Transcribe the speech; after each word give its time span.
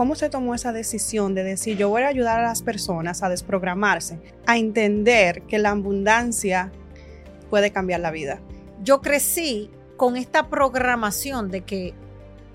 ¿Cómo 0.00 0.14
se 0.14 0.30
tomó 0.30 0.54
esa 0.54 0.72
decisión 0.72 1.34
de 1.34 1.44
decir, 1.44 1.76
yo 1.76 1.90
voy 1.90 2.00
a 2.04 2.08
ayudar 2.08 2.40
a 2.40 2.44
las 2.44 2.62
personas 2.62 3.22
a 3.22 3.28
desprogramarse, 3.28 4.18
a 4.46 4.56
entender 4.56 5.42
que 5.42 5.58
la 5.58 5.72
abundancia 5.72 6.72
puede 7.50 7.70
cambiar 7.70 8.00
la 8.00 8.10
vida? 8.10 8.40
Yo 8.82 9.02
crecí 9.02 9.68
con 9.98 10.16
esta 10.16 10.48
programación 10.48 11.50
de 11.50 11.64
que 11.64 11.92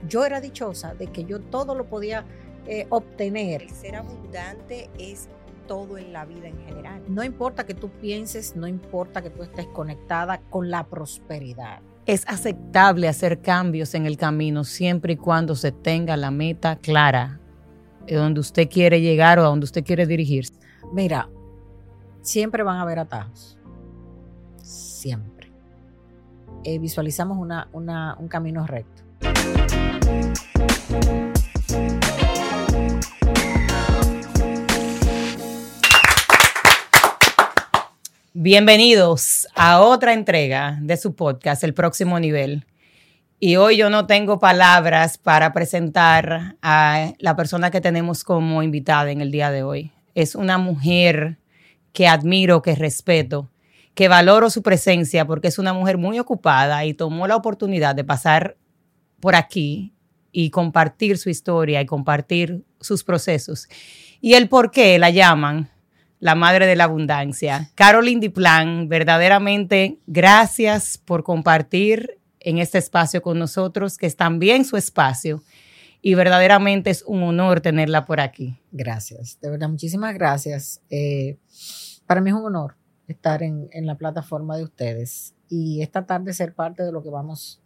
yo 0.07 0.25
era 0.25 0.41
dichosa, 0.41 0.95
de 0.95 1.05
que 1.05 1.25
yo 1.25 1.39
todo 1.39 1.75
lo 1.75 1.85
podía 1.85 2.25
eh, 2.65 2.87
obtener. 2.89 3.69
ser 3.69 3.97
abundante 3.97 4.89
es 4.97 5.29
todo 5.67 5.99
en 5.99 6.13
la 6.13 6.25
vida 6.25 6.47
en 6.47 6.57
general. 6.65 7.03
No 7.07 7.23
importa 7.23 7.67
que 7.67 7.75
tú 7.75 7.91
pienses, 7.91 8.55
no 8.55 8.65
importa 8.67 9.21
que 9.21 9.29
tú 9.29 9.43
estés 9.43 9.67
conectada 9.67 10.41
con 10.49 10.71
la 10.71 10.87
prosperidad. 10.87 11.79
Es 12.05 12.23
aceptable 12.27 13.07
hacer 13.07 13.41
cambios 13.41 13.95
en 13.95 14.05
el 14.05 14.15
camino 14.15 14.63
siempre 14.63 15.13
y 15.13 15.17
cuando 15.17 15.55
se 15.55 15.71
tenga 15.71 16.15
la 16.15 16.29
meta 16.29 16.75
clara 16.75 17.39
de 18.05 18.15
donde 18.15 18.39
usted 18.39 18.69
quiere 18.69 19.01
llegar 19.01 19.39
o 19.39 19.41
a 19.41 19.45
donde 19.45 19.63
usted 19.63 19.83
quiere 19.83 20.05
dirigirse. 20.05 20.53
Mira, 20.93 21.27
siempre 22.21 22.61
van 22.61 22.77
a 22.77 22.83
haber 22.83 22.99
atajos. 22.99 23.57
Siempre. 24.61 25.51
Eh, 26.63 26.77
visualizamos 26.77 27.39
una, 27.39 28.15
un 28.19 28.27
camino 28.27 28.67
recto. 28.67 29.03
Bienvenidos 38.37 39.47
a 39.55 39.79
otra 39.79 40.11
entrega 40.11 40.77
de 40.81 40.97
su 40.97 41.15
podcast, 41.15 41.63
El 41.63 41.73
Próximo 41.73 42.19
Nivel. 42.19 42.65
Y 43.39 43.55
hoy 43.55 43.77
yo 43.77 43.89
no 43.89 44.07
tengo 44.07 44.39
palabras 44.39 45.17
para 45.17 45.53
presentar 45.53 46.57
a 46.61 47.13
la 47.19 47.37
persona 47.37 47.71
que 47.71 47.79
tenemos 47.79 48.25
como 48.25 48.61
invitada 48.61 49.09
en 49.11 49.21
el 49.21 49.31
día 49.31 49.51
de 49.51 49.63
hoy. 49.63 49.93
Es 50.15 50.35
una 50.35 50.57
mujer 50.57 51.37
que 51.93 52.09
admiro, 52.09 52.61
que 52.61 52.75
respeto, 52.75 53.49
que 53.93 54.09
valoro 54.09 54.49
su 54.49 54.61
presencia 54.61 55.25
porque 55.25 55.47
es 55.47 55.57
una 55.57 55.71
mujer 55.71 55.97
muy 55.97 56.19
ocupada 56.19 56.83
y 56.83 56.93
tomó 56.93 57.27
la 57.27 57.37
oportunidad 57.37 57.95
de 57.95 58.03
pasar 58.03 58.57
por 59.21 59.37
aquí 59.37 59.93
y 60.33 60.49
compartir 60.49 61.17
su 61.17 61.29
historia 61.29 61.79
y 61.79 61.85
compartir 61.85 62.65
sus 62.81 63.05
procesos. 63.05 63.69
Y 64.19 64.33
el 64.33 64.49
por 64.49 64.71
qué 64.71 64.99
la 64.99 65.09
llaman 65.09 65.69
la 66.19 66.35
madre 66.35 66.65
de 66.65 66.75
la 66.75 66.85
abundancia. 66.85 67.69
Caroline 67.75 68.21
Diplan, 68.21 68.87
verdaderamente 68.87 69.99
gracias 70.07 70.97
por 70.97 71.23
compartir 71.23 72.19
en 72.39 72.59
este 72.59 72.77
espacio 72.77 73.21
con 73.21 73.39
nosotros, 73.39 73.97
que 73.97 74.05
es 74.05 74.15
también 74.15 74.65
su 74.65 74.77
espacio. 74.77 75.43
Y 76.01 76.13
verdaderamente 76.13 76.91
es 76.91 77.03
un 77.07 77.23
honor 77.23 77.61
tenerla 77.61 78.05
por 78.05 78.19
aquí. 78.19 78.59
Gracias, 78.71 79.39
de 79.41 79.49
verdad, 79.49 79.69
muchísimas 79.69 80.13
gracias. 80.13 80.81
Eh, 80.89 81.37
para 82.05 82.21
mí 82.21 82.29
es 82.29 82.35
un 82.35 82.45
honor 82.45 82.75
estar 83.07 83.41
en, 83.41 83.69
en, 83.71 83.85
la 83.87 83.95
plataforma 83.95 84.55
de 84.57 84.63
ustedes 84.63 85.35
y 85.49 85.81
esta 85.81 86.05
tarde 86.05 86.33
ser 86.33 86.53
parte 86.53 86.83
de 86.83 86.91
lo 86.91 87.01
que 87.03 87.09
vamos, 87.09 87.61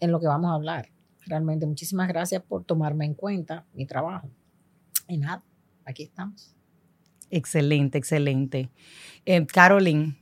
en 0.00 0.10
lo 0.10 0.20
que 0.20 0.26
vamos 0.26 0.50
a 0.50 0.54
hablar. 0.54 0.88
Realmente, 1.26 1.66
muchísimas 1.66 2.08
gracias 2.08 2.42
por 2.42 2.64
tomarme 2.64 3.04
en 3.04 3.14
cuenta 3.14 3.66
mi 3.74 3.86
trabajo. 3.86 4.28
Y 5.06 5.18
nada, 5.18 5.44
aquí 5.84 6.04
estamos. 6.04 6.54
Excelente, 7.30 7.98
excelente. 7.98 8.68
Eh, 9.24 9.46
Caroline, 9.46 10.16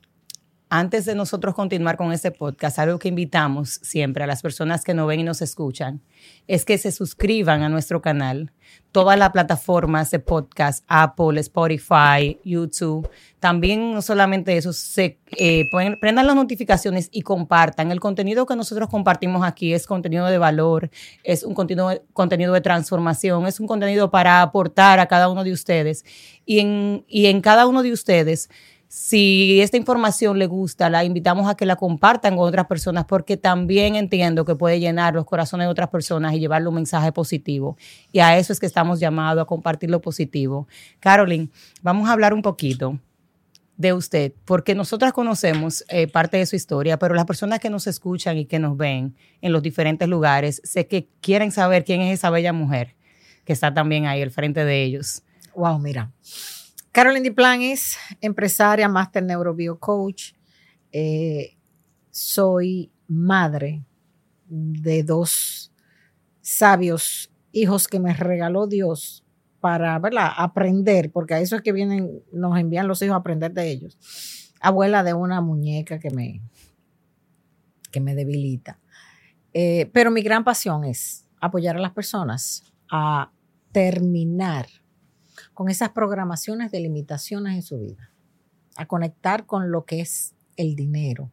antes 0.70 1.06
de 1.06 1.14
nosotros 1.14 1.54
continuar 1.54 1.96
con 1.96 2.12
este 2.12 2.30
podcast, 2.30 2.78
algo 2.78 2.98
que 2.98 3.08
invitamos 3.08 3.80
siempre 3.82 4.24
a 4.24 4.26
las 4.26 4.42
personas 4.42 4.84
que 4.84 4.94
nos 4.94 5.08
ven 5.08 5.20
y 5.20 5.24
nos 5.24 5.40
escuchan 5.40 6.02
es 6.46 6.64
que 6.64 6.78
se 6.78 6.92
suscriban 6.92 7.62
a 7.62 7.68
nuestro 7.68 8.02
canal. 8.02 8.52
Todas 8.92 9.18
las 9.18 9.30
plataformas 9.30 10.10
de 10.10 10.18
podcast, 10.18 10.84
Apple, 10.88 11.40
Spotify, 11.40 12.38
YouTube. 12.44 13.08
También 13.40 13.92
no 13.94 14.02
solamente 14.02 14.56
eso, 14.56 14.72
se 14.72 15.18
eh, 15.38 15.64
prendan 16.00 16.26
las 16.26 16.36
notificaciones 16.36 17.08
y 17.12 17.22
compartan. 17.22 17.90
El 17.90 18.00
contenido 18.00 18.44
que 18.44 18.56
nosotros 18.56 18.88
compartimos 18.90 19.44
aquí 19.44 19.72
es 19.72 19.86
contenido 19.86 20.26
de 20.26 20.38
valor, 20.38 20.90
es 21.24 21.44
un 21.44 21.54
contenido, 21.54 22.02
contenido 22.12 22.52
de 22.52 22.60
transformación, 22.60 23.46
es 23.46 23.58
un 23.60 23.66
contenido 23.66 24.10
para 24.10 24.42
aportar 24.42 25.00
a 25.00 25.06
cada 25.06 25.28
uno 25.30 25.44
de 25.44 25.52
ustedes. 25.52 26.04
Y 26.44 26.60
en, 26.60 27.04
y 27.08 27.26
en 27.26 27.40
cada 27.40 27.66
uno 27.66 27.82
de 27.82 27.92
ustedes 27.92 28.48
si 28.88 29.60
esta 29.60 29.76
información 29.76 30.38
le 30.38 30.46
gusta, 30.46 30.88
la 30.88 31.04
invitamos 31.04 31.48
a 31.48 31.54
que 31.54 31.66
la 31.66 31.76
compartan 31.76 32.36
con 32.36 32.48
otras 32.48 32.66
personas 32.66 33.04
porque 33.04 33.36
también 33.36 33.96
entiendo 33.96 34.46
que 34.46 34.54
puede 34.54 34.80
llenar 34.80 35.14
los 35.14 35.26
corazones 35.26 35.66
de 35.66 35.70
otras 35.70 35.90
personas 35.90 36.32
y 36.34 36.40
llevarle 36.40 36.68
un 36.68 36.76
mensaje 36.76 37.12
positivo. 37.12 37.76
Y 38.12 38.20
a 38.20 38.38
eso 38.38 38.52
es 38.52 38.58
que 38.58 38.66
estamos 38.66 38.98
llamados 38.98 39.42
a 39.42 39.44
compartir 39.44 39.90
lo 39.90 40.00
positivo. 40.00 40.66
Carolyn, 41.00 41.50
vamos 41.82 42.08
a 42.08 42.12
hablar 42.12 42.32
un 42.32 42.40
poquito 42.40 42.98
de 43.76 43.92
usted, 43.92 44.32
porque 44.44 44.74
nosotras 44.74 45.12
conocemos 45.12 45.84
eh, 45.88 46.08
parte 46.08 46.36
de 46.38 46.46
su 46.46 46.56
historia, 46.56 46.98
pero 46.98 47.14
las 47.14 47.26
personas 47.26 47.60
que 47.60 47.70
nos 47.70 47.86
escuchan 47.86 48.36
y 48.36 48.46
que 48.46 48.58
nos 48.58 48.76
ven 48.76 49.14
en 49.40 49.52
los 49.52 49.62
diferentes 49.62 50.08
lugares, 50.08 50.60
sé 50.64 50.88
que 50.88 51.08
quieren 51.20 51.52
saber 51.52 51.84
quién 51.84 52.00
es 52.00 52.18
esa 52.18 52.30
bella 52.30 52.52
mujer 52.52 52.96
que 53.44 53.52
está 53.52 53.72
también 53.72 54.06
ahí 54.06 54.20
al 54.20 54.30
frente 54.30 54.64
de 54.64 54.82
ellos. 54.82 55.22
Wow, 55.54 55.78
mira. 55.78 56.10
Caroline 56.98 57.22
Diplan 57.22 57.62
es 57.62 57.96
empresaria, 58.20 58.88
máster 58.88 59.22
neurobiocoach. 59.22 60.32
Eh, 60.90 61.56
soy 62.10 62.90
madre 63.06 63.84
de 64.48 65.04
dos 65.04 65.72
sabios 66.40 67.30
hijos 67.52 67.86
que 67.86 68.00
me 68.00 68.12
regaló 68.14 68.66
Dios 68.66 69.24
para 69.60 69.94
aprender, 69.94 71.12
porque 71.12 71.34
a 71.34 71.40
eso 71.40 71.54
es 71.54 71.62
que 71.62 71.70
vienen, 71.70 72.20
nos 72.32 72.58
envían 72.58 72.88
los 72.88 73.00
hijos 73.00 73.14
a 73.14 73.18
aprender 73.18 73.52
de 73.52 73.70
ellos. 73.70 73.96
Abuela 74.60 75.04
de 75.04 75.14
una 75.14 75.40
muñeca 75.40 76.00
que 76.00 76.10
me, 76.10 76.42
que 77.92 78.00
me 78.00 78.16
debilita. 78.16 78.80
Eh, 79.52 79.88
pero 79.92 80.10
mi 80.10 80.22
gran 80.22 80.42
pasión 80.42 80.82
es 80.82 81.28
apoyar 81.40 81.76
a 81.76 81.80
las 81.80 81.92
personas 81.92 82.64
a 82.90 83.30
terminar 83.70 84.66
con 85.58 85.68
esas 85.70 85.88
programaciones 85.88 86.70
de 86.70 86.78
limitaciones 86.78 87.52
en 87.52 87.62
su 87.62 87.80
vida, 87.80 88.12
a 88.76 88.86
conectar 88.86 89.44
con 89.44 89.72
lo 89.72 89.84
que 89.84 89.98
es 89.98 90.36
el 90.56 90.76
dinero 90.76 91.32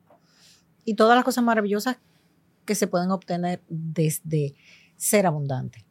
y 0.83 0.95
todas 0.95 1.15
las 1.15 1.23
cosas 1.23 1.43
maravillosas 1.43 1.97
que 2.65 2.73
se 2.73 2.87
pueden 2.87 3.11
obtener 3.11 3.61
desde 3.69 4.55
ser 4.97 5.27
abundante. 5.27 5.85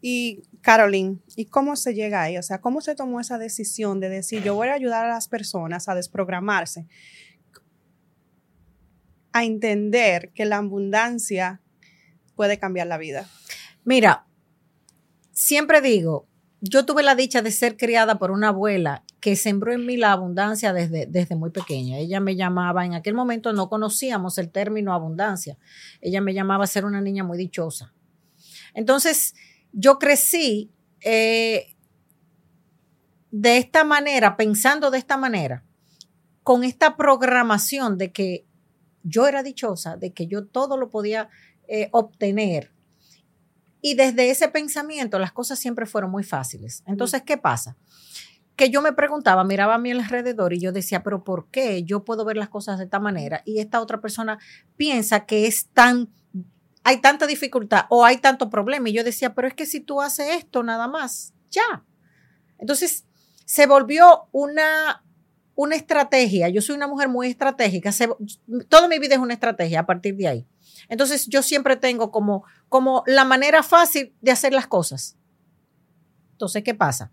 Y 0.00 0.42
Caroline, 0.60 1.20
¿y 1.36 1.44
cómo 1.44 1.76
se 1.76 1.94
llega 1.94 2.22
ahí? 2.22 2.36
O 2.36 2.42
sea, 2.42 2.60
¿cómo 2.60 2.80
se 2.80 2.96
tomó 2.96 3.20
esa 3.20 3.38
decisión 3.38 4.00
de 4.00 4.08
decir, 4.08 4.42
yo 4.42 4.56
voy 4.56 4.66
a 4.66 4.74
ayudar 4.74 5.04
a 5.04 5.14
las 5.14 5.28
personas 5.28 5.88
a 5.88 5.94
desprogramarse, 5.94 6.88
a 9.30 9.44
entender 9.44 10.32
que 10.34 10.46
la 10.46 10.56
abundancia 10.56 11.60
puede 12.34 12.58
cambiar 12.58 12.88
la 12.88 12.98
vida? 12.98 13.28
Mira, 13.84 14.26
siempre 15.30 15.80
digo, 15.80 16.26
yo 16.64 16.86
tuve 16.86 17.02
la 17.02 17.16
dicha 17.16 17.42
de 17.42 17.50
ser 17.50 17.76
criada 17.76 18.20
por 18.20 18.30
una 18.30 18.48
abuela 18.48 19.02
que 19.18 19.34
sembró 19.34 19.72
en 19.72 19.84
mí 19.84 19.96
la 19.96 20.12
abundancia 20.12 20.72
desde, 20.72 21.06
desde 21.06 21.34
muy 21.34 21.50
pequeña. 21.50 21.98
Ella 21.98 22.20
me 22.20 22.36
llamaba, 22.36 22.86
en 22.86 22.94
aquel 22.94 23.14
momento 23.14 23.52
no 23.52 23.68
conocíamos 23.68 24.38
el 24.38 24.48
término 24.48 24.94
abundancia. 24.94 25.58
Ella 26.00 26.20
me 26.20 26.34
llamaba 26.34 26.62
a 26.62 26.68
ser 26.68 26.84
una 26.84 27.00
niña 27.00 27.24
muy 27.24 27.36
dichosa. 27.36 27.92
Entonces, 28.74 29.34
yo 29.72 29.98
crecí 29.98 30.70
eh, 31.00 31.74
de 33.32 33.56
esta 33.56 33.82
manera, 33.82 34.36
pensando 34.36 34.92
de 34.92 34.98
esta 34.98 35.16
manera, 35.16 35.64
con 36.44 36.62
esta 36.62 36.96
programación 36.96 37.98
de 37.98 38.12
que 38.12 38.46
yo 39.02 39.26
era 39.26 39.42
dichosa, 39.42 39.96
de 39.96 40.12
que 40.12 40.28
yo 40.28 40.46
todo 40.46 40.76
lo 40.76 40.90
podía 40.90 41.28
eh, 41.66 41.88
obtener 41.90 42.70
y 43.84 43.94
desde 43.94 44.30
ese 44.30 44.48
pensamiento 44.48 45.18
las 45.18 45.32
cosas 45.32 45.58
siempre 45.58 45.84
fueron 45.84 46.10
muy 46.10 46.22
fáciles. 46.22 46.84
Entonces, 46.86 47.22
¿qué 47.22 47.36
pasa? 47.36 47.76
Que 48.54 48.70
yo 48.70 48.80
me 48.80 48.92
preguntaba, 48.92 49.42
miraba 49.42 49.74
a 49.74 49.78
mi 49.78 49.90
alrededor 49.90 50.52
y 50.52 50.60
yo 50.60 50.70
decía, 50.70 51.02
pero 51.02 51.24
¿por 51.24 51.48
qué 51.50 51.82
yo 51.82 52.04
puedo 52.04 52.24
ver 52.24 52.36
las 52.36 52.48
cosas 52.48 52.78
de 52.78 52.84
esta 52.84 53.00
manera? 53.00 53.42
Y 53.44 53.58
esta 53.58 53.80
otra 53.80 54.00
persona 54.00 54.38
piensa 54.76 55.26
que 55.26 55.48
es 55.48 55.66
tan, 55.74 56.08
hay 56.84 57.00
tanta 57.00 57.26
dificultad 57.26 57.86
o 57.90 58.04
hay 58.04 58.18
tanto 58.18 58.48
problema. 58.48 58.88
Y 58.88 58.92
yo 58.92 59.02
decía, 59.02 59.34
pero 59.34 59.48
es 59.48 59.54
que 59.54 59.66
si 59.66 59.80
tú 59.80 60.00
haces 60.00 60.28
esto 60.36 60.62
nada 60.62 60.86
más, 60.86 61.34
ya. 61.50 61.84
Entonces, 62.58 63.04
se 63.44 63.66
volvió 63.66 64.28
una, 64.30 65.02
una 65.56 65.74
estrategia. 65.74 66.48
Yo 66.50 66.62
soy 66.62 66.76
una 66.76 66.86
mujer 66.86 67.08
muy 67.08 67.26
estratégica. 67.26 67.90
toda 68.68 68.86
mi 68.86 69.00
vida 69.00 69.16
es 69.16 69.20
una 69.20 69.34
estrategia 69.34 69.80
a 69.80 69.86
partir 69.86 70.14
de 70.16 70.28
ahí. 70.28 70.46
Entonces 70.88 71.26
yo 71.28 71.42
siempre 71.42 71.76
tengo 71.76 72.10
como, 72.10 72.44
como 72.68 73.02
la 73.06 73.24
manera 73.24 73.62
fácil 73.62 74.14
de 74.20 74.30
hacer 74.30 74.52
las 74.52 74.66
cosas. 74.66 75.16
Entonces, 76.32 76.62
¿qué 76.64 76.74
pasa? 76.74 77.12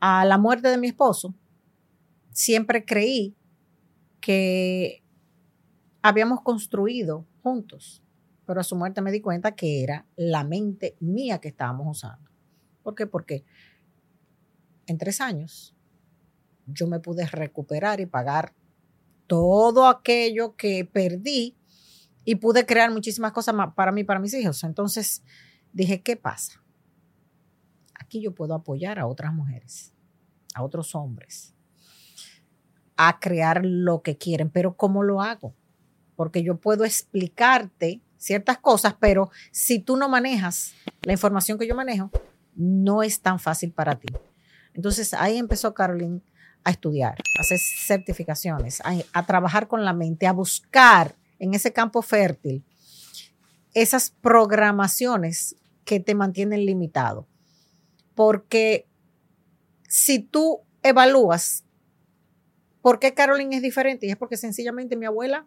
A 0.00 0.24
la 0.24 0.38
muerte 0.38 0.68
de 0.68 0.78
mi 0.78 0.88
esposo, 0.88 1.34
siempre 2.32 2.84
creí 2.84 3.36
que 4.20 5.02
habíamos 6.02 6.42
construido 6.42 7.26
juntos, 7.42 8.02
pero 8.46 8.60
a 8.60 8.64
su 8.64 8.76
muerte 8.76 9.02
me 9.02 9.12
di 9.12 9.20
cuenta 9.20 9.54
que 9.54 9.82
era 9.82 10.06
la 10.16 10.44
mente 10.44 10.96
mía 11.00 11.40
que 11.40 11.48
estábamos 11.48 11.86
usando. 11.98 12.30
¿Por 12.82 12.94
qué? 12.94 13.06
Porque 13.06 13.44
en 14.86 14.98
tres 14.98 15.20
años 15.20 15.74
yo 16.66 16.86
me 16.86 17.00
pude 17.00 17.26
recuperar 17.26 18.00
y 18.00 18.06
pagar 18.06 18.54
todo 19.26 19.86
aquello 19.86 20.56
que 20.56 20.84
perdí 20.84 21.57
y 22.28 22.34
pude 22.34 22.66
crear 22.66 22.90
muchísimas 22.90 23.32
cosas 23.32 23.54
para 23.74 23.90
mí, 23.90 24.04
para 24.04 24.20
mis 24.20 24.34
hijos. 24.34 24.62
Entonces 24.62 25.22
dije, 25.72 26.02
¿qué 26.02 26.14
pasa? 26.14 26.62
Aquí 27.98 28.20
yo 28.20 28.34
puedo 28.34 28.52
apoyar 28.52 28.98
a 28.98 29.06
otras 29.06 29.32
mujeres, 29.32 29.94
a 30.54 30.62
otros 30.62 30.94
hombres, 30.94 31.54
a 32.98 33.18
crear 33.18 33.64
lo 33.64 34.02
que 34.02 34.18
quieren, 34.18 34.50
pero 34.50 34.76
¿cómo 34.76 35.02
lo 35.02 35.22
hago? 35.22 35.54
Porque 36.16 36.42
yo 36.42 36.58
puedo 36.58 36.84
explicarte 36.84 38.02
ciertas 38.18 38.58
cosas, 38.58 38.94
pero 39.00 39.30
si 39.50 39.78
tú 39.78 39.96
no 39.96 40.10
manejas 40.10 40.74
la 41.04 41.14
información 41.14 41.58
que 41.58 41.66
yo 41.66 41.74
manejo, 41.74 42.10
no 42.54 43.02
es 43.02 43.22
tan 43.22 43.38
fácil 43.38 43.72
para 43.72 43.98
ti. 43.98 44.08
Entonces 44.74 45.14
ahí 45.14 45.38
empezó 45.38 45.72
Caroline 45.72 46.20
a 46.62 46.72
estudiar, 46.72 47.16
a 47.38 47.40
hacer 47.40 47.58
certificaciones, 47.58 48.82
a 49.14 49.24
trabajar 49.24 49.66
con 49.66 49.86
la 49.86 49.94
mente, 49.94 50.26
a 50.26 50.32
buscar 50.32 51.14
en 51.38 51.54
ese 51.54 51.72
campo 51.72 52.02
fértil 52.02 52.64
esas 53.74 54.10
programaciones 54.10 55.56
que 55.84 56.00
te 56.00 56.14
mantienen 56.14 56.66
limitado. 56.66 57.26
Porque 58.14 58.86
si 59.88 60.18
tú 60.18 60.60
evalúas 60.82 61.64
por 62.82 62.98
qué 62.98 63.14
Caroline 63.14 63.56
es 63.56 63.62
diferente, 63.62 64.06
y 64.06 64.10
es 64.10 64.16
porque 64.16 64.36
sencillamente 64.36 64.96
mi 64.96 65.06
abuela 65.06 65.46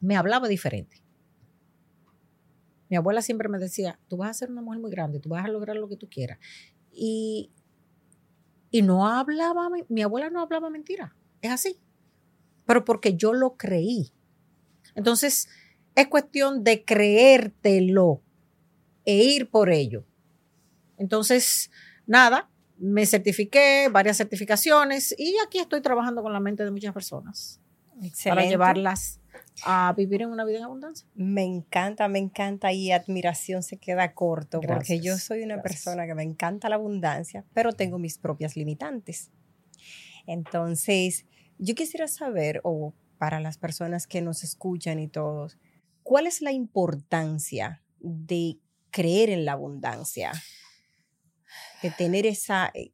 me 0.00 0.16
hablaba 0.16 0.48
diferente. 0.48 1.02
Mi 2.88 2.96
abuela 2.96 3.22
siempre 3.22 3.48
me 3.48 3.58
decía, 3.58 3.98
tú 4.08 4.18
vas 4.18 4.30
a 4.30 4.34
ser 4.34 4.50
una 4.50 4.62
mujer 4.62 4.80
muy 4.80 4.90
grande, 4.90 5.18
tú 5.18 5.30
vas 5.30 5.44
a 5.44 5.48
lograr 5.48 5.76
lo 5.76 5.88
que 5.88 5.96
tú 5.96 6.08
quieras. 6.08 6.38
Y, 6.92 7.50
y 8.70 8.82
no 8.82 9.08
hablaba, 9.08 9.68
mi, 9.88 10.02
abuela 10.02 10.30
no 10.30 10.40
hablaba 10.40 10.70
mentira, 10.70 11.16
es 11.40 11.50
así. 11.50 11.80
Pero 12.66 12.84
porque 12.84 13.16
yo 13.16 13.32
lo 13.32 13.56
creí. 13.56 14.13
Entonces, 14.94 15.48
es 15.94 16.08
cuestión 16.08 16.64
de 16.64 16.84
creértelo 16.84 18.22
e 19.04 19.16
ir 19.16 19.50
por 19.50 19.70
ello. 19.70 20.04
Entonces, 20.96 21.70
nada, 22.06 22.50
me 22.78 23.06
certifiqué, 23.06 23.88
varias 23.90 24.16
certificaciones 24.16 25.14
y 25.18 25.36
aquí 25.46 25.58
estoy 25.58 25.80
trabajando 25.80 26.22
con 26.22 26.32
la 26.32 26.40
mente 26.40 26.64
de 26.64 26.70
muchas 26.70 26.92
personas 26.92 27.60
para 27.94 28.06
Excelente. 28.06 28.48
llevarlas 28.48 29.20
a 29.64 29.94
vivir 29.96 30.22
en 30.22 30.30
una 30.30 30.44
vida 30.44 30.58
en 30.58 30.64
abundancia. 30.64 31.06
Me 31.14 31.44
encanta, 31.44 32.08
me 32.08 32.18
encanta 32.18 32.72
y 32.72 32.90
admiración 32.90 33.62
se 33.62 33.76
queda 33.76 34.12
corto 34.12 34.60
porque 34.60 35.00
yo 35.00 35.16
soy 35.16 35.42
una 35.42 35.56
gracias. 35.56 35.84
persona 35.84 36.06
que 36.06 36.14
me 36.14 36.24
encanta 36.24 36.68
la 36.68 36.76
abundancia, 36.76 37.44
pero 37.52 37.72
tengo 37.72 37.98
mis 37.98 38.18
propias 38.18 38.56
limitantes. 38.56 39.30
Entonces, 40.26 41.26
yo 41.58 41.74
quisiera 41.74 42.08
saber, 42.08 42.60
o 42.64 42.94
para 43.18 43.40
las 43.40 43.58
personas 43.58 44.06
que 44.06 44.20
nos 44.22 44.44
escuchan 44.44 44.98
y 44.98 45.08
todos, 45.08 45.58
¿cuál 46.02 46.26
es 46.26 46.40
la 46.42 46.52
importancia 46.52 47.82
de 48.00 48.58
creer 48.90 49.30
en 49.30 49.44
la 49.44 49.52
abundancia? 49.52 50.32
De 51.82 51.90
tener 51.90 52.26
esa, 52.26 52.70
eh, 52.74 52.92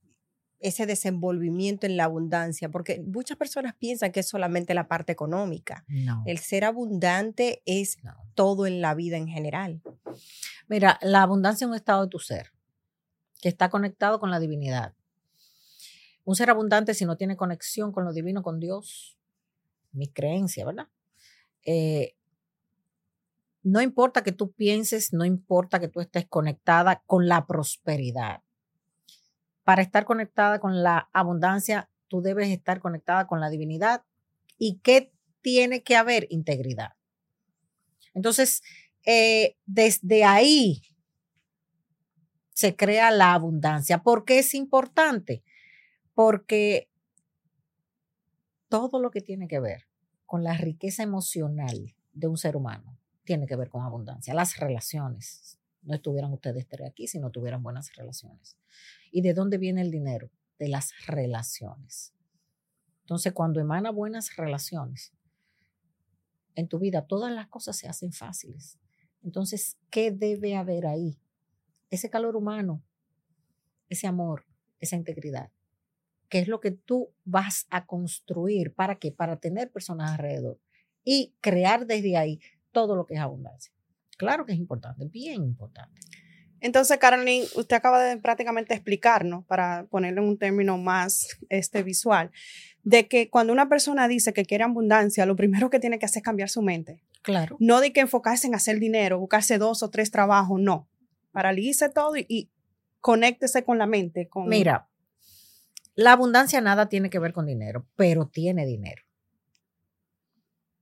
ese 0.59 0.85
desenvolvimiento 0.85 1.87
en 1.87 1.97
la 1.97 2.05
abundancia, 2.05 2.69
porque 2.69 3.01
muchas 3.01 3.37
personas 3.39 3.75
piensan 3.75 4.13
que 4.13 4.21
es 4.21 4.29
solamente 4.29 4.75
la 4.75 4.89
parte 4.89 5.13
económica. 5.13 5.85
No. 5.89 6.23
El 6.27 6.39
ser 6.39 6.65
abundante 6.65 7.63
es 7.65 7.97
No. 8.05 8.15
todo 8.35 8.67
en 8.67 8.81
la 8.81 8.95
vida 8.95 9.17
en 9.17 9.29
general. 9.29 9.83
Mira, 10.69 10.99
la 11.03 11.23
abundancia 11.23 11.65
es 11.65 11.69
un 11.71 11.77
estado 11.77 12.05
de 12.05 12.11
tu 12.11 12.19
ser 12.19 12.53
que 13.41 13.49
está 13.49 13.71
conectado 13.71 14.21
con 14.21 14.31
la 14.31 14.39
divinidad. 14.39 14.95
Un 16.25 16.37
ser 16.37 16.51
abundante, 16.51 16.93
si 16.93 17.07
no 17.07 17.17
tiene 17.17 17.37
conexión 17.37 17.91
con 17.93 18.05
lo 18.05 18.13
divino, 18.13 18.43
con 18.43 18.61
Dios, 18.61 19.17
mi 19.93 20.09
creencia, 20.09 20.65
¿verdad? 20.65 20.89
Eh, 21.65 22.15
no 23.63 23.81
importa 23.83 24.23
que 24.23 24.33
tú 24.33 24.53
pienses, 24.53 25.13
no 25.13 25.25
importa 25.25 25.81
que 25.81 25.89
tú 25.89 26.01
estés 26.01 26.27
conectada 26.27 27.03
con 27.07 27.29
la 27.29 27.47
prosperidad. 27.47 28.43
Para 29.65 29.83
estar 29.83 30.05
conectada 30.05 30.59
con 30.59 30.83
la 30.83 31.11
abundancia, 31.13 31.91
tú 32.09 32.23
debes 32.23 32.49
estar 32.49 32.81
conectada 32.81 33.27
con 33.27 33.41
la 33.41 33.51
divinidad. 33.51 34.05
¿Y 34.59 34.79
qué 34.79 35.13
tiene 35.43 35.83
que 35.83 35.97
haber? 35.97 36.27
Integridad. 36.31 36.93
Entonces, 38.15 38.63
eh, 39.05 39.57
desde 39.67 40.25
ahí 40.25 40.83
se 42.53 42.77
crea 42.77 43.11
la 43.11 43.33
abundancia. 43.33 44.03
¿Por 44.03 44.25
qué 44.25 44.41
es 44.41 44.55
importante? 44.55 45.43
Porque 46.15 46.90
todo 48.71 49.01
lo 49.01 49.11
que 49.11 49.21
tiene 49.21 49.49
que 49.49 49.61
ver 49.61 49.87
con 50.25 50.45
la 50.45 50.57
riqueza 50.57 51.03
emocional 51.03 51.95
de 52.13 52.29
un 52.29 52.39
ser 52.39 52.57
humano 52.57 52.97
tiene 53.25 53.47
que 53.47 53.57
ver 53.57 53.69
con 53.69 53.83
abundancia. 53.83 54.33
Las 54.33 54.57
relaciones. 54.57 55.59
No 55.83 55.95
estuvieran 55.95 56.33
ustedes 56.33 56.67
tres 56.69 56.89
aquí 56.89 57.07
si 57.07 57.19
no 57.19 57.31
tuvieran 57.31 57.63
buenas 57.63 57.95
relaciones. 57.97 58.57
¿Y 59.11 59.23
de 59.23 59.35
dónde 59.35 59.59
viene 59.59 59.81
el 59.83 59.91
dinero? 59.91 60.31
De 60.59 60.69
las 60.69 60.93
relaciones. 61.07 62.15
Entonces, 63.03 63.33
cuando 63.33 63.61
emana 63.61 63.91
buenas 63.91 64.37
relaciones 64.37 65.13
en 66.55 66.69
tu 66.69 66.79
vida, 66.79 67.07
todas 67.07 67.33
las 67.33 67.49
cosas 67.49 67.77
se 67.77 67.89
hacen 67.89 68.13
fáciles. 68.13 68.79
Entonces, 69.23 69.79
¿qué 69.91 70.13
debe 70.13 70.55
haber 70.55 70.87
ahí? 70.87 71.19
Ese 71.89 72.09
calor 72.09 72.37
humano, 72.37 72.83
ese 73.89 74.07
amor, 74.07 74.45
esa 74.79 74.97
integridad. 74.97 75.51
¿Qué 76.31 76.39
es 76.39 76.49
lo 76.49 76.61
que 76.61 76.71
tú 76.71 77.11
vas 77.25 77.67
a 77.71 77.85
construir? 77.85 78.73
¿Para 78.73 78.95
qué? 78.95 79.13
Para 79.13 79.37
tener 79.37 79.71
personas 79.71 80.13
alrededor 80.13 80.59
y 81.05 81.35
crear 81.41 81.87
desde 81.87 82.17
ahí 82.17 82.41
todo 82.73 82.97
lo 82.97 83.05
que 83.05 83.15
es 83.15 83.21
abundancia. 83.21 83.73
Claro 84.17 84.47
que 84.47 84.53
es 84.53 84.59
importante, 84.59 85.05
bien 85.07 85.43
importante. 85.43 86.01
Entonces, 86.61 86.99
Caroline, 86.99 87.47
usted 87.57 87.75
acaba 87.75 88.03
de 88.03 88.19
prácticamente 88.19 88.75
explicarnos, 88.75 89.45
para 89.47 89.87
ponerle 89.91 90.21
un 90.21 90.39
término 90.39 90.79
más 90.79 91.39
este, 91.49 91.83
visual, 91.83 92.31
de 92.83 93.09
que 93.09 93.29
cuando 93.29 93.53
una 93.53 93.69
persona 93.69 94.09
dice 94.09 94.33
que 94.33 94.45
quiere 94.45 94.65
abundancia, 94.65 95.27
lo 95.27 95.37
primero 95.37 95.71
que 95.71 95.81
tiene 95.81 95.99
que 95.99 96.05
hacer 96.05 96.21
es 96.21 96.25
cambiar 96.25 96.49
su 96.49 96.63
mente. 96.63 97.03
Claro. 97.23 97.57
No 97.61 97.81
de 97.81 97.93
que 97.93 98.01
enfocarse 98.01 98.47
en 98.47 98.55
hacer 98.55 98.79
dinero, 98.79 99.19
buscarse 99.19 99.59
dos 99.59 99.83
o 99.83 99.91
tres 99.91 100.11
trabajos, 100.11 100.61
no. 100.61 100.87
Paralice 101.33 101.89
todo 101.89 102.17
y, 102.17 102.27
y 102.29 102.51
conéctese 103.01 103.65
con 103.65 103.79
la 103.79 103.87
mente. 103.87 104.29
Con, 104.29 104.49
Mira, 104.49 104.90
la 106.01 106.13
abundancia 106.13 106.63
nada 106.63 106.89
tiene 106.89 107.11
que 107.11 107.19
ver 107.19 107.35
con 107.35 107.45
dinero, 107.45 107.87
pero 107.95 108.27
tiene 108.27 108.65
dinero. 108.65 109.03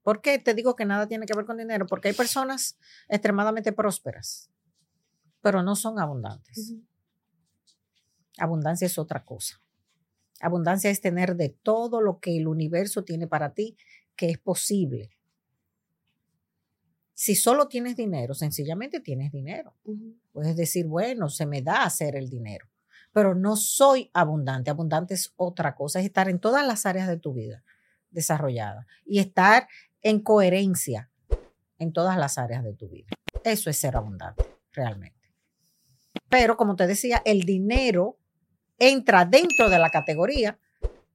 ¿Por 0.02 0.20
qué 0.20 0.38
te 0.38 0.54
digo 0.54 0.76
que 0.76 0.84
nada 0.84 1.08
tiene 1.08 1.26
que 1.26 1.34
ver 1.34 1.44
con 1.44 1.56
dinero? 1.56 1.86
Porque 1.86 2.06
hay 2.06 2.14
personas 2.14 2.78
extremadamente 3.08 3.72
prósperas, 3.72 4.48
pero 5.40 5.64
no 5.64 5.74
son 5.74 5.98
abundantes. 5.98 6.72
Abundancia 8.38 8.86
es 8.86 8.96
otra 8.96 9.24
cosa. 9.24 9.60
Abundancia 10.40 10.88
es 10.88 11.00
tener 11.00 11.34
de 11.34 11.48
todo 11.48 12.00
lo 12.00 12.20
que 12.20 12.36
el 12.36 12.46
universo 12.46 13.02
tiene 13.02 13.26
para 13.26 13.54
ti, 13.54 13.76
que 14.14 14.30
es 14.30 14.38
posible. 14.38 15.10
Si 17.12 17.34
solo 17.34 17.66
tienes 17.66 17.96
dinero, 17.96 18.34
sencillamente 18.34 19.00
tienes 19.00 19.32
dinero. 19.32 19.74
Puedes 20.30 20.54
decir, 20.54 20.86
bueno, 20.86 21.28
se 21.28 21.44
me 21.44 21.60
da 21.60 21.82
hacer 21.82 22.14
el 22.14 22.28
dinero, 22.28 22.68
pero 23.18 23.34
no 23.34 23.56
soy 23.56 24.12
abundante. 24.14 24.70
Abundante 24.70 25.14
es 25.14 25.32
otra 25.34 25.74
cosa, 25.74 25.98
es 25.98 26.06
estar 26.06 26.28
en 26.28 26.38
todas 26.38 26.64
las 26.64 26.86
áreas 26.86 27.08
de 27.08 27.16
tu 27.16 27.34
vida 27.34 27.64
desarrollada 28.12 28.86
y 29.04 29.18
estar 29.18 29.66
en 30.02 30.20
coherencia 30.20 31.10
en 31.80 31.92
todas 31.92 32.16
las 32.16 32.38
áreas 32.38 32.62
de 32.62 32.74
tu 32.74 32.88
vida. 32.88 33.08
Eso 33.42 33.70
es 33.70 33.76
ser 33.76 33.96
abundante, 33.96 34.44
realmente. 34.72 35.18
Pero 36.28 36.56
como 36.56 36.76
te 36.76 36.86
decía, 36.86 37.20
el 37.24 37.40
dinero 37.40 38.20
entra 38.78 39.24
dentro 39.24 39.68
de 39.68 39.80
la 39.80 39.90
categoría 39.90 40.56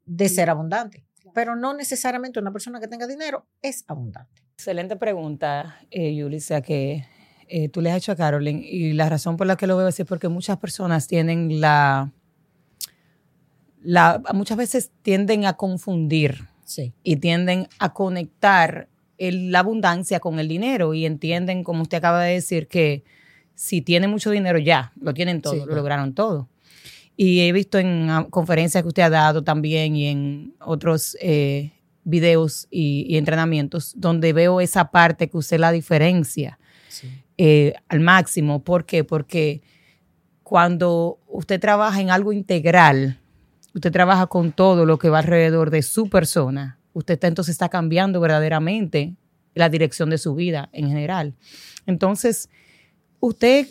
de 0.05 0.27
ser 0.27 0.49
abundante, 0.49 1.05
pero 1.33 1.55
no 1.55 1.73
necesariamente 1.73 2.37
una 2.37 2.51
persona 2.51 2.81
que 2.81 2.89
tenga 2.89 3.07
dinero 3.07 3.47
es 3.61 3.85
abundante. 3.87 4.43
Excelente 4.55 4.97
pregunta, 4.97 5.79
eh, 5.89 6.13
Yulisa, 6.13 6.61
que 6.61 7.07
eh, 7.55 7.69
tú 7.69 7.81
le 7.81 7.91
has 7.91 7.97
hecho 7.97 8.11
a 8.11 8.15
Carolyn. 8.15 8.63
Y 8.65 8.93
la 8.93 9.09
razón 9.09 9.37
por 9.37 9.45
la 9.45 9.55
que 9.55 9.67
lo 9.67 9.77
veo 9.77 9.87
es 9.87 10.01
porque 10.07 10.27
muchas 10.27 10.57
personas 10.57 11.07
tienen 11.07 11.61
la, 11.61 12.11
la. 13.83 14.21
Muchas 14.33 14.57
veces 14.57 14.91
tienden 15.01 15.45
a 15.45 15.53
confundir 15.53 16.47
Sí. 16.65 16.93
y 17.03 17.17
tienden 17.17 17.67
a 17.79 17.93
conectar 17.93 18.87
el- 19.17 19.51
la 19.51 19.59
abundancia 19.59 20.19
con 20.19 20.39
el 20.39 20.47
dinero 20.47 20.93
y 20.93 21.05
entienden, 21.05 21.63
como 21.63 21.83
usted 21.83 21.97
acaba 21.97 22.23
de 22.23 22.33
decir, 22.35 22.67
que 22.67 23.03
si 23.53 23.81
tienen 23.81 24.09
mucho 24.09 24.31
dinero 24.31 24.57
ya, 24.57 24.91
lo 24.99 25.13
tienen 25.13 25.41
todo, 25.41 25.53
Sí, 25.53 25.59
lo 25.59 25.65
claro. 25.65 25.81
lograron 25.81 26.13
todo. 26.15 26.47
Y 27.15 27.41
he 27.41 27.51
visto 27.51 27.77
en 27.77 28.09
ah, 28.09 28.25
conferencias 28.29 28.81
que 28.81 28.87
usted 28.87 29.03
ha 29.03 29.09
dado 29.09 29.43
también 29.43 29.95
y 29.95 30.07
en 30.07 30.55
otros 30.59 31.15
eh, 31.21 31.71
videos 32.03 32.67
y, 32.71 33.05
y 33.07 33.17
entrenamientos 33.17 33.93
donde 33.95 34.33
veo 34.33 34.59
esa 34.61 34.89
parte 34.89 35.29
que 35.29 35.37
usted 35.37 35.59
la 35.59 35.71
diferencia 35.71 36.57
sí. 36.89 37.07
Eh, 37.37 37.73
al 37.87 37.99
máximo. 37.99 38.63
¿Por 38.63 38.85
qué? 38.85 39.03
Porque 39.03 39.61
cuando 40.43 41.19
usted 41.27 41.59
trabaja 41.59 41.99
en 41.99 42.11
algo 42.11 42.31
integral, 42.31 43.19
usted 43.73 43.91
trabaja 43.91 44.27
con 44.27 44.51
todo 44.51 44.85
lo 44.85 44.99
que 44.99 45.09
va 45.09 45.19
alrededor 45.19 45.69
de 45.69 45.81
su 45.81 46.09
persona, 46.09 46.79
usted 46.93 47.23
entonces 47.23 47.53
está 47.53 47.69
cambiando 47.69 48.19
verdaderamente 48.19 49.15
la 49.55 49.69
dirección 49.69 50.09
de 50.09 50.17
su 50.17 50.35
vida 50.35 50.69
en 50.73 50.87
general. 50.87 51.35
Entonces, 51.85 52.49
usted, 53.19 53.67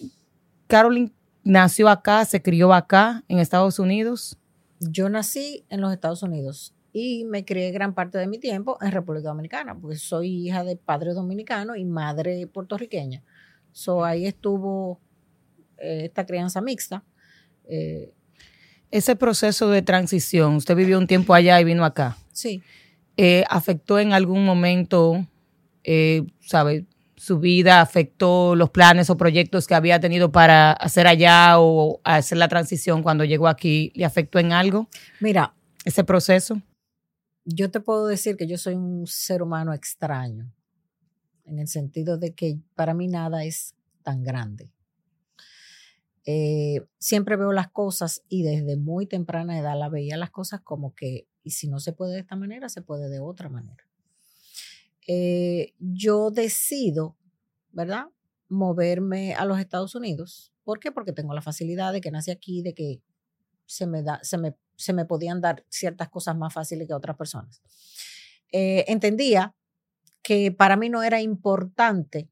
Carolyn, 0.67 1.13
nació 1.45 1.89
acá, 1.89 2.25
se 2.25 2.43
crió 2.43 2.73
acá 2.73 3.25
en 3.29 3.39
Estados 3.39 3.79
Unidos. 3.79 4.39
Yo 4.81 5.09
nací 5.09 5.65
en 5.69 5.81
los 5.81 5.93
Estados 5.93 6.23
Unidos 6.23 6.75
y 6.93 7.25
me 7.25 7.45
crié 7.45 7.71
gran 7.71 7.95
parte 7.95 8.19
de 8.19 8.27
mi 8.27 8.39
tiempo 8.39 8.77
en 8.81 8.93
República 8.93 9.29
Dominicana, 9.29 9.75
porque 9.79 9.97
soy 9.97 10.47
hija 10.47 10.65
de 10.65 10.77
padre 10.77 11.15
dominicano 11.15 11.77
y 11.77 11.85
madre 11.85 12.47
puertorriqueña. 12.47 13.23
So, 13.73 14.05
ahí 14.05 14.27
estuvo 14.27 15.01
eh, 15.79 16.03
esta 16.05 16.25
crianza 16.27 16.61
mixta. 16.61 17.03
Eh, 17.65 18.13
Ese 18.91 19.17
proceso 19.17 19.71
de 19.71 19.83
transición, 19.83 20.57
usted 20.57 20.77
vivió 20.77 20.99
un 20.99 21.07
tiempo 21.07 21.35
allá 21.35 21.61
y 21.61 21.65
vino 21.65 21.85
acá. 21.85 22.17
sí, 22.33 22.63
eh, 23.17 23.45
¿Afectó 23.51 23.99
en 23.99 24.13
algún 24.13 24.45
momento, 24.45 25.27
sabe, 26.41 26.87
su 27.17 27.39
vida? 27.39 27.81
¿Afectó 27.81 28.55
los 28.57 28.71
planes 28.71 29.09
o 29.11 29.17
proyectos 29.17 29.67
que 29.67 29.75
había 29.75 30.01
tenido 30.01 30.33
para 30.33 30.73
hacer 30.73 31.07
allá 31.07 31.61
o 31.61 32.01
hacer 32.05 32.39
la 32.39 32.49
transición 32.49 33.03
cuando 33.03 33.25
llegó 33.25 33.49
aquí? 33.49 33.93
¿Le 33.95 34.05
afectó 34.05 34.39
en 34.39 34.53
algo 34.53 34.89
mira, 35.21 35.55
ese 35.85 36.05
proceso? 36.05 36.61
yo 37.45 37.71
te 37.71 37.81
puedo 37.81 38.07
decir 38.07 38.37
que 38.37 38.47
yo 38.47 38.57
soy 38.57 38.75
un 38.75 39.07
ser 39.07 39.43
humano 39.43 39.73
extraño, 39.75 40.53
en 41.45 41.59
el 41.59 41.69
sentido 41.69 42.19
de 42.19 42.35
que 42.35 42.59
para 42.75 42.95
mí 42.95 43.09
nada 43.09 43.45
es 43.45 43.75
tan 44.03 44.23
grande. 44.23 44.71
Eh, 46.25 46.87
siempre 46.99 47.37
veo 47.37 47.53
las 47.53 47.71
cosas 47.71 48.23
y 48.29 48.43
desde 48.45 48.77
muy 48.77 49.07
temprana 49.07 49.59
edad 49.59 49.77
la 49.77 49.89
veía 49.89 50.17
las 50.17 50.31
cosas 50.31 50.61
como 50.61 50.95
que, 50.95 51.27
y 51.43 51.51
si 51.51 51.69
no 51.69 51.81
se 51.81 51.93
puede 51.93 52.15
de 52.15 52.21
esta 52.21 52.37
manera, 52.37 52.69
se 52.69 52.83
puede 52.83 53.09
de 53.09 53.19
otra 53.21 53.49
manera. 53.49 53.85
Eh, 55.09 55.75
yo 55.81 56.31
decido, 56.31 57.17
¿verdad? 57.73 58.07
Moverme 58.49 59.35
a 59.35 59.45
los 59.45 59.59
Estados 59.59 59.95
Unidos. 59.95 60.53
¿Por 60.63 60.79
qué? 60.79 60.93
Porque 60.93 61.13
tengo 61.13 61.35
la 61.35 61.43
facilidad 61.43 61.93
de 61.93 62.01
que 62.01 62.13
nací 62.13 62.31
aquí, 62.31 62.63
de 62.63 62.75
que 62.75 63.03
se 63.67 63.87
me, 63.87 64.03
da, 64.03 64.21
se 64.23 64.39
me, 64.39 64.55
se 64.77 64.93
me 64.93 65.05
podían 65.05 65.41
dar 65.41 65.65
ciertas 65.69 66.09
cosas 66.09 66.37
más 66.37 66.53
fáciles 66.53 66.87
que 66.87 66.93
a 66.93 66.97
otras 66.97 67.17
personas. 67.17 67.61
Eh, 68.53 68.85
entendía 68.87 69.57
que 70.23 70.53
para 70.53 70.77
mí 70.77 70.89
no 70.89 71.03
era 71.03 71.21
importante 71.21 72.29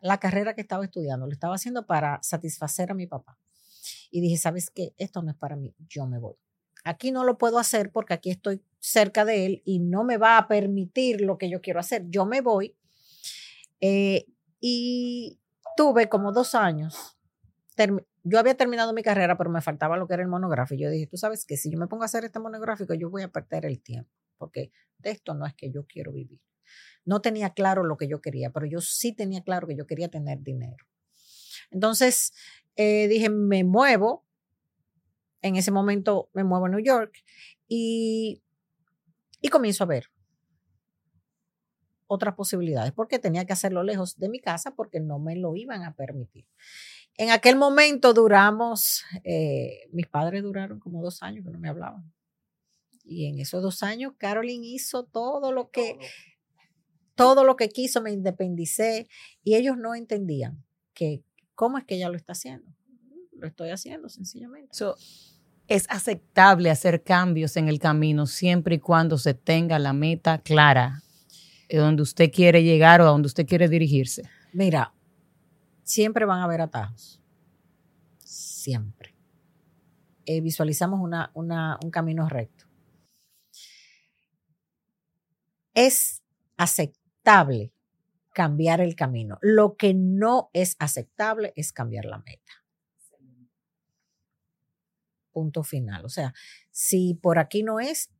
la 0.00 0.18
carrera 0.18 0.54
que 0.54 0.60
estaba 0.60 0.84
estudiando, 0.84 1.26
lo 1.26 1.32
estaba 1.32 1.54
haciendo 1.54 1.86
para 1.86 2.20
satisfacer 2.22 2.90
a 2.90 2.94
mi 2.94 3.06
papá. 3.06 3.38
Y 4.10 4.20
dije, 4.20 4.36
¿sabes 4.36 4.70
qué? 4.70 4.94
Esto 4.96 5.22
no 5.22 5.30
es 5.30 5.36
para 5.36 5.56
mí, 5.56 5.74
yo 5.88 6.06
me 6.06 6.18
voy. 6.18 6.36
Aquí 6.84 7.10
no 7.10 7.24
lo 7.24 7.38
puedo 7.38 7.58
hacer 7.58 7.90
porque 7.90 8.14
aquí 8.14 8.30
estoy 8.30 8.62
cerca 8.78 9.24
de 9.24 9.46
él 9.46 9.62
y 9.64 9.80
no 9.80 10.04
me 10.04 10.16
va 10.16 10.38
a 10.38 10.48
permitir 10.48 11.20
lo 11.20 11.36
que 11.36 11.50
yo 11.50 11.60
quiero 11.60 11.80
hacer. 11.80 12.04
Yo 12.08 12.24
me 12.24 12.40
voy. 12.40 12.76
Eh, 13.80 14.26
y 14.60 15.38
tuve 15.76 16.08
como 16.08 16.32
dos 16.32 16.54
años. 16.54 17.16
Yo 18.24 18.38
había 18.38 18.56
terminado 18.56 18.92
mi 18.92 19.02
carrera, 19.02 19.36
pero 19.36 19.50
me 19.50 19.60
faltaba 19.60 19.96
lo 19.96 20.06
que 20.06 20.14
era 20.14 20.22
el 20.22 20.28
monográfico. 20.28 20.80
Yo 20.82 20.90
dije, 20.90 21.06
tú 21.06 21.16
sabes 21.16 21.44
que 21.44 21.56
si 21.56 21.70
yo 21.70 21.78
me 21.78 21.86
pongo 21.86 22.02
a 22.02 22.06
hacer 22.06 22.24
este 22.24 22.38
monográfico, 22.38 22.94
yo 22.94 23.10
voy 23.10 23.22
a 23.22 23.28
perder 23.28 23.66
el 23.66 23.80
tiempo, 23.80 24.10
porque 24.36 24.72
de 24.98 25.10
esto 25.10 25.34
no 25.34 25.46
es 25.46 25.54
que 25.54 25.70
yo 25.70 25.86
quiero 25.86 26.12
vivir. 26.12 26.40
No 27.04 27.20
tenía 27.20 27.50
claro 27.50 27.84
lo 27.84 27.96
que 27.96 28.08
yo 28.08 28.20
quería, 28.20 28.50
pero 28.50 28.66
yo 28.66 28.80
sí 28.80 29.12
tenía 29.12 29.42
claro 29.42 29.66
que 29.66 29.76
yo 29.76 29.86
quería 29.86 30.08
tener 30.08 30.42
dinero. 30.42 30.86
Entonces 31.70 32.32
eh, 32.76 33.08
dije, 33.08 33.30
me 33.30 33.64
muevo. 33.64 34.24
En 35.40 35.56
ese 35.56 35.70
momento 35.70 36.30
me 36.32 36.44
muevo 36.44 36.66
a 36.66 36.68
New 36.68 36.82
York 36.82 37.14
y, 37.68 38.42
y 39.40 39.48
comienzo 39.48 39.84
a 39.84 39.86
ver 39.86 40.10
otras 42.08 42.34
posibilidades, 42.34 42.92
porque 42.92 43.18
tenía 43.18 43.44
que 43.44 43.52
hacerlo 43.52 43.82
lejos 43.82 44.16
de 44.16 44.28
mi 44.28 44.40
casa 44.40 44.74
porque 44.74 44.98
no 44.98 45.18
me 45.18 45.36
lo 45.36 45.54
iban 45.54 45.82
a 45.82 45.94
permitir. 45.94 46.46
En 47.16 47.30
aquel 47.30 47.56
momento 47.56 48.14
duramos, 48.14 49.04
eh, 49.24 49.88
mis 49.92 50.06
padres 50.06 50.42
duraron 50.42 50.80
como 50.80 51.02
dos 51.02 51.22
años 51.22 51.44
que 51.44 51.50
no 51.50 51.58
me 51.58 51.68
hablaban. 51.68 52.12
Y 53.04 53.26
en 53.26 53.38
esos 53.38 53.62
dos 53.62 53.82
años, 53.82 54.14
Carolyn 54.18 54.64
hizo 54.64 55.04
todo 55.04 55.52
lo 55.52 55.70
que, 55.70 55.98
lo 57.44 57.56
que 57.56 57.68
quiso, 57.68 58.00
me 58.02 58.12
independicé 58.12 59.08
y 59.42 59.54
ellos 59.56 59.76
no 59.76 59.94
entendían 59.94 60.64
que 60.94 61.22
cómo 61.54 61.78
es 61.78 61.84
que 61.84 61.96
ella 61.96 62.08
lo 62.08 62.16
está 62.16 62.32
haciendo. 62.32 62.70
Lo 63.32 63.46
estoy 63.46 63.70
haciendo 63.70 64.08
sencillamente. 64.08 64.68
So, 64.74 64.96
es 65.68 65.86
aceptable 65.90 66.70
hacer 66.70 67.02
cambios 67.02 67.56
en 67.56 67.68
el 67.68 67.78
camino 67.78 68.26
siempre 68.26 68.76
y 68.76 68.78
cuando 68.78 69.18
se 69.18 69.34
tenga 69.34 69.78
la 69.78 69.92
meta 69.92 70.38
clara 70.38 71.02
de 71.68 71.76
donde 71.78 72.02
usted 72.02 72.30
quiere 72.32 72.62
llegar 72.64 73.00
o 73.00 73.04
a 73.04 73.10
donde 73.10 73.26
usted 73.26 73.46
quiere 73.46 73.68
dirigirse. 73.68 74.22
Mira, 74.52 74.94
siempre 75.84 76.24
van 76.24 76.40
a 76.40 76.44
haber 76.44 76.60
atajos. 76.62 77.20
Siempre. 78.18 79.14
Eh, 80.24 80.40
visualizamos 80.40 81.00
una, 81.00 81.30
una- 81.34 81.78
un 81.82 81.90
camino 81.90 82.28
recto. 82.28 82.64
Es 85.74 86.22
aceptable 86.56 86.97
cambiar 88.32 88.80
el 88.80 88.94
camino. 88.94 89.38
Lo 89.42 89.76
que 89.76 89.94
no 89.94 90.50
es 90.52 90.76
aceptable 90.78 91.52
es 91.56 91.72
cambiar 91.72 92.04
la 92.04 92.18
meta. 92.18 92.52
Punto 95.32 95.62
final. 95.62 96.04
O 96.04 96.08
sea, 96.08 96.32
si 96.70 97.14
por 97.14 97.38
aquí 97.38 97.62
no 97.62 97.80
es, 97.80 98.10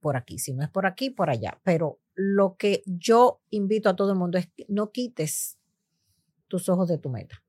por 0.00 0.16
aquí. 0.16 0.38
Si 0.38 0.52
no 0.54 0.62
es 0.62 0.70
por 0.70 0.86
aquí, 0.86 1.10
por 1.10 1.30
allá. 1.30 1.60
Pero 1.64 2.00
lo 2.14 2.56
que 2.56 2.82
yo 2.86 3.40
invito 3.50 3.88
a 3.88 3.96
todo 3.96 4.12
el 4.12 4.18
mundo 4.18 4.38
es 4.38 4.46
que 4.48 4.64
no 4.68 4.90
quites 4.92 5.58
tus 6.48 6.68
ojos 6.68 6.88
de 6.88 6.98
tu 6.98 7.10
meta. 7.10 7.42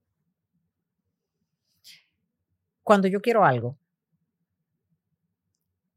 Cuando 2.83 3.07
yo 3.07 3.21
quiero 3.21 3.45
algo, 3.45 3.77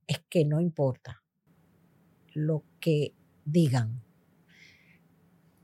es 0.07 0.19
que 0.29 0.45
no 0.45 0.61
importa 0.61 1.23
lo 2.35 2.65
que 2.81 3.15
digan, 3.45 4.03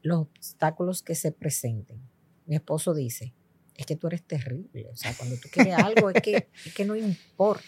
los 0.06 0.20
obstáculos 0.20 1.02
que 1.02 1.14
se 1.14 1.32
presenten. 1.32 2.00
Mi 2.46 2.56
esposo 2.56 2.94
dice, 2.94 3.34
es 3.75 3.86
que 3.86 3.96
tú 3.96 4.06
eres 4.06 4.22
terrible. 4.22 4.88
O 4.90 4.96
sea, 4.96 5.14
cuando 5.16 5.36
tú 5.36 5.48
quieres 5.52 5.75
algo, 5.75 6.10
es 6.10 6.22
que, 6.22 6.48
es 6.64 6.75
que 6.75 6.84
no 6.84 6.96
importa. 6.96 7.64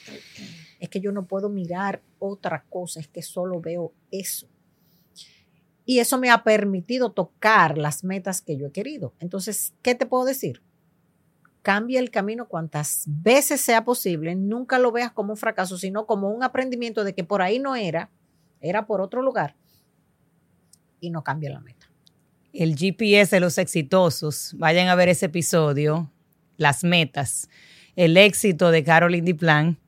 Es 0.78 0.88
que 0.88 1.00
yo 1.00 1.12
no 1.12 1.26
puedo 1.26 1.48
mirar 1.48 2.00
otra 2.18 2.64
cosa, 2.70 3.00
es 3.00 3.08
que 3.08 3.22
solo 3.22 3.60
veo 3.60 3.92
eso. 4.10 4.48
Y 5.84 6.00
eso 6.00 6.18
me 6.18 6.30
ha 6.30 6.44
permitido 6.44 7.12
tocar 7.12 7.78
las 7.78 8.04
metas 8.04 8.42
que 8.42 8.56
yo 8.56 8.68
he 8.68 8.72
querido. 8.72 9.14
Entonces, 9.20 9.74
¿qué 9.82 9.94
te 9.94 10.06
puedo 10.06 10.24
decir? 10.24 10.62
Cambia 11.62 11.98
el 11.98 12.10
camino 12.10 12.46
cuantas 12.46 13.04
veces 13.06 13.60
sea 13.60 13.84
posible. 13.84 14.34
Nunca 14.34 14.78
lo 14.78 14.92
veas 14.92 15.12
como 15.12 15.32
un 15.32 15.36
fracaso, 15.36 15.76
sino 15.76 16.06
como 16.06 16.30
un 16.30 16.42
aprendimiento 16.42 17.04
de 17.04 17.14
que 17.14 17.24
por 17.24 17.42
ahí 17.42 17.58
no 17.58 17.74
era, 17.74 18.10
era 18.60 18.86
por 18.86 19.00
otro 19.00 19.22
lugar. 19.22 19.56
Y 21.00 21.10
no 21.10 21.24
cambia 21.24 21.50
la 21.50 21.60
meta. 21.60 21.77
El 22.52 22.76
GPS 22.76 23.36
de 23.36 23.40
los 23.40 23.58
exitosos, 23.58 24.54
vayan 24.56 24.88
a 24.88 24.94
ver 24.94 25.08
ese 25.08 25.26
episodio, 25.26 26.10
las 26.56 26.84
metas, 26.84 27.48
el 27.96 28.16
éxito 28.16 28.70
de 28.70 28.84
Caroline 28.84 29.24
Diplan 29.24 29.78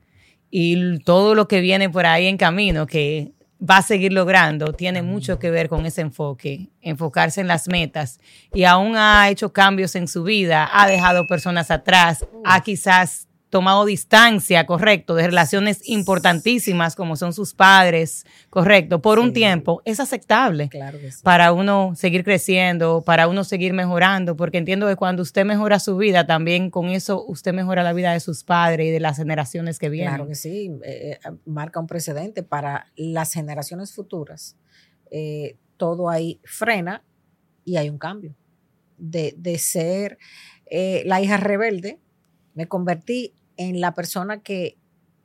y 0.51 0.99
todo 1.01 1.35
lo 1.35 1.49
que 1.49 1.61
viene 1.61 1.89
por 1.91 2.07
ahí 2.07 2.27
en 2.27 2.37
camino 2.37 2.87
que 2.87 3.33
va 3.63 3.79
a 3.79 3.83
seguir 3.83 4.13
logrando, 4.13 4.73
tiene 4.73 5.03
mucho 5.03 5.39
que 5.39 5.51
ver 5.51 5.69
con 5.69 5.85
ese 5.85 6.01
enfoque, 6.01 6.71
enfocarse 6.81 7.41
en 7.41 7.47
las 7.47 7.69
metas. 7.69 8.19
Y 8.55 8.65
aún 8.65 8.97
ha 8.97 9.29
hecho 9.29 9.53
cambios 9.53 9.95
en 9.95 10.09
su 10.09 10.23
vida, 10.23 10.69
ha 10.73 10.89
dejado 10.89 11.27
personas 11.27 11.71
atrás, 11.71 12.27
ha 12.45 12.63
quizás 12.63 13.29
tomado 13.51 13.85
distancia, 13.85 14.65
correcto, 14.65 15.15
de 15.17 15.27
relaciones 15.27 15.87
importantísimas 15.89 16.95
como 16.95 17.17
son 17.17 17.33
sus 17.33 17.53
padres, 17.53 18.25
correcto, 18.49 19.03
por 19.03 19.19
un 19.19 19.33
tiempo, 19.33 19.83
es 19.85 20.01
aceptable 20.01 20.69
Claro 20.69 20.99
que 20.99 21.11
sí. 21.11 21.21
para 21.23 21.53
uno 21.53 21.93
seguir 21.97 22.25
creciendo, 22.25 23.03
para 23.05 23.29
uno 23.29 23.45
seguir 23.45 23.73
mejorando, 23.73 24.37
porque 24.37 24.59
entiendo 24.59 24.87
que 24.87 24.97
cuando 24.97 25.23
usted 25.23 25.45
mejora 25.45 25.81
su 25.81 25.97
vida, 25.97 26.27
también 26.27 26.71
con 26.71 26.91
eso 26.91 27.25
usted 27.27 27.53
mejora 27.53 27.83
la 27.83 27.93
vida 27.93 28.13
de 28.13 28.21
sus 28.21 28.45
padres 28.45 28.87
y 28.87 28.91
de 28.91 29.01
las 29.01 29.17
generaciones 29.17 29.79
que 29.79 29.89
vienen. 29.89 30.15
Claro 30.15 30.29
que 30.29 30.37
sí, 30.37 30.71
eh, 30.85 31.19
eh, 31.23 31.31
marca 31.45 31.81
un 31.81 31.87
precedente 31.87 32.43
para 32.43 32.87
las 32.97 33.33
generaciones 33.33 33.93
futuras. 33.93 34.57
Eh, 35.11 35.57
todo 35.77 36.09
ahí 36.09 36.41
frena 36.45 37.03
y 37.65 37.77
hay 37.77 37.91
un 37.91 37.99
cambio. 37.99 38.37
De, 38.97 39.35
de 39.39 39.59
ser 39.59 40.19
eh, 40.67 41.03
la 41.07 41.21
hija 41.21 41.37
rebelde, 41.37 41.99
me 42.55 42.69
convertí 42.69 43.35
en 43.61 43.79
la 43.79 43.93
persona 43.93 44.43
que 44.43 44.79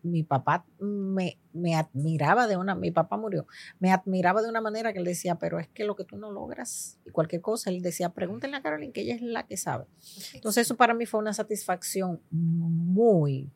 mi 0.04 0.24
papá 0.24 0.66
me, 0.78 1.40
me 1.54 1.74
admiraba 1.74 2.48
de 2.48 2.58
una, 2.58 2.76
mi 2.76 2.92
papá 2.92 3.16
murió, 3.16 3.48
me 3.80 3.92
admiraba 3.92 4.42
de 4.42 4.50
una 4.50 4.60
manera 4.60 4.92
que 4.92 5.00
él 5.00 5.06
decía, 5.06 5.36
pero 5.36 5.58
es 5.58 5.70
que 5.70 5.86
lo 5.86 5.96
que 5.96 6.04
tú 6.04 6.18
no 6.18 6.32
logras 6.32 7.00
y 7.06 7.12
cualquier 7.12 7.42
cosa, 7.42 7.70
él 7.70 7.82
decía, 7.82 8.10
pregúntenle 8.10 8.58
a 8.58 8.62
Carolyn 8.62 8.92
que 8.92 9.02
ella 9.02 9.16
es 9.16 9.22
la 9.22 9.48
que 9.48 9.56
sabe. 9.56 9.86
Entonces 10.34 10.68
eso 10.68 10.76
para 10.76 10.94
mí 10.94 11.06
fue 11.06 11.22
una 11.22 11.34
satisfacción 11.34 12.22
muy 12.30 13.52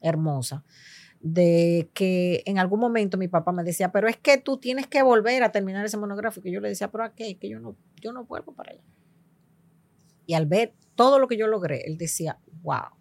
hermosa 0.00 0.64
de 1.20 1.88
que 1.94 2.42
en 2.44 2.58
algún 2.58 2.80
momento 2.80 3.16
mi 3.16 3.28
papá 3.28 3.52
me 3.52 3.62
decía, 3.62 3.92
pero 3.92 4.08
es 4.08 4.16
que 4.16 4.36
tú 4.36 4.58
tienes 4.58 4.88
que 4.88 5.02
volver 5.02 5.44
a 5.44 5.52
terminar 5.52 5.86
ese 5.86 5.96
monográfico. 5.96 6.48
Y 6.48 6.52
yo 6.52 6.60
le 6.60 6.68
decía, 6.68 6.90
pero 6.90 7.04
¿a 7.04 7.14
qué? 7.14 7.38
Que 7.38 7.48
yo 7.48 7.60
no, 7.60 7.76
yo 8.00 8.12
no 8.12 8.24
vuelvo 8.24 8.52
para 8.52 8.72
allá. 8.72 8.82
Y 10.26 10.34
al 10.34 10.46
ver 10.46 10.74
todo 10.96 11.18
lo 11.18 11.28
que 11.28 11.36
yo 11.36 11.46
logré, 11.46 11.82
él 11.86 11.98
decía, 11.98 12.38
wow, 12.62 12.97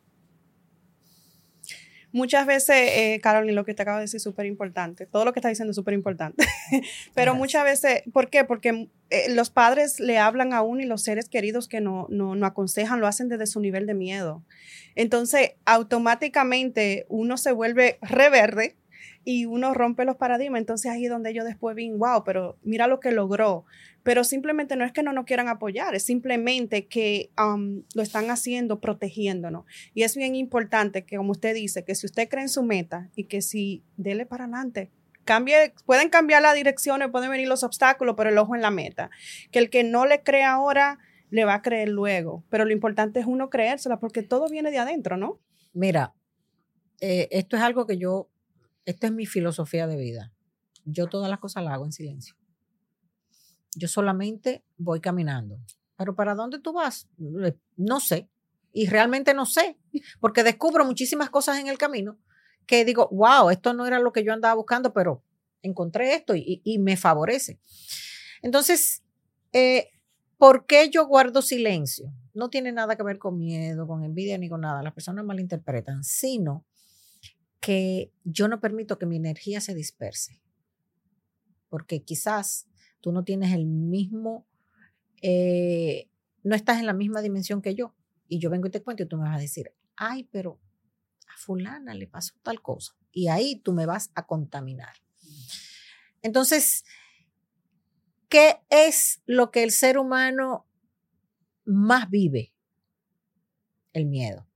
muchas 2.18 2.46
veces, 2.46 2.76
eh, 2.76 3.20
Carolyn, 3.22 3.56
lo 3.56 3.64
que 3.64 3.74
te 3.74 3.84
acabo 3.84 3.98
de 3.98 4.04
decir 4.04 4.18
es 4.18 4.24
súper 4.24 4.46
importante. 4.46 5.06
Todo 5.06 5.24
lo 5.24 5.32
que 5.32 5.40
está 5.40 5.50
diciendo 5.50 5.70
es 5.72 5.76
súper 5.76 5.94
importante. 5.94 6.44
Pero 7.16 7.36
muchas 7.36 7.64
veces, 7.64 8.02
¿por 8.12 8.30
qué? 8.30 8.44
Porque 8.44 8.90
eh, 9.10 9.34
los 9.34 9.50
padres 9.50 10.00
le 10.00 10.18
hablan 10.18 10.52
a 10.52 10.64
uno 10.64 10.82
y 10.82 10.86
los 10.86 11.04
seres 11.04 11.30
queridos 11.30 11.68
que 11.68 11.80
no, 11.80 12.08
no, 12.10 12.36
no 12.36 12.46
aconsejan 12.46 13.00
lo 13.00 13.08
hacen 13.08 13.30
desde 13.30 13.46
su 13.46 13.62
nivel 13.62 13.86
de 13.86 13.94
miedo. 13.94 14.44
Entonces, 14.96 15.52
automáticamente 15.66 17.06
uno 17.08 17.38
se 17.38 17.52
vuelve 17.52 18.00
reverde 18.02 18.76
y 19.24 19.46
uno 19.46 19.74
rompe 19.74 20.06
los 20.06 20.16
paradigmas. 20.16 20.60
Entonces 20.60 20.92
ahí 20.92 21.06
es 21.06 21.12
donde 21.12 21.34
yo 21.34 21.44
después 21.44 21.76
vi, 21.76 21.92
wow, 21.92 22.24
pero 22.24 22.58
mira 22.64 22.88
lo 22.88 23.00
que 23.00 23.12
logró. 23.12 23.66
Pero 24.04 24.24
simplemente 24.24 24.76
no 24.76 24.86
es 24.86 24.92
que 24.92 25.04
no 25.04 25.12
nos 25.12 25.26
quieran 25.26 25.50
apoyar, 25.50 25.94
es 25.94 26.04
simplemente 26.04 26.88
que 26.88 27.30
um, 27.38 27.84
lo 27.94 28.02
están 28.02 28.30
haciendo 28.30 28.80
protegiéndonos. 28.80 29.66
Y 29.94 30.04
es 30.04 30.16
bien 30.16 30.36
importante 30.36 31.04
que, 31.04 31.18
como 31.18 31.32
usted 31.32 31.54
dice, 31.54 31.84
que 31.84 31.94
si 31.94 32.06
usted 32.06 32.30
cree 32.30 32.44
en 32.44 32.50
su 32.50 32.64
meta 32.64 33.10
y 33.16 33.26
que 33.26 33.42
si 33.42 33.84
dele 33.98 34.26
para 34.26 34.46
adelante, 34.46 34.92
cambie, 35.26 35.74
pueden 35.86 36.10
cambiar 36.10 36.42
las 36.42 36.56
direcciones, 36.56 37.10
pueden 37.10 37.30
venir 37.30 37.50
los 37.50 37.64
obstáculos, 37.64 38.16
pero 38.16 38.30
el 38.30 38.38
ojo 38.38 38.56
en 38.56 38.62
la 38.62 38.72
meta. 38.72 39.10
Que 39.52 39.60
el 39.60 39.70
que 39.70 39.84
no 39.84 40.06
le 40.06 40.24
cree 40.24 40.44
ahora, 40.44 41.00
le 41.30 41.46
va 41.46 41.56
a 41.56 41.62
creer 41.62 41.90
luego. 41.90 42.44
Pero 42.50 42.66
lo 42.66 42.72
importante 42.72 43.20
es 43.20 43.26
uno 43.26 43.50
creérsela 43.50 44.00
porque 44.00 44.24
todo 44.24 44.48
viene 44.48 44.72
de 44.72 44.80
adentro, 44.80 45.18
¿no? 45.18 45.40
Mira, 45.74 46.14
eh, 47.00 47.28
esto 47.32 47.58
es 47.58 47.62
algo 47.62 47.86
que 47.86 47.98
yo 47.98 48.30
esta 48.88 49.08
es 49.08 49.14
mi 49.14 49.26
filosofía 49.26 49.86
de 49.86 49.98
vida. 49.98 50.34
Yo 50.86 51.08
todas 51.08 51.30
las 51.30 51.40
cosas 51.40 51.62
las 51.62 51.74
hago 51.74 51.84
en 51.84 51.92
silencio. 51.92 52.36
Yo 53.76 53.90
solamente 53.90 54.64
voy 54.78 55.02
caminando. 55.02 55.60
Pero 55.98 56.16
¿para 56.16 56.36
dónde 56.36 56.60
tú 56.60 56.72
vas? 56.72 57.10
Eh, 57.44 57.54
no 57.76 58.00
sé. 58.00 58.30
Y 58.72 58.88
realmente 58.88 59.34
no 59.34 59.46
sé, 59.46 59.78
porque 60.22 60.44
descubro 60.44 60.86
muchísimas 60.86 61.30
cosas 61.30 61.60
en 61.60 61.68
el 61.68 61.78
camino 61.78 62.18
que 62.66 62.86
digo, 62.86 63.10
wow, 63.12 63.50
esto 63.50 63.74
no 63.74 63.86
era 63.86 64.00
lo 64.00 64.14
que 64.14 64.24
yo 64.24 64.32
andaba 64.32 64.54
buscando, 64.56 64.94
pero 64.94 65.22
encontré 65.62 66.14
esto 66.14 66.34
y, 66.36 66.78
me 66.80 66.96
favorece. 66.96 67.60
Entonces, 68.42 69.04
eh, 69.52 69.90
¿por 70.38 70.66
qué 70.66 70.90
yo 70.90 71.08
guardo 71.08 71.42
silencio? 71.42 72.14
No 72.34 72.50
tiene 72.50 72.72
nada 72.72 72.96
que 72.96 73.04
ver 73.04 73.18
con 73.18 73.38
miedo, 73.38 73.86
con 73.86 74.04
envidia 74.04 74.38
ni 74.38 74.48
con 74.48 74.62
nada. 74.62 74.82
Las 74.82 74.94
personas 74.94 75.26
malinterpretan, 75.26 76.04
sino 76.04 76.66
que 77.68 78.14
yo 78.24 78.48
no 78.48 78.62
permito 78.62 78.98
que 78.98 79.06
mi 79.06 79.18
energía 79.18 79.60
se 79.60 79.76
disperse. 79.76 80.42
Porque 81.68 82.02
quizás 82.02 82.66
tú 83.02 83.12
no 83.12 83.26
tienes 83.26 83.52
el 83.52 83.66
mismo, 83.66 84.48
eh, 85.22 86.10
no 86.44 86.56
estás 86.56 86.80
en 86.80 86.86
la 86.86 86.94
misma 86.94 87.22
dimensión 87.22 87.62
que 87.62 87.76
yo. 87.76 87.94
Y 88.30 88.40
yo 88.40 88.50
vengo 88.50 88.68
y 88.68 88.72
te 88.72 88.82
cuento 88.82 89.04
y 89.04 89.06
tú 89.06 89.18
me 89.18 89.24
vas 89.24 89.36
a 89.36 89.42
decir, 89.42 89.74
ay, 89.98 90.30
pero 90.32 90.62
a 91.28 91.38
fulana 91.38 91.94
le 91.94 92.08
pasó 92.08 92.36
tal 92.42 92.62
cosa. 92.62 92.96
Y 93.12 93.28
ahí 93.28 93.60
tú 93.60 93.74
me 93.74 93.86
vas 93.86 94.12
a 94.16 94.26
contaminar. 94.26 94.96
Entonces, 96.22 96.86
¿qué 98.30 98.62
es 98.70 99.22
lo 99.26 99.52
que 99.52 99.64
el 99.64 99.72
ser 99.72 99.98
humano 99.98 100.70
más 101.66 102.10
vive? 102.10 102.54
El 103.92 104.06
miedo. 104.06 104.48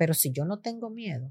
Pero 0.00 0.14
si 0.14 0.32
yo 0.32 0.46
no 0.46 0.60
tengo 0.60 0.88
miedo, 0.88 1.30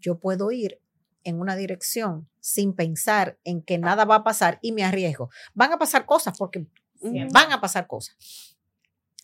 yo 0.00 0.18
puedo 0.18 0.50
ir 0.50 0.80
en 1.22 1.38
una 1.38 1.54
dirección 1.54 2.28
sin 2.40 2.74
pensar 2.74 3.38
en 3.44 3.62
que 3.62 3.78
nada 3.78 4.04
va 4.04 4.16
a 4.16 4.24
pasar 4.24 4.58
y 4.60 4.72
me 4.72 4.82
arriesgo. 4.82 5.30
Van 5.54 5.72
a 5.72 5.78
pasar 5.78 6.04
cosas 6.04 6.36
porque 6.36 6.66
van 7.00 7.52
a 7.52 7.60
pasar 7.60 7.86
cosas. 7.86 8.16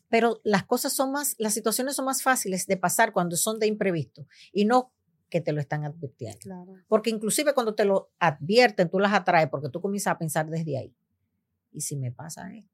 Pero 0.09 0.41
las 0.45 0.63
cosas 0.63 0.93
son 0.93 1.11
más, 1.11 1.35
las 1.39 1.55
situaciones 1.55 1.97
son 1.97 2.05
más 2.05 2.23
fáciles 2.23 2.69
de 2.69 2.77
pasar 2.77 3.13
cuando 3.13 3.37
son 3.37 3.59
de 3.59 3.67
imprevisto 3.67 4.29
y 4.53 4.65
no 4.65 4.93
que 5.29 5.41
te 5.41 5.51
lo 5.51 5.61
están 5.61 5.85
advirtiendo. 5.85 6.39
Porque 6.87 7.11
inclusive 7.11 7.53
cuando 7.53 7.75
te 7.75 7.85
lo 7.85 8.13
advierten, 8.21 8.91
tú 8.91 9.01
las 9.01 9.13
atraes 9.13 9.49
porque 9.49 9.71
tú 9.71 9.81
comienzas 9.81 10.13
a 10.13 10.19
pensar 10.19 10.49
desde 10.49 10.79
ahí. 10.79 10.97
¿Y 11.73 11.81
si 11.81 11.97
me 11.97 12.13
pasa 12.13 12.49
esto? 12.55 12.74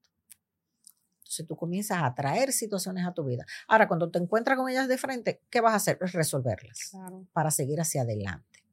Entonces 1.31 1.47
tú 1.47 1.55
comienzas 1.55 1.99
a 1.99 2.07
atraer 2.07 2.51
situaciones 2.51 3.07
a 3.07 3.13
tu 3.13 3.23
vida. 3.23 3.45
Ahora, 3.69 3.87
cuando 3.87 4.11
te 4.11 4.19
encuentras 4.19 4.57
con 4.57 4.69
ellas 4.69 4.89
de 4.89 4.97
frente, 4.97 5.41
¿qué 5.49 5.61
vas 5.61 5.71
a 5.71 5.77
hacer? 5.77 5.97
Resolverlas 6.01 6.91
para 7.31 7.51
seguir 7.51 7.79
hacia 7.79 8.01
adelante. 8.01 8.65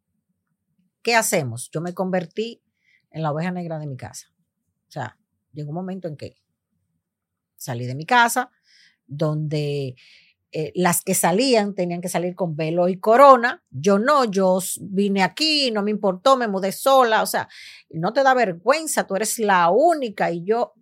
¿Qué 1.03 1.14
hacemos? 1.14 1.71
Yo 1.71 1.81
me 1.81 1.94
convertí 1.94 2.61
en 3.12 3.23
la 3.23 3.31
oveja 3.31 3.53
negra 3.53 3.79
de 3.79 3.87
mi 3.87 3.97
casa. 3.97 4.27
O 4.88 4.90
sea, 4.90 5.16
llegó 5.53 5.68
un 5.68 5.77
momento 5.77 6.09
en 6.09 6.16
que 6.16 6.35
salí 7.57 7.87
de 7.87 7.94
mi 7.94 8.05
casa, 8.05 8.51
donde 9.07 9.94
eh, 10.51 10.73
las 10.75 11.03
que 11.03 11.14
salían 11.14 11.77
tenían 11.77 12.01
que 12.01 12.09
salir 12.09 12.35
con 12.35 12.57
velo 12.57 12.88
y 12.88 12.99
corona. 12.99 13.62
Yo 13.71 14.01
no, 14.01 14.25
yo 14.25 14.59
vine 14.81 15.23
aquí, 15.23 15.71
no 15.71 15.85
me 15.85 15.92
importó, 15.92 16.37
me 16.37 16.49
mudé 16.49 16.73
sola. 16.73 17.23
O 17.23 17.27
sea, 17.27 17.49
no 17.90 18.12
te 18.12 18.25
da 18.25 18.35
vergüenza, 18.35 19.07
tú 19.07 19.14
eres 19.14 19.38
la 19.38 19.71
única 19.71 20.33
y 20.33 20.42
yo 20.44 20.75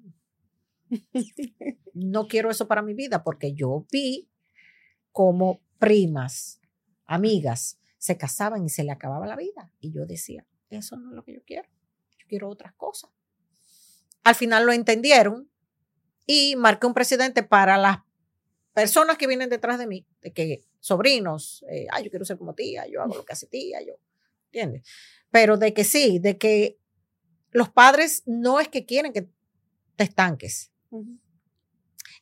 no 1.95 2.27
quiero 2.29 2.51
eso 2.51 2.69
para 2.69 2.83
mi 2.83 2.95
vida 2.95 3.23
porque 3.25 3.55
yo 3.55 3.87
vi 3.91 4.29
como 5.13 5.61
primas, 5.79 6.61
amigas, 7.07 7.79
se 7.99 8.17
casaban 8.17 8.65
y 8.65 8.69
se 8.69 8.85
le 8.85 8.93
acababa 8.93 9.27
la 9.27 9.37
vida. 9.37 9.73
Y 9.81 9.93
yo 9.93 10.07
decía, 10.07 10.47
eso 10.71 10.97
no 10.97 11.11
es 11.11 11.17
lo 11.17 11.25
que 11.25 11.35
yo 11.35 11.43
quiero. 11.45 11.69
Yo 12.19 12.27
quiero 12.29 12.49
otras 12.49 12.73
cosas. 12.75 13.11
Al 14.25 14.35
final 14.35 14.67
lo 14.67 14.73
entendieron 14.73 15.51
y 16.27 16.57
marqué 16.57 16.87
un 16.87 16.95
presidente 16.95 17.43
para 17.43 17.77
las 17.77 17.99
personas 18.75 19.17
que 19.17 19.27
vienen 19.27 19.49
detrás 19.49 19.79
de 19.79 19.87
mí, 19.87 20.07
de 20.21 20.33
que 20.33 20.65
sobrinos, 20.81 21.65
eh, 21.71 21.87
yo 22.05 22.11
quiero 22.11 22.25
ser 22.25 22.37
como 22.37 22.55
tía, 22.55 22.87
yo 22.87 23.01
hago 23.01 23.15
lo 23.15 23.25
que 23.25 23.33
hace 23.33 23.47
tía, 23.47 23.81
yo, 23.83 23.95
¿entiendes? 24.47 24.87
Pero 25.31 25.57
de 25.57 25.73
que 25.73 25.85
sí, 25.85 26.19
de 26.19 26.37
que 26.37 26.79
los 27.53 27.71
padres 27.71 28.23
no 28.27 28.61
es 28.61 28.69
que 28.69 28.85
quieren 28.85 29.13
que 29.13 29.31
te 29.97 30.05
estanques, 30.05 30.73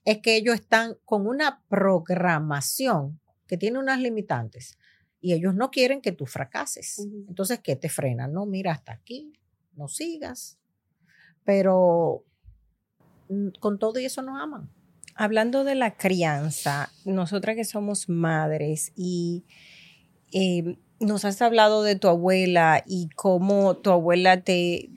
es 0.05 0.19
que 0.19 0.37
ellos 0.37 0.55
están 0.55 0.97
con 1.05 1.27
una 1.27 1.63
programación 1.69 3.21
que 3.47 3.57
tiene 3.57 3.79
unas 3.79 4.01
limitantes 4.01 4.79
y 5.21 5.33
ellos 5.33 5.55
no 5.55 5.71
quieren 5.71 6.03
que 6.03 6.13
tú 6.13 6.27
fracases. 6.27 6.99
Entonces, 6.99 7.61
¿qué 7.61 7.77
te 7.77 7.89
frena? 7.89 8.29
No, 8.29 8.45
mira, 8.45 8.73
hasta 8.73 8.93
aquí, 8.93 9.33
no 9.75 9.89
sigas. 9.89 10.59
Pero 11.45 12.25
mm, 13.31 13.49
con 13.59 13.79
todo 13.79 13.99
y 13.99 14.05
eso 14.05 14.21
nos 14.21 14.39
aman. 14.41 14.71
Hablando 15.15 15.65
de 15.65 15.77
la 15.77 15.97
crianza, 15.97 16.91
nosotras 17.05 17.57
que 17.57 17.65
somos 17.65 18.09
madres 18.09 18.93
y 18.97 19.45
eh, 20.33 20.77
nos 21.01 21.25
has 21.25 21.41
hablado 21.41 21.83
de 21.83 21.97
tu 21.97 22.09
abuela 22.09 22.83
y 22.87 23.09
cómo 23.11 23.77
tu 23.77 23.91
abuela 23.91 24.43
te, 24.43 24.91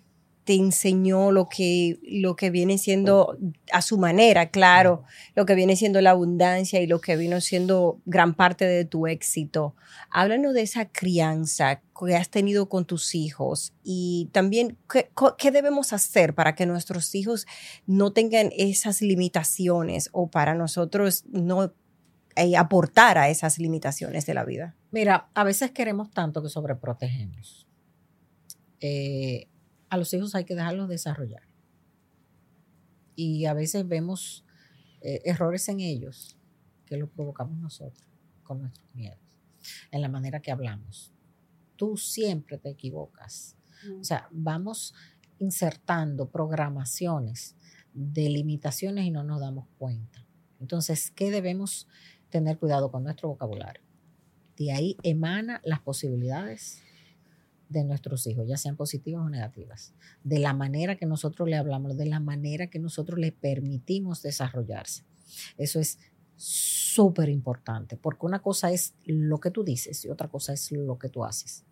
te 0.48 0.54
enseñó 0.54 1.34
lo 1.34 1.50
que, 1.50 2.00
lo 2.04 2.38
que 2.38 2.50
viene 2.50 2.78
siendo 2.78 3.38
a 3.74 3.82
su 3.82 3.98
manera, 3.98 4.50
claro, 4.50 5.04
lo 5.36 5.46
que 5.46 5.56
viene 5.56 5.76
siendo 5.76 6.00
la 6.00 6.12
abundancia 6.12 6.80
y 6.80 6.88
lo 6.88 7.02
que 7.02 7.18
vino 7.18 7.42
siendo 7.42 8.00
gran 8.06 8.34
parte 8.34 8.64
de 8.64 8.86
tu 8.86 9.08
éxito. 9.08 9.76
Háblanos 10.10 10.54
de 10.54 10.62
esa 10.62 10.86
crianza 10.86 11.82
que 12.00 12.16
has 12.16 12.30
tenido 12.30 12.70
con 12.70 12.86
tus 12.86 13.14
hijos 13.14 13.74
y 13.84 14.30
también 14.32 14.78
qué, 14.90 15.12
qué 15.38 15.52
debemos 15.52 15.92
hacer 15.92 16.34
para 16.34 16.56
que 16.56 16.66
nuestros 16.66 17.14
hijos 17.14 17.46
no 17.86 18.14
tengan 18.14 18.50
esas 18.56 19.02
limitaciones 19.02 20.08
o 20.14 20.30
para 20.30 20.56
nosotros 20.56 21.26
no 21.28 21.74
eh, 22.38 22.56
aportar 22.56 23.18
a 23.18 23.28
esas 23.28 23.60
limitaciones 23.60 24.26
de 24.26 24.34
la 24.34 24.46
vida. 24.46 24.78
Mira, 24.92 25.28
a 25.34 25.44
veces 25.44 25.72
queremos 25.72 26.10
tanto 26.12 26.42
que 26.42 26.48
sobreprotegemos. 26.48 27.68
Eh, 28.80 29.50
a 29.90 29.98
los 29.98 30.14
hijos 30.14 30.36
hay 30.36 30.46
que 30.46 30.56
dejarlos 30.56 30.90
desarrollar. 30.90 31.44
Y 33.16 33.46
a 33.46 33.54
veces 33.54 33.88
vemos 33.88 34.46
eh, 35.02 35.22
errores 35.26 35.68
en 35.70 35.80
ellos 35.80 36.38
que 36.86 36.98
los 36.98 37.10
provocamos 37.10 37.58
nosotros 37.58 38.08
con 38.44 38.62
nuestros 38.62 38.88
miedos, 38.94 39.20
en 39.92 40.02
la 40.02 40.10
manera 40.10 40.42
que 40.42 40.52
hablamos. 40.52 41.12
Tú 41.76 41.98
siempre 41.98 42.58
te 42.58 42.70
equivocas. 42.70 43.58
O 44.00 44.04
sea, 44.04 44.28
vamos 44.32 44.94
insertando 45.40 46.30
programaciones 46.30 47.56
de 47.94 48.30
limitaciones 48.30 49.06
y 49.06 49.12
no 49.12 49.24
nos 49.24 49.40
damos 49.40 49.68
cuenta. 49.78 50.26
Entonces, 50.60 51.12
¿qué 51.12 51.30
debemos 51.30 51.88
tener 52.30 52.58
cuidado 52.58 52.92
con 52.92 53.04
nuestro 53.04 53.30
vocabulario? 53.30 53.88
de 54.58 54.72
ahí 54.72 54.98
emana 55.04 55.62
las 55.64 55.80
posibilidades 55.80 56.82
de 57.70 57.84
nuestros 57.84 58.26
hijos, 58.28 58.48
ya 58.48 58.58
sean 58.58 58.76
positivas 58.76 59.26
o 59.26 59.30
negativas, 59.30 59.94
de 60.24 60.40
la 60.40 60.54
manera 60.54 60.96
que 60.96 61.06
nosotros 61.06 61.50
le 61.50 61.56
hablamos, 61.56 61.98
de 61.98 62.06
la 62.06 62.20
manera 62.20 62.68
que 62.68 62.80
nosotros 62.80 63.20
le 63.20 63.32
permitimos 63.32 64.22
desarrollarse. 64.22 65.04
Eso 65.58 65.80
es 65.80 66.00
súper 66.36 67.30
importante, 67.30 67.98
porque 67.98 68.26
una 68.26 68.40
cosa 68.42 68.72
es 68.72 68.94
lo 69.06 69.40
que 69.40 69.52
tú 69.52 69.64
dices 69.64 70.06
y 70.06 70.10
otra 70.10 70.28
cosa 70.28 70.54
es 70.54 70.72
lo 70.72 70.98
que 70.98 71.10
tú 71.10 71.26
haces. 71.26 71.66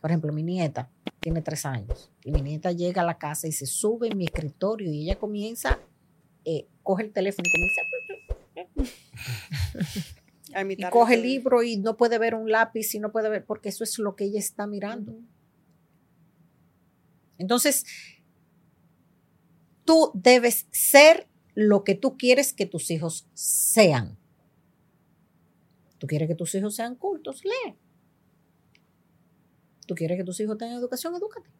Por 0.00 0.10
ejemplo, 0.10 0.32
mi 0.32 0.42
nieta 0.42 0.90
tiene 1.20 1.42
tres 1.42 1.66
años 1.66 2.10
y 2.24 2.32
mi 2.32 2.40
nieta 2.40 2.72
llega 2.72 3.02
a 3.02 3.04
la 3.04 3.18
casa 3.18 3.48
y 3.48 3.52
se 3.52 3.66
sube 3.66 4.08
en 4.08 4.16
mi 4.16 4.24
escritorio 4.24 4.90
y 4.90 5.02
ella 5.02 5.18
comienza, 5.18 5.78
eh, 6.44 6.66
coge 6.82 7.04
el 7.04 7.12
teléfono 7.12 7.46
y 7.46 7.50
comienza 7.50 7.80
y 10.54 10.90
coge 10.90 11.14
el 11.14 11.22
libro 11.22 11.62
y 11.62 11.76
no 11.76 11.96
puede 11.96 12.18
ver 12.18 12.34
un 12.34 12.50
lápiz 12.50 12.94
y 12.94 13.00
no 13.00 13.12
puede 13.12 13.28
ver, 13.28 13.44
porque 13.44 13.68
eso 13.68 13.84
es 13.84 13.98
lo 13.98 14.16
que 14.16 14.24
ella 14.24 14.38
está 14.38 14.66
mirando. 14.66 15.16
Entonces, 17.38 17.84
tú 19.84 20.10
debes 20.14 20.66
ser 20.70 21.28
lo 21.54 21.84
que 21.84 21.94
tú 21.94 22.16
quieres 22.16 22.52
que 22.52 22.66
tus 22.66 22.90
hijos 22.90 23.28
sean. 23.34 24.18
Tú 25.98 26.06
quieres 26.06 26.28
que 26.28 26.34
tus 26.34 26.54
hijos 26.54 26.74
sean 26.74 26.96
cultos, 26.96 27.42
lee. 27.44 27.76
Tú 29.86 29.94
quieres 29.94 30.16
que 30.16 30.24
tus 30.24 30.38
hijos 30.40 30.56
tengan 30.56 30.78
educación, 30.78 31.14
edúcate. 31.14 31.50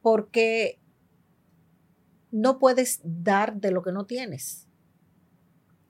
Porque 0.00 0.80
no 2.30 2.58
puedes 2.58 3.00
dar 3.04 3.60
de 3.60 3.70
lo 3.70 3.82
que 3.82 3.92
no 3.92 4.06
tienes. 4.06 4.66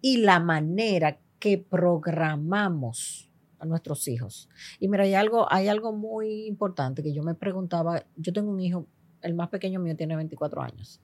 Y 0.01 0.19
la 0.19 0.41
manera 0.41 1.21
que 1.39 1.59
programamos 1.59 3.31
a 3.59 3.67
nuestros 3.67 4.07
hijos. 4.09 4.49
Y 4.81 4.89
mira, 4.89 5.05
hay 5.05 5.15
algo, 5.15 5.51
hay 5.53 5.69
algo 5.69 5.93
muy 5.93 6.47
importante 6.47 7.03
que 7.03 7.13
yo 7.13 7.23
me 7.23 7.35
preguntaba, 7.35 8.05
yo 8.17 8.33
tengo 8.33 8.51
un 8.51 8.61
hijo, 8.61 8.87
el 9.23 9.35
más 9.35 9.49
pequeño 9.49 9.81
mío 9.81 9.97
tiene 9.97 10.17
24 10.17 10.63
años, 10.63 11.01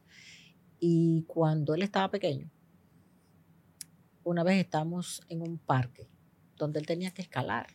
y 0.78 1.22
cuando 1.26 1.74
él 1.74 1.82
estaba 1.82 2.10
pequeño, 2.10 2.50
una 4.24 4.42
vez 4.44 4.58
estamos 4.58 5.22
en 5.28 5.42
un 5.42 5.58
parque 5.58 6.08
donde 6.56 6.78
él 6.78 6.86
tenía 6.86 7.10
que 7.12 7.22
escalar. 7.22 7.68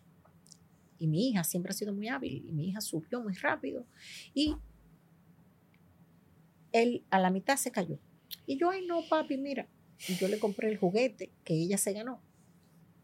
Y 0.99 1.07
mi 1.07 1.29
hija 1.29 1.43
siempre 1.43 1.71
ha 1.71 1.73
sido 1.73 1.93
muy 1.93 2.07
hábil, 2.07 2.43
y 2.45 2.51
mi 2.51 2.69
hija 2.69 2.81
subió 2.81 3.21
muy 3.21 3.33
rápido, 3.33 3.85
y 4.33 4.55
él 6.71 7.05
a 7.09 7.19
la 7.19 7.29
mitad 7.29 7.57
se 7.57 7.71
cayó. 7.71 7.99
Y 8.45 8.57
yo, 8.57 8.69
ay 8.69 8.85
no, 8.85 9.01
papi, 9.09 9.37
mira, 9.37 9.67
yo 10.19 10.27
le 10.27 10.39
compré 10.39 10.69
el 10.69 10.77
juguete 10.77 11.31
que 11.43 11.53
ella 11.53 11.77
se 11.77 11.93
ganó. 11.93 12.21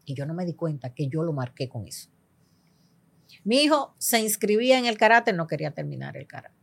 Y 0.04 0.14
yo 0.14 0.26
no 0.26 0.34
me 0.34 0.44
di 0.44 0.54
cuenta 0.54 0.94
que 0.94 1.08
yo 1.08 1.22
lo 1.22 1.32
marqué 1.32 1.68
con 1.68 1.86
eso. 1.86 2.10
Mi 3.42 3.62
hijo 3.62 3.94
se 3.98 4.20
inscribía 4.20 4.78
en 4.78 4.86
el 4.86 4.98
karate, 4.98 5.32
no 5.32 5.46
quería 5.46 5.72
terminar 5.72 6.16
el 6.16 6.26
karate. 6.26 6.54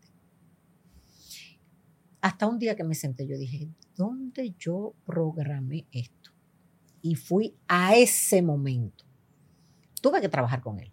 Hasta 2.21 2.47
un 2.47 2.60
día 2.60 2.75
que 2.75 2.84
me 2.84 2.95
senté, 2.95 3.27
yo 3.27 3.38
dije, 3.38 3.67
¿dónde 3.95 4.54
yo 4.58 4.93
programé 5.06 5.88
esto? 5.91 6.32
Y 7.01 7.15
fui 7.15 7.56
a 7.67 7.95
ese 7.95 8.41
momento. 8.43 9.06
Tuve 10.01 10.21
que 10.21 10.30
trabajar 10.30 10.62
con 10.62 10.80
él. 10.80 10.91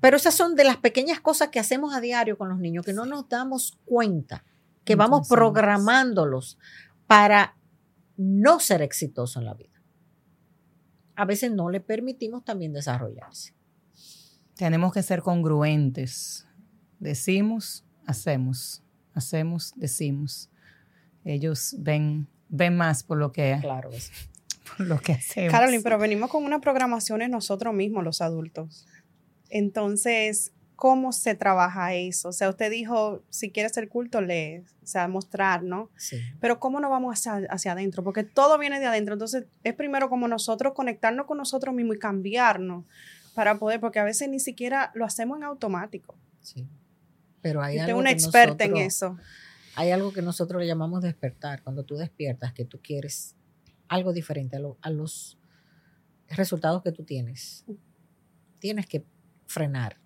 Pero 0.00 0.16
esas 0.16 0.34
son 0.34 0.54
de 0.54 0.64
las 0.64 0.76
pequeñas 0.76 1.20
cosas 1.20 1.48
que 1.48 1.60
hacemos 1.60 1.94
a 1.94 2.00
diario 2.00 2.36
con 2.36 2.48
los 2.48 2.58
niños, 2.58 2.84
que 2.84 2.92
no 2.92 3.06
nos 3.06 3.28
damos 3.28 3.78
cuenta, 3.84 4.44
que 4.84 4.96
vamos 4.96 5.28
programándolos 5.28 6.58
para 7.06 7.56
no 8.16 8.60
ser 8.60 8.82
exitosos 8.82 9.36
en 9.36 9.44
la 9.44 9.54
vida 9.54 9.77
a 11.18 11.24
veces 11.24 11.50
no 11.50 11.68
le 11.68 11.80
permitimos 11.80 12.44
también 12.44 12.72
desarrollarse. 12.72 13.52
Tenemos 14.54 14.92
que 14.92 15.02
ser 15.02 15.20
congruentes. 15.20 16.46
Decimos, 17.00 17.84
hacemos. 18.06 18.84
Hacemos, 19.14 19.72
decimos. 19.74 20.48
Ellos 21.24 21.74
ven, 21.80 22.28
ven 22.48 22.76
más 22.76 23.02
por 23.02 23.18
lo 23.18 23.32
que, 23.32 23.58
claro, 23.60 23.90
por 24.76 24.86
lo 24.86 25.00
que 25.00 25.14
hacemos. 25.14 25.50
Carolyn, 25.50 25.82
pero 25.82 25.98
venimos 25.98 26.30
con 26.30 26.44
una 26.44 26.60
programación 26.60 27.20
en 27.20 27.32
nosotros 27.32 27.74
mismos, 27.74 28.04
los 28.04 28.20
adultos. 28.20 28.86
Entonces, 29.50 30.52
cómo 30.78 31.12
se 31.12 31.34
trabaja 31.34 31.92
eso. 31.94 32.28
O 32.28 32.32
sea, 32.32 32.48
usted 32.48 32.70
dijo, 32.70 33.24
si 33.30 33.50
quiere 33.50 33.68
ser 33.68 33.88
culto, 33.88 34.20
lee, 34.20 34.62
o 34.80 34.86
sea, 34.86 35.08
mostrar, 35.08 35.64
¿no? 35.64 35.90
Sí. 35.96 36.20
Pero 36.38 36.60
¿cómo 36.60 36.78
nos 36.78 36.88
vamos 36.88 37.18
hacia, 37.18 37.48
hacia 37.50 37.72
adentro? 37.72 38.04
Porque 38.04 38.22
todo 38.22 38.56
viene 38.58 38.78
de 38.78 38.86
adentro. 38.86 39.14
Entonces, 39.14 39.46
es 39.64 39.74
primero 39.74 40.08
como 40.08 40.28
nosotros 40.28 40.74
conectarnos 40.74 41.26
con 41.26 41.36
nosotros 41.36 41.74
mismos 41.74 41.96
y 41.96 41.98
cambiarnos 41.98 42.84
para 43.34 43.58
poder, 43.58 43.80
porque 43.80 43.98
a 43.98 44.04
veces 44.04 44.28
ni 44.28 44.38
siquiera 44.38 44.92
lo 44.94 45.04
hacemos 45.04 45.38
en 45.38 45.42
automático. 45.42 46.14
Sí. 46.42 46.68
Pero 47.42 47.60
hay 47.60 47.80
algo 47.80 47.98
una 47.98 48.12
experta 48.12 48.62
en 48.62 48.76
eso. 48.76 49.18
Hay 49.74 49.90
algo 49.90 50.12
que 50.12 50.22
nosotros 50.22 50.60
le 50.60 50.68
llamamos 50.68 51.02
despertar. 51.02 51.60
Cuando 51.64 51.82
tú 51.82 51.96
despiertas, 51.96 52.52
que 52.52 52.64
tú 52.64 52.78
quieres 52.80 53.34
algo 53.88 54.12
diferente 54.12 54.56
a, 54.56 54.60
a 54.80 54.90
los 54.90 55.40
resultados 56.28 56.84
que 56.84 56.92
tú 56.92 57.02
tienes. 57.02 57.64
Tienes 58.60 58.86
que 58.86 59.04
frenar 59.48 59.98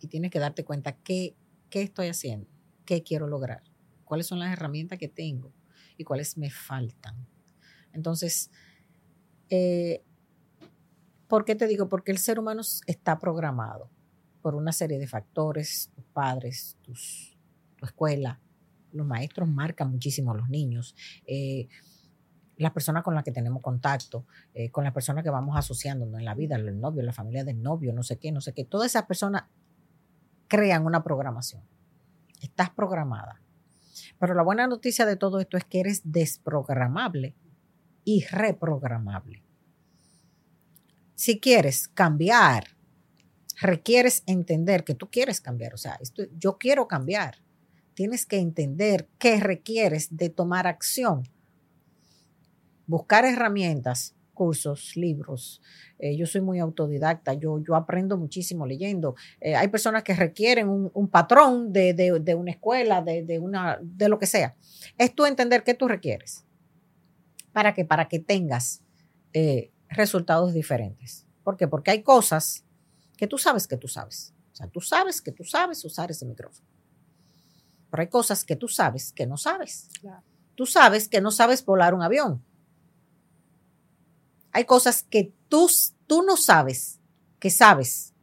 y 0.00 0.08
tienes 0.08 0.30
que 0.30 0.38
darte 0.38 0.64
cuenta 0.64 0.92
qué, 0.92 1.36
qué 1.70 1.82
estoy 1.82 2.08
haciendo, 2.08 2.48
qué 2.84 3.02
quiero 3.02 3.26
lograr, 3.26 3.62
cuáles 4.04 4.26
son 4.26 4.38
las 4.38 4.52
herramientas 4.52 4.98
que 4.98 5.08
tengo 5.08 5.52
y 5.96 6.04
cuáles 6.04 6.36
me 6.36 6.50
faltan. 6.50 7.26
Entonces, 7.92 8.50
eh, 9.50 10.02
¿por 11.26 11.44
qué 11.44 11.54
te 11.54 11.66
digo? 11.66 11.88
Porque 11.88 12.12
el 12.12 12.18
ser 12.18 12.38
humano 12.38 12.62
está 12.86 13.18
programado 13.18 13.90
por 14.42 14.54
una 14.54 14.72
serie 14.72 14.98
de 14.98 15.06
factores, 15.06 15.90
tus 15.94 16.04
padres, 16.04 16.78
tu 16.82 16.92
escuela, 17.84 18.40
los 18.92 19.06
maestros 19.06 19.48
marcan 19.48 19.90
muchísimo 19.90 20.32
a 20.32 20.36
los 20.36 20.48
niños. 20.48 20.94
Eh, 21.26 21.68
las 22.56 22.72
personas 22.72 23.04
con 23.04 23.14
las 23.14 23.22
que 23.22 23.30
tenemos 23.30 23.62
contacto, 23.62 24.26
eh, 24.52 24.70
con 24.70 24.84
las 24.84 24.92
personas 24.92 25.22
que 25.22 25.30
vamos 25.30 25.56
asociándonos 25.56 26.18
en 26.18 26.24
la 26.24 26.34
vida, 26.34 26.56
el 26.56 26.80
novio, 26.80 27.02
la 27.02 27.12
familia 27.12 27.44
del 27.44 27.62
novio, 27.62 27.92
no 27.92 28.02
sé 28.02 28.18
qué, 28.18 28.32
no 28.32 28.40
sé 28.40 28.52
qué. 28.52 28.64
Todas 28.64 28.90
esas 28.90 29.04
personas 29.06 29.44
crean 30.48 30.84
una 30.86 31.02
programación. 31.04 31.62
Estás 32.40 32.70
programada. 32.70 33.40
Pero 34.18 34.34
la 34.34 34.42
buena 34.42 34.66
noticia 34.66 35.06
de 35.06 35.16
todo 35.16 35.38
esto 35.40 35.56
es 35.56 35.64
que 35.64 35.80
eres 35.80 36.00
desprogramable 36.04 37.36
y 38.04 38.24
reprogramable. 38.24 39.44
Si 41.14 41.38
quieres 41.40 41.88
cambiar, 41.88 42.76
requieres 43.60 44.22
entender 44.26 44.84
que 44.84 44.94
tú 44.94 45.10
quieres 45.10 45.40
cambiar. 45.40 45.74
O 45.74 45.76
sea, 45.76 45.98
esto, 46.00 46.24
yo 46.36 46.58
quiero 46.58 46.88
cambiar. 46.88 47.38
Tienes 47.94 48.24
que 48.24 48.38
entender 48.38 49.08
qué 49.18 49.40
requieres 49.40 50.16
de 50.16 50.30
tomar 50.30 50.66
acción. 50.66 51.24
Buscar 52.86 53.24
herramientas 53.24 54.14
cursos, 54.38 54.94
libros. 54.94 55.60
Eh, 55.98 56.16
yo 56.16 56.24
soy 56.24 56.40
muy 56.40 56.60
autodidacta, 56.60 57.32
yo, 57.32 57.58
yo 57.58 57.74
aprendo 57.74 58.16
muchísimo 58.16 58.66
leyendo. 58.66 59.16
Eh, 59.40 59.56
hay 59.56 59.66
personas 59.66 60.04
que 60.04 60.14
requieren 60.14 60.68
un, 60.68 61.08
patrón 61.08 61.72
de, 61.72 62.36
una 62.38 62.52
escuela, 62.52 63.02
de, 63.02 63.38
una, 63.40 63.80
de 63.82 64.08
lo 64.08 64.16
que 64.20 64.26
sea. 64.26 64.54
Es 64.96 65.12
tú 65.12 65.26
entender 65.26 65.64
qué 65.64 65.74
tú 65.74 65.88
requieres. 65.88 66.46
¿Para 67.52 67.74
qué? 67.74 67.84
Para 67.84 68.06
que 68.06 68.20
tengas 68.20 68.80
eh, 69.32 69.72
resultados 69.88 70.54
diferentes. 70.54 71.26
¿Por 71.42 71.56
qué? 71.56 71.66
Porque 71.66 71.90
hay 71.90 72.04
cosas 72.04 72.64
que 73.16 73.26
tú 73.26 73.38
sabes 73.38 73.66
que 73.66 73.76
tú 73.76 73.88
sabes. 73.88 74.32
O 74.52 74.54
sea, 74.54 74.68
tú 74.68 74.80
sabes 74.80 75.20
que 75.20 75.32
tú 75.32 75.42
sabes 75.42 75.84
usar 75.84 76.12
ese 76.12 76.24
micrófono. 76.26 76.68
Pero 77.90 78.02
hay 78.02 78.08
cosas 78.08 78.44
que 78.44 78.54
tú 78.54 78.68
sabes 78.68 79.12
que 79.12 79.26
no 79.26 79.36
sabes. 79.36 79.88
Tú 80.54 80.64
sabes 80.64 81.08
que 81.08 81.20
no 81.20 81.32
sabes 81.32 81.64
volar 81.64 81.92
un 81.92 82.02
avión 82.02 82.44
hay 84.52 84.64
cosas 84.64 85.02
que 85.02 85.32
tú, 85.48 85.70
tú 86.06 86.22
no 86.22 86.36
sabes, 86.36 87.00
que 87.38 87.50
sabes. 87.50 88.14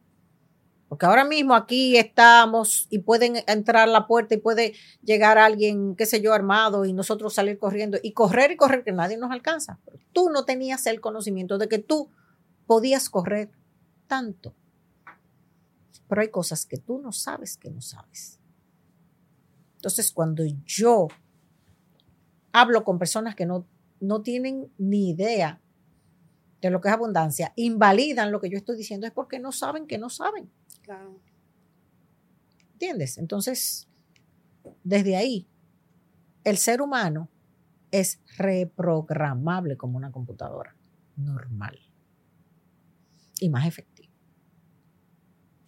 Porque 0.88 1.06
ahora 1.06 1.26
mismo 1.26 1.56
aquí 1.56 1.98
estamos 1.98 2.88
y 2.90 3.00
pueden 3.00 3.44
entrar 3.48 3.90
a 3.90 3.92
la 3.92 4.08
puerta 4.08 4.36
y 4.36 4.38
puede 4.38 4.74
llegar 5.02 5.38
alguien, 5.38 5.96
qué 5.96 6.06
sé 6.06 6.22
yo, 6.22 6.34
armado 6.34 6.86
y 6.86 6.94
nosotros 6.94 7.34
salir 7.34 7.58
corriendo 7.58 7.98
y 8.02 8.12
correr 8.14 8.52
y 8.52 8.56
correr 8.56 8.84
que 8.84 8.92
nadie 8.92 9.18
nos 9.18 9.32
alcanza. 9.32 9.80
tú 10.14 10.30
no 10.30 10.46
tenías 10.46 10.86
el 10.86 11.02
conocimiento 11.02 11.58
de 11.58 11.68
que 11.68 11.80
tú 11.80 12.10
podías 12.68 13.10
correr 13.10 13.52
tanto. 14.08 14.54
Pero 16.08 16.22
hay 16.22 16.30
cosas 16.30 16.66
que 16.66 16.78
tú 16.78 17.00
no 17.00 17.12
sabes 17.12 17.58
que 17.58 17.72
no 17.72 17.82
sabes. 17.82 18.40
Entonces, 19.78 20.12
cuando 20.12 20.44
yo 20.66 21.08
hablo 22.52 22.84
con 22.84 23.00
personas 23.00 23.36
que 23.36 23.46
no, 23.46 23.68
no 24.00 24.22
tienen 24.22 24.72
ni 24.78 25.10
idea 25.10 25.62
de 26.68 26.72
lo 26.72 26.82
que 26.82 26.90
es 26.90 26.94
abundancia, 26.94 27.54
invalidan 27.56 28.32
lo 28.32 28.42
que 28.42 28.50
yo 28.50 28.58
estoy 28.58 28.78
diciendo 28.78 29.08
es 29.08 29.14
porque 29.14 29.40
no 29.40 29.52
saben 29.52 29.88
que 29.88 29.98
no 29.98 30.10
saben. 30.10 30.50
Claro. 30.82 31.20
¿Entiendes? 32.74 33.18
Entonces, 33.18 33.88
desde 34.84 35.16
ahí, 35.16 35.48
el 36.44 36.58
ser 36.58 36.82
humano 36.82 37.30
es 37.92 38.20
reprogramable 38.38 39.78
como 39.78 39.98
una 39.98 40.12
computadora 40.12 40.76
normal. 41.16 41.80
y 43.42 43.50
más 43.50 43.68
efectivo. 43.68 44.14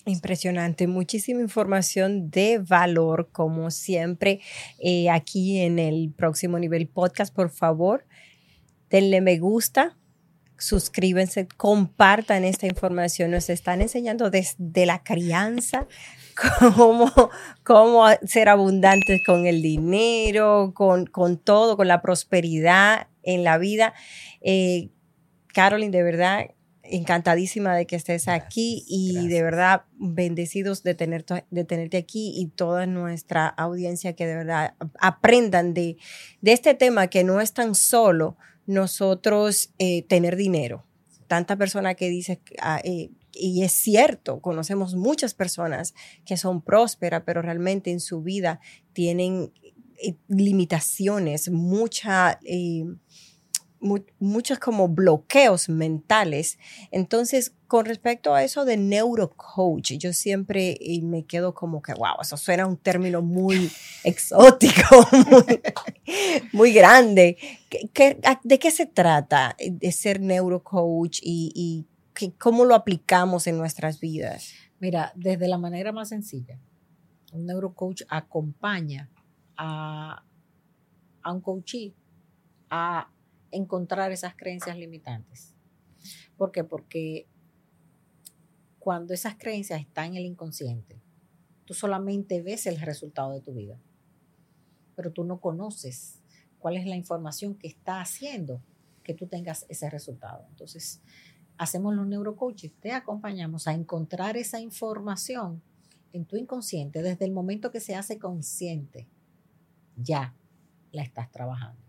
Impresionante, 0.06 0.88
muchísima 0.88 1.42
información 1.42 2.32
de 2.32 2.60
valor, 2.60 3.30
como 3.34 3.72
siempre, 3.72 4.40
eh, 4.80 5.10
aquí 5.10 5.60
en 5.60 5.80
el 5.80 6.14
próximo 6.16 6.58
nivel 6.60 6.88
podcast. 6.88 7.36
Por 7.36 7.50
favor, 7.50 8.06
denle 8.90 9.20
me 9.20 9.38
gusta, 9.38 9.98
suscríbanse, 10.58 11.48
compartan 11.48 12.44
esta 12.44 12.66
información. 12.68 13.32
Nos 13.32 13.50
están 13.50 13.82
enseñando 13.82 14.30
desde 14.30 14.86
la 14.86 15.04
crianza 15.04 15.88
cómo, 16.76 17.12
cómo 17.64 18.06
ser 18.26 18.50
abundantes 18.50 19.22
con 19.26 19.48
el 19.48 19.62
dinero, 19.62 20.72
con, 20.76 21.06
con 21.06 21.38
todo, 21.38 21.78
con 21.78 21.88
la 21.88 22.02
prosperidad 22.02 23.08
en 23.24 23.44
la 23.44 23.58
vida. 23.58 23.94
Eh, 24.42 24.90
Carolyn, 25.54 25.92
de 25.92 26.04
verdad, 26.04 26.46
encantadísima 26.84 27.76
de 27.76 27.86
que 27.86 27.96
estés 27.96 28.28
aquí 28.28 28.86
y 28.88 29.28
de 29.28 29.44
verdad 29.44 29.84
bendecidos 29.98 30.84
de, 30.84 30.96
tener, 30.96 31.26
de 31.50 31.64
tenerte 31.66 31.98
aquí 31.98 32.34
y 32.36 32.48
toda 32.48 32.86
nuestra 32.86 33.48
audiencia 33.48 34.14
que 34.14 34.26
de 34.26 34.36
verdad 34.36 34.76
aprendan 35.00 35.74
de, 35.74 35.98
de 36.42 36.54
este 36.54 36.74
tema 36.74 37.08
que 37.08 37.24
no 37.24 37.42
es 37.42 37.54
tan 37.54 37.76
solo 37.76 38.38
nosotros 38.68 39.74
eh, 39.80 40.04
tener 40.04 40.36
dinero. 40.36 40.86
Tanta 41.28 41.56
persona 41.56 41.96
que 41.96 42.10
dice, 42.10 42.42
ah, 42.62 42.80
eh, 42.84 43.10
y 43.34 43.64
es 43.64 43.72
cierto, 43.72 44.40
conocemos 44.40 44.96
muchas 44.96 45.34
personas 45.34 45.94
que 46.26 46.38
son 46.38 46.62
prósperas, 46.62 47.24
pero 47.26 47.42
realmente 47.42 47.92
en 47.92 48.00
su 48.00 48.22
vida 48.22 48.60
tienen 48.94 49.52
eh, 50.02 50.16
limitaciones, 50.28 51.50
mucha 51.50 52.40
muchos 53.80 54.60
como 54.60 54.88
bloqueos 54.88 55.70
mentales. 55.70 56.58
Entonces, 56.92 57.54
con 57.68 57.86
respecto 57.86 58.34
a 58.34 58.44
eso 58.44 58.66
de 58.66 58.78
neurocoach, 58.78 59.94
yo 59.94 60.14
siempre 60.14 60.78
me 61.04 61.26
quedo 61.26 61.54
como 61.54 61.82
que, 61.82 61.94
wow, 61.94 62.22
eso 62.22 62.38
suena 62.38 62.66
un 62.66 62.78
término 62.78 63.22
muy 63.22 63.70
exótico, 64.04 65.08
muy, 66.54 66.74
grande. 66.74 67.38
de 68.44 68.60
qué 68.60 68.72
se 68.72 68.86
trata 68.86 69.56
de 69.60 69.92
ser 69.92 70.22
neurocoach 70.22 71.20
y, 71.22 71.52
y 71.56 71.86
cómo 72.38 72.66
lo 72.66 72.76
aplicamos 72.76 73.48
en 73.48 73.58
nuestras 73.58 74.00
vidas? 74.00 74.54
Mira, 74.80 75.12
desde 75.16 75.48
la 75.48 75.58
manera 75.58 75.92
más 75.92 76.10
sencilla, 76.10 76.60
un 77.34 77.46
neurocoach 77.46 78.04
acompaña 78.10 79.10
a, 79.56 80.24
a 81.22 81.32
un 81.32 81.42
coachee 81.42 81.94
a 82.70 83.10
encontrar 83.52 84.12
esas 84.12 84.36
creencias 84.36 84.78
limitantes. 84.78 85.54
¿Por 86.38 86.52
qué? 86.52 86.64
Porque 86.64 87.28
cuando 88.80 89.14
esas 89.14 89.36
creencias 89.36 89.82
están 89.82 90.12
en 90.12 90.16
el 90.16 90.26
inconsciente, 90.26 91.02
tú 91.66 91.74
solamente 91.74 92.42
ves 92.42 92.68
el 92.68 92.80
resultado 92.80 93.34
de 93.34 93.42
tu 93.42 93.54
vida, 93.54 93.78
pero 94.96 95.12
tú 95.12 95.24
no 95.24 95.40
conoces 95.40 96.22
cuál 96.60 96.78
es 96.78 96.86
la 96.86 96.96
información 96.96 97.56
que 97.56 97.68
está 97.68 98.02
haciendo 98.02 98.62
que 99.04 99.14
tú 99.14 99.28
tengas 99.28 99.66
ese 99.70 99.90
resultado. 99.90 100.46
Entonces, 100.50 101.02
hacemos 101.58 101.96
los 101.96 102.08
neurocoaches, 102.08 102.72
te 102.80 102.92
acompañamos 102.92 103.68
a 103.68 103.74
encontrar 103.74 104.38
esa 104.38 104.60
información 104.60 105.62
en 106.14 106.26
tu 106.26 106.36
inconsciente 106.36 107.02
desde 107.02 107.26
el 107.26 107.32
momento 107.32 107.72
que 107.72 107.80
se 107.80 107.96
hace 107.96 108.20
consciente. 108.20 109.08
Ya 109.96 110.34
la 110.92 111.04
estás 111.04 111.32
trabajando. 111.32 111.87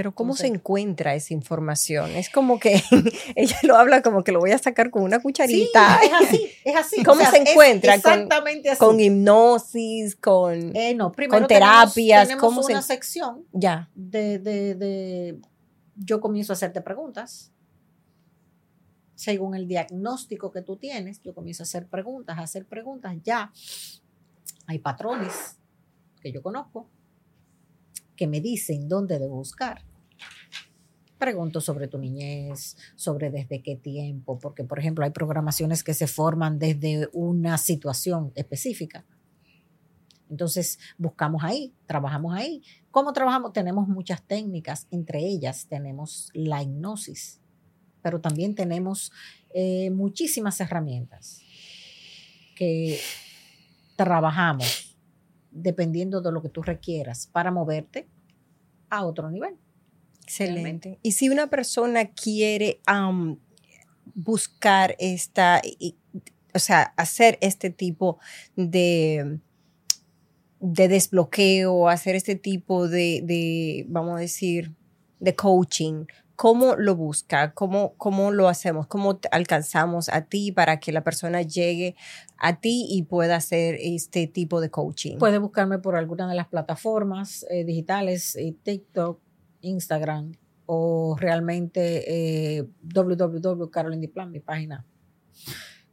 Pero 0.00 0.14
¿cómo 0.14 0.34
se 0.34 0.46
encuentra 0.46 1.14
esa 1.14 1.34
información? 1.34 2.12
Es 2.12 2.30
como 2.30 2.58
que 2.58 2.82
ella 3.36 3.58
lo 3.64 3.76
habla 3.76 4.00
como 4.00 4.24
que 4.24 4.32
lo 4.32 4.40
voy 4.40 4.52
a 4.52 4.56
sacar 4.56 4.88
con 4.88 5.02
una 5.02 5.20
cucharita. 5.20 5.98
Sí, 6.00 6.06
es 6.06 6.12
así, 6.14 6.50
es 6.64 6.74
así. 6.74 7.04
¿Cómo 7.04 7.22
se 7.22 7.36
encuentra? 7.36 7.96
Exactamente 7.96 8.68
con, 8.68 8.72
así. 8.72 8.78
Con 8.78 9.00
hipnosis, 9.00 10.16
con, 10.16 10.74
eh, 10.74 10.94
no, 10.94 11.12
con 11.12 11.46
terapias. 11.46 12.28
Tenemos, 12.28 12.48
tenemos 12.48 12.70
una 12.70 12.80
sección 12.80 13.44
ya. 13.52 13.90
De, 13.94 14.38
de, 14.38 14.74
de, 14.74 15.38
yo 15.96 16.18
comienzo 16.22 16.54
a 16.54 16.56
hacerte 16.56 16.80
preguntas. 16.80 17.52
Según 19.16 19.54
el 19.54 19.68
diagnóstico 19.68 20.50
que 20.50 20.62
tú 20.62 20.78
tienes, 20.78 21.20
yo 21.20 21.34
comienzo 21.34 21.62
a 21.62 21.64
hacer 21.64 21.88
preguntas, 21.88 22.38
a 22.38 22.42
hacer 22.44 22.64
preguntas. 22.64 23.18
Ya 23.22 23.52
hay 24.66 24.78
patrones 24.78 25.58
que 26.22 26.32
yo 26.32 26.40
conozco 26.40 26.88
que 28.20 28.26
me 28.26 28.42
dicen 28.42 28.86
dónde 28.86 29.18
debo 29.18 29.36
buscar. 29.36 29.82
Pregunto 31.18 31.60
sobre 31.60 31.86
tu 31.86 31.98
niñez, 31.98 32.76
sobre 32.94 33.30
desde 33.30 33.62
qué 33.62 33.76
tiempo, 33.76 34.38
porque 34.38 34.64
por 34.64 34.78
ejemplo 34.78 35.04
hay 35.04 35.10
programaciones 35.10 35.84
que 35.84 35.92
se 35.92 36.06
forman 36.06 36.58
desde 36.58 37.08
una 37.12 37.58
situación 37.58 38.32
específica. 38.34 39.04
Entonces 40.30 40.78
buscamos 40.96 41.44
ahí, 41.44 41.74
trabajamos 41.86 42.34
ahí. 42.34 42.62
¿Cómo 42.90 43.12
trabajamos? 43.12 43.52
Tenemos 43.52 43.86
muchas 43.88 44.22
técnicas, 44.22 44.86
entre 44.90 45.18
ellas 45.18 45.66
tenemos 45.68 46.30
la 46.32 46.62
hipnosis, 46.62 47.40
pero 48.00 48.20
también 48.20 48.54
tenemos 48.54 49.12
eh, 49.52 49.90
muchísimas 49.90 50.58
herramientas 50.60 51.42
que 52.54 52.98
trabajamos 53.96 54.96
dependiendo 55.50 56.20
de 56.20 56.32
lo 56.32 56.40
que 56.40 56.48
tú 56.48 56.62
requieras 56.62 57.26
para 57.26 57.50
moverte 57.50 58.08
a 58.88 59.04
otro 59.04 59.30
nivel. 59.30 59.56
Excelente. 60.30 60.98
Y 61.02 61.12
si 61.12 61.28
una 61.28 61.48
persona 61.48 62.06
quiere 62.06 62.80
buscar 64.14 64.94
esta, 65.00 65.60
o 66.54 66.58
sea, 66.60 66.94
hacer 66.96 67.36
este 67.40 67.70
tipo 67.70 68.18
de, 68.54 69.40
de 70.60 70.88
desbloqueo, 70.88 71.88
hacer 71.88 72.14
este 72.14 72.36
tipo 72.36 72.86
de, 72.86 73.22
de, 73.24 73.86
vamos 73.88 74.18
a 74.18 74.20
decir, 74.20 74.72
de 75.18 75.34
coaching, 75.34 76.06
¿Cómo 76.40 76.74
lo 76.74 76.96
busca? 76.96 77.52
¿Cómo, 77.52 77.92
¿Cómo 77.98 78.30
lo 78.30 78.48
hacemos? 78.48 78.86
¿Cómo 78.86 79.20
alcanzamos 79.30 80.08
a 80.08 80.22
ti 80.22 80.52
para 80.52 80.80
que 80.80 80.90
la 80.90 81.04
persona 81.04 81.42
llegue 81.42 81.96
a 82.38 82.60
ti 82.60 82.86
y 82.88 83.02
pueda 83.02 83.36
hacer 83.36 83.76
este 83.78 84.26
tipo 84.26 84.62
de 84.62 84.70
coaching? 84.70 85.18
Puede 85.18 85.36
buscarme 85.36 85.80
por 85.80 85.96
alguna 85.96 86.26
de 86.30 86.34
las 86.34 86.48
plataformas 86.48 87.44
eh, 87.50 87.64
digitales, 87.64 88.36
eh, 88.36 88.54
TikTok, 88.62 89.20
Instagram 89.60 90.32
o 90.66 91.16
realmente 91.18 92.58
eh, 92.58 92.68
mi 94.28 94.40
página. 94.40 94.86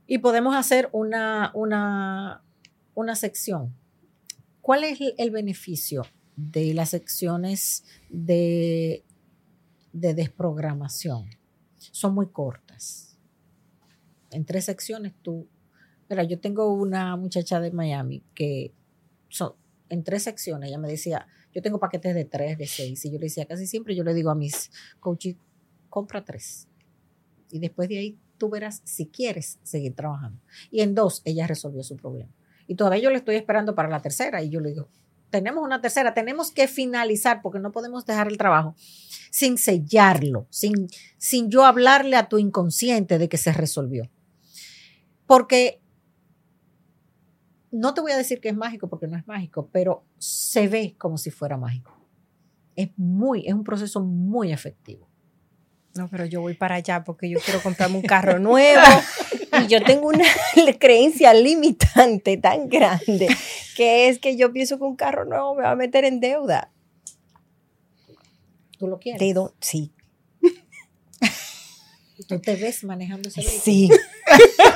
Y 0.06 0.20
podemos 0.20 0.56
hacer 0.56 0.90
una, 0.92 1.52
una, 1.54 2.44
una 2.94 3.16
sección. 3.16 3.76
¿Cuál 4.62 4.84
es 4.84 5.00
el 5.18 5.32
beneficio 5.32 6.04
de 6.36 6.74
las 6.74 6.90
secciones 6.90 7.84
de 8.10 9.04
de 10.00 10.14
desprogramación. 10.14 11.30
Son 11.78 12.14
muy 12.14 12.28
cortas. 12.28 13.18
En 14.32 14.46
tres 14.46 14.66
secciones 14.66 15.14
tú... 15.22 15.48
Mira, 16.10 16.24
yo 16.24 16.40
tengo 16.40 16.72
una 16.74 17.16
muchacha 17.18 17.60
de 17.60 17.72
Miami 17.72 18.24
que 18.34 18.74
son, 19.28 19.54
en 19.90 20.04
tres 20.04 20.24
secciones, 20.24 20.70
ella 20.70 20.78
me 20.78 20.88
decía, 20.88 21.28
yo 21.58 21.64
tengo 21.64 21.80
paquetes 21.80 22.14
de 22.14 22.24
tres, 22.24 22.56
de 22.56 22.68
seis, 22.68 23.04
y 23.04 23.10
yo 23.10 23.18
le 23.18 23.26
decía, 23.26 23.48
casi 23.48 23.66
siempre 23.66 23.96
yo 23.96 24.04
le 24.04 24.14
digo 24.14 24.30
a 24.30 24.36
mis 24.36 24.70
coaches, 25.00 25.38
compra 25.90 26.24
tres. 26.24 26.68
Y 27.50 27.58
después 27.58 27.90
de 27.90 27.98
ahí 27.98 28.20
tú 28.38 28.52
verás 28.52 28.84
si 28.84 29.08
quieres 29.08 29.58
seguir 29.64 29.96
trabajando. 29.96 30.40
Y 30.70 30.82
en 30.82 30.94
dos, 30.94 31.24
ella 31.26 31.48
resolvió 31.48 31.82
su 31.82 31.98
problema. 31.98 32.30
Y 32.68 32.76
todavía 32.76 33.02
yo 33.02 33.10
le 33.10 33.16
estoy 33.16 33.38
esperando 33.38 33.74
para 33.74 33.90
la 33.90 34.04
tercera, 34.04 34.44
y 34.44 34.52
yo 34.52 34.60
le 34.60 34.70
digo, 34.70 34.88
tenemos 35.32 35.64
una 35.64 35.82
tercera, 35.82 36.14
tenemos 36.14 36.52
que 36.52 36.68
finalizar 36.68 37.42
porque 37.42 37.58
no 37.58 37.72
podemos 37.72 38.06
dejar 38.06 38.28
el 38.28 38.38
trabajo 38.38 38.76
sin 39.32 39.58
sellarlo, 39.58 40.46
sin, 40.52 40.88
sin 41.18 41.50
yo 41.50 41.66
hablarle 41.66 42.18
a 42.18 42.30
tu 42.30 42.38
inconsciente 42.38 43.18
de 43.18 43.30
que 43.30 43.38
se 43.38 43.52
resolvió. 43.52 44.12
Porque 45.26 45.82
no 47.72 47.94
te 47.94 48.02
voy 48.02 48.12
a 48.12 48.18
decir 48.18 48.40
que 48.40 48.50
es 48.50 48.56
mágico 48.56 48.88
porque 48.88 49.08
no 49.08 49.18
es 49.18 49.28
mágico, 49.28 49.70
pero 49.72 50.04
se 50.18 50.68
ve 50.68 50.96
como 50.98 51.18
si 51.18 51.32
fuera 51.32 51.58
mágico. 51.58 51.94
Es 52.76 52.90
muy, 52.98 53.48
es 53.48 53.54
un 53.54 53.64
proceso 53.64 54.02
muy 54.02 54.52
efectivo. 54.52 55.08
No, 55.96 56.08
pero 56.10 56.26
yo 56.26 56.42
voy 56.42 56.54
para 56.54 56.76
allá 56.76 57.04
porque 57.04 57.30
yo 57.30 57.40
quiero 57.40 57.62
comprarme 57.62 57.98
un 57.98 58.04
carro 58.04 58.38
nuevo 58.40 58.82
y 59.64 59.68
yo 59.68 59.84
tengo 59.84 60.08
una 60.10 60.26
creencia 60.80 61.34
limitante 61.34 62.38
tan 62.38 62.70
grande 62.70 63.28
que 63.76 64.10
es 64.10 64.20
que 64.20 64.38
yo 64.38 64.54
pienso 64.54 64.78
que 64.78 64.84
un 64.84 64.96
carro 64.96 65.26
nuevo 65.26 65.56
me 65.56 65.64
va 65.64 65.72
a 65.72 65.76
meter 65.76 66.06
en 66.06 66.20
deuda. 66.20 66.72
¿Tú 68.78 68.88
lo 68.88 69.00
quieres? 69.00 69.20
sí. 69.60 69.92
¿Tú 72.28 72.40
te 72.40 72.56
ves 72.56 72.84
manejando 72.84 73.30
ese 73.30 73.42
vehículo? 73.42 73.62
Sí. 73.64 73.90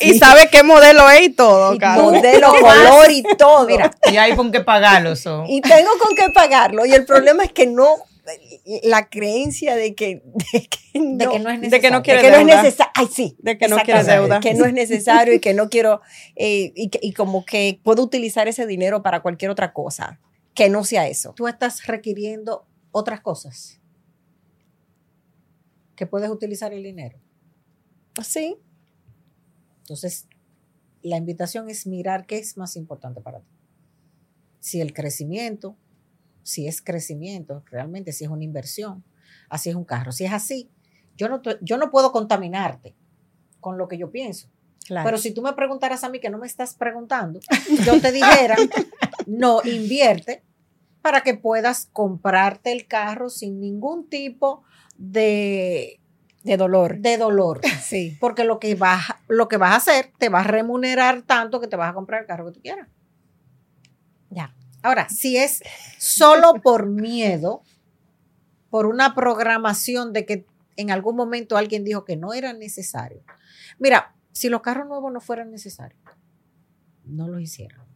y, 0.00 0.18
sabe 0.18 0.48
qué 0.50 0.62
modelo 0.62 1.08
es 1.10 1.22
y 1.22 1.30
todo, 1.30 1.76
Modelo, 1.78 2.48
color 2.60 3.10
y 3.10 3.22
todo. 3.38 3.66
Mira, 3.66 3.90
y 4.10 4.16
hay 4.16 4.34
con 4.36 4.50
qué 4.52 4.60
pagarlo. 4.60 5.12
Y 5.48 5.60
tengo 5.60 5.90
con 6.00 6.14
qué 6.16 6.30
pagarlo. 6.30 6.86
Y 6.86 6.92
el 6.92 7.04
problema 7.04 7.44
es 7.44 7.52
que 7.52 7.66
no 7.66 7.88
la 8.84 9.08
creencia 9.08 9.74
de 9.74 9.94
que, 9.96 10.22
de 10.52 10.68
que 10.68 10.98
no, 11.00 11.16
De 11.16 11.28
que 11.28 11.38
no 11.40 11.50
es 11.50 11.60
de 11.70 11.80
que 11.80 11.90
no 11.90 12.00
necesario. 12.00 12.02
quiere 12.02 12.22
de 12.22 12.24
que 12.24 12.30
no 12.30 12.38
es 12.38 12.46
deuda. 12.46 12.62
necesario. 12.62 12.92
Ay, 12.94 13.08
sí. 13.12 13.36
De 13.40 13.58
que 13.58 13.68
no 13.68 13.78
quiere 13.78 14.04
deuda. 14.04 14.40
Que 14.40 14.54
no 14.54 14.64
es 14.64 14.72
necesario 14.72 15.34
y 15.34 15.40
que 15.40 15.54
no 15.54 15.68
quiero, 15.68 16.00
eh, 16.36 16.72
y, 16.76 16.88
que- 16.88 17.00
y 17.02 17.12
como 17.14 17.44
que 17.44 17.80
puedo 17.82 18.02
utilizar 18.02 18.46
ese 18.46 18.66
dinero 18.66 19.02
para 19.02 19.22
cualquier 19.22 19.50
otra 19.50 19.72
cosa, 19.72 20.20
que 20.54 20.68
no 20.68 20.84
sea 20.84 21.08
eso. 21.08 21.32
Tú 21.34 21.48
estás 21.48 21.84
requiriendo 21.86 22.64
otras 22.92 23.20
cosas 23.20 23.80
que 25.96 26.06
puedes 26.06 26.30
utilizar 26.30 26.72
el 26.72 26.82
dinero. 26.82 27.18
Sí. 28.22 28.56
Entonces, 29.82 30.28
la 31.02 31.16
invitación 31.16 31.68
es 31.68 31.86
mirar 31.86 32.26
qué 32.26 32.38
es 32.38 32.56
más 32.56 32.76
importante 32.76 33.20
para 33.20 33.40
ti. 33.40 33.50
Si 34.60 34.80
el 34.80 34.92
crecimiento, 34.92 35.76
si 36.42 36.68
es 36.68 36.80
crecimiento, 36.80 37.64
realmente 37.70 38.12
si 38.12 38.24
es 38.24 38.30
una 38.30 38.44
inversión, 38.44 39.04
así 39.48 39.70
es 39.70 39.76
un 39.76 39.84
carro. 39.84 40.12
Si 40.12 40.24
es 40.24 40.32
así, 40.32 40.70
yo 41.16 41.28
no, 41.28 41.42
yo 41.60 41.76
no 41.76 41.90
puedo 41.90 42.12
contaminarte 42.12 42.94
con 43.60 43.78
lo 43.78 43.88
que 43.88 43.98
yo 43.98 44.10
pienso. 44.10 44.48
Claro. 44.86 45.04
Pero 45.04 45.18
si 45.18 45.32
tú 45.32 45.42
me 45.42 45.52
preguntaras 45.52 46.04
a 46.04 46.08
mí 46.08 46.20
que 46.20 46.30
no 46.30 46.38
me 46.38 46.46
estás 46.46 46.74
preguntando, 46.74 47.40
yo 47.84 48.00
te 48.00 48.12
dijera, 48.12 48.56
no, 49.26 49.60
invierte 49.64 50.42
para 51.02 51.22
que 51.22 51.34
puedas 51.34 51.88
comprarte 51.92 52.72
el 52.72 52.86
carro 52.86 53.28
sin 53.28 53.60
ningún 53.60 54.08
tipo 54.08 54.62
de, 54.96 56.00
de 56.44 56.56
dolor. 56.56 56.98
de 56.98 57.18
dolor. 57.18 57.60
Sí. 57.82 58.16
Porque 58.20 58.44
lo 58.44 58.58
que, 58.58 58.74
vas, 58.74 59.02
lo 59.28 59.48
que 59.48 59.58
vas 59.58 59.72
a 59.72 59.76
hacer 59.76 60.12
te 60.18 60.28
va 60.28 60.40
a 60.40 60.44
remunerar 60.44 61.22
tanto 61.22 61.60
que 61.60 61.66
te 61.66 61.76
vas 61.76 61.90
a 61.90 61.94
comprar 61.94 62.22
el 62.22 62.26
carro 62.26 62.46
que 62.46 62.52
tú 62.52 62.60
quieras. 62.60 62.88
Ya. 64.30 64.54
Ahora, 64.82 65.08
si 65.10 65.36
es 65.36 65.62
solo 65.98 66.54
por 66.62 66.86
miedo, 66.86 67.62
por 68.70 68.86
una 68.86 69.14
programación 69.14 70.12
de 70.12 70.24
que 70.24 70.46
en 70.76 70.90
algún 70.90 71.16
momento 71.16 71.58
alguien 71.58 71.84
dijo 71.84 72.04
que 72.04 72.16
no 72.16 72.32
era 72.32 72.54
necesario. 72.54 73.22
Mira, 73.78 74.14
si 74.32 74.48
los 74.48 74.62
carros 74.62 74.88
nuevos 74.88 75.12
no 75.12 75.20
fueran 75.20 75.50
necesarios, 75.50 76.00
no 77.04 77.28
los 77.28 77.42
hicieran. 77.42 77.86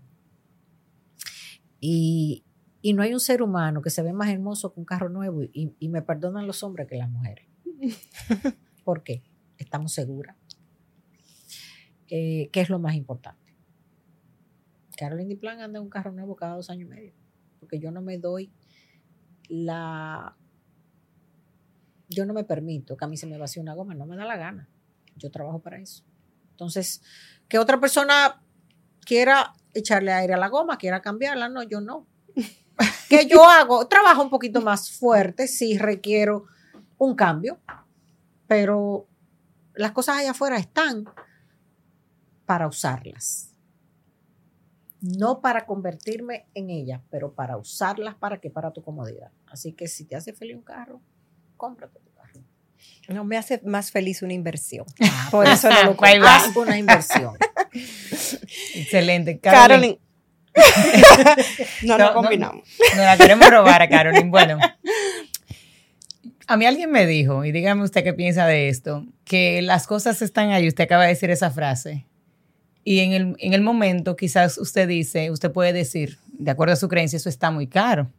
Y, 1.80 2.44
y 2.82 2.92
no 2.92 3.02
hay 3.02 3.14
un 3.14 3.20
ser 3.20 3.40
humano 3.40 3.80
que 3.80 3.90
se 3.90 4.02
ve 4.02 4.12
más 4.12 4.28
hermoso 4.28 4.74
que 4.74 4.80
un 4.80 4.86
carro 4.86 5.08
nuevo 5.08 5.42
y, 5.42 5.74
y 5.78 5.88
me 5.88 6.02
perdonan 6.02 6.46
los 6.46 6.62
hombres 6.62 6.86
que 6.86 6.96
las 6.96 7.08
mujeres. 7.08 7.46
¿Por 8.84 9.02
qué? 9.02 9.22
Estamos 9.58 9.92
seguras. 9.92 10.36
Eh, 12.08 12.48
¿Qué 12.52 12.60
es 12.60 12.70
lo 12.70 12.78
más 12.78 12.94
importante? 12.94 13.54
Carolyn 14.96 15.28
Diplan 15.28 15.60
anda 15.60 15.78
en 15.78 15.84
un 15.84 15.90
carro 15.90 16.12
nuevo 16.12 16.36
cada 16.36 16.56
dos 16.56 16.70
años 16.70 16.88
y 16.88 16.90
medio. 16.90 17.12
Porque 17.60 17.78
yo 17.78 17.90
no 17.90 18.00
me 18.00 18.18
doy 18.18 18.52
la. 19.48 20.36
Yo 22.08 22.24
no 22.24 22.32
me 22.32 22.44
permito 22.44 22.96
que 22.96 23.04
a 23.04 23.08
mí 23.08 23.16
se 23.16 23.26
me 23.26 23.36
vacíe 23.36 23.60
una 23.60 23.74
goma, 23.74 23.94
no 23.94 24.06
me 24.06 24.16
da 24.16 24.24
la 24.24 24.36
gana. 24.36 24.68
Yo 25.16 25.30
trabajo 25.30 25.60
para 25.60 25.78
eso. 25.78 26.04
Entonces, 26.50 27.02
que 27.48 27.58
otra 27.58 27.80
persona 27.80 28.42
quiera 29.04 29.54
echarle 29.74 30.12
aire 30.12 30.34
a 30.34 30.38
la 30.38 30.48
goma, 30.48 30.78
quiera 30.78 31.02
cambiarla, 31.02 31.48
no, 31.48 31.62
yo 31.62 31.80
no. 31.80 32.06
¿Qué 33.08 33.26
yo 33.26 33.44
hago? 33.44 33.86
Trabajo 33.88 34.22
un 34.22 34.30
poquito 34.30 34.60
más 34.60 34.90
fuerte 34.90 35.48
si 35.48 35.78
requiero 35.78 36.46
un 36.98 37.14
cambio, 37.14 37.58
pero 38.46 39.06
las 39.74 39.92
cosas 39.92 40.18
allá 40.18 40.30
afuera 40.32 40.56
están 40.56 41.04
para 42.46 42.66
usarlas. 42.68 43.52
No 45.00 45.40
para 45.40 45.66
convertirme 45.66 46.46
en 46.54 46.70
ellas, 46.70 47.00
pero 47.10 47.32
para 47.34 47.56
usarlas 47.58 48.14
para 48.14 48.38
que 48.40 48.50
para 48.50 48.72
tu 48.72 48.82
comodidad. 48.82 49.30
Así 49.46 49.72
que 49.72 49.88
si 49.88 50.04
te 50.04 50.16
hace 50.16 50.32
feliz 50.32 50.56
un 50.56 50.62
carro, 50.62 51.00
cómprate 51.56 52.00
tu 52.00 52.12
carro. 52.12 52.40
No 53.08 53.24
me 53.24 53.36
hace 53.36 53.60
más 53.64 53.90
feliz 53.90 54.22
una 54.22 54.32
inversión. 54.32 54.86
Ah, 55.02 55.28
Por 55.30 55.44
pues, 55.44 55.58
eso 55.58 55.68
no 55.68 55.74
lo 55.92 55.96
Ahí 56.02 56.14
compro. 56.18 56.28
haz 56.28 56.56
una 56.56 56.78
inversión. 56.78 57.36
Excelente. 58.74 59.38
Carolyn, 59.38 59.98
Carolyn. 59.98 59.98
no, 61.82 61.98
No, 61.98 61.98
no 61.98 62.04
no. 62.08 62.14
combinamos. 62.14 62.66
nos 62.96 63.04
la 63.04 63.16
queremos 63.18 63.50
robar 63.50 63.82
a 63.82 63.88
Carolyn. 63.88 64.30
Bueno, 64.30 64.58
a 66.46 66.56
mí 66.56 66.64
alguien 66.66 66.90
me 66.90 67.06
dijo, 67.06 67.44
y 67.44 67.52
dígame 67.52 67.82
usted 67.82 68.04
qué 68.04 68.12
piensa 68.12 68.46
de 68.46 68.68
esto, 68.68 69.04
que 69.24 69.62
las 69.62 69.86
cosas 69.86 70.22
están 70.22 70.50
ahí. 70.50 70.68
Usted 70.68 70.84
acaba 70.84 71.02
de 71.04 71.08
decir 71.10 71.30
esa 71.30 71.50
frase. 71.50 72.06
Y 72.84 73.00
en 73.00 73.12
el, 73.12 73.36
en 73.40 73.52
el 73.52 73.62
momento, 73.62 74.14
quizás 74.16 74.58
usted 74.58 74.86
dice, 74.86 75.30
usted 75.30 75.50
puede 75.50 75.72
decir, 75.72 76.18
de 76.38 76.50
acuerdo 76.52 76.74
a 76.74 76.76
su 76.76 76.88
creencia, 76.88 77.16
eso 77.16 77.28
está 77.28 77.50
muy 77.50 77.66
caro. 77.66 78.10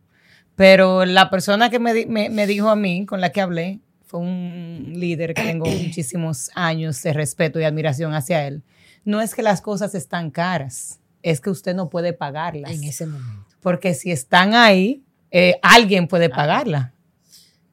Pero 0.55 1.05
la 1.05 1.29
persona 1.29 1.69
que 1.69 1.79
me, 1.79 2.05
me- 2.05 2.29
me 2.29 2.47
dijo 2.47 2.69
a 2.69 2.75
mí, 2.75 3.05
con 3.05 3.21
la 3.21 3.31
que 3.31 3.41
hablé, 3.41 3.79
fue 4.05 4.19
un 4.21 4.93
líder 4.95 5.33
que 5.33 5.43
tengo 5.43 5.65
muchísimos 5.83 6.49
años 6.55 7.01
de 7.03 7.13
respeto 7.13 7.59
y 7.59 7.63
admiración 7.63 8.13
hacia 8.13 8.45
él. 8.47 8.63
No 9.05 9.21
es 9.21 9.35
que 9.35 9.41
las 9.43 9.61
cosas 9.61 9.95
están 9.95 10.31
caras, 10.31 10.99
es 11.23 11.39
que 11.39 11.49
usted 11.49 11.73
no 11.75 11.89
puede 11.89 12.11
pagarlas. 12.13 12.71
en 12.73 12.83
ese 12.83 13.05
momento. 13.05 13.45
Porque 13.61 13.93
si 13.93 14.11
están 14.11 14.53
ahí, 14.53 15.01
eh, 15.31 15.59
alguien 15.61 16.07
puede 16.07 16.29
pagarla. 16.29 16.91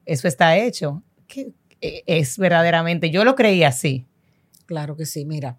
Eso 0.05 0.27
está 0.27 0.57
hecho. 0.57 1.03
Eh, 1.81 2.03
es 2.05 2.37
verdaderamente, 2.37 3.09
yo 3.09 3.23
lo 3.23 3.35
creí 3.35 3.63
así. 3.63 4.05
Claro 4.65 4.95
que 4.95 5.05
sí. 5.05 5.25
Mira, 5.25 5.57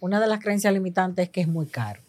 una 0.00 0.20
de 0.20 0.26
las 0.26 0.40
creencias 0.40 0.72
limitantes 0.72 1.26
es 1.26 1.30
que 1.30 1.40
es 1.42 1.48
muy 1.48 1.66
caro. 1.66 2.02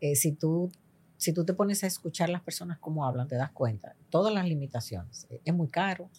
Eh, 0.00 0.16
si, 0.16 0.32
tú, 0.32 0.70
si 1.16 1.32
tú 1.32 1.44
te 1.44 1.52
pones 1.52 1.84
a 1.84 1.86
escuchar 1.86 2.30
las 2.30 2.42
personas 2.42 2.78
cómo 2.78 3.06
hablan, 3.06 3.28
te 3.28 3.36
das 3.36 3.50
cuenta. 3.52 3.94
Todas 4.08 4.32
las 4.32 4.46
limitaciones. 4.46 5.26
Eh, 5.30 5.40
Es 5.44 5.54
muy 5.54 5.68
caro, 5.68 6.10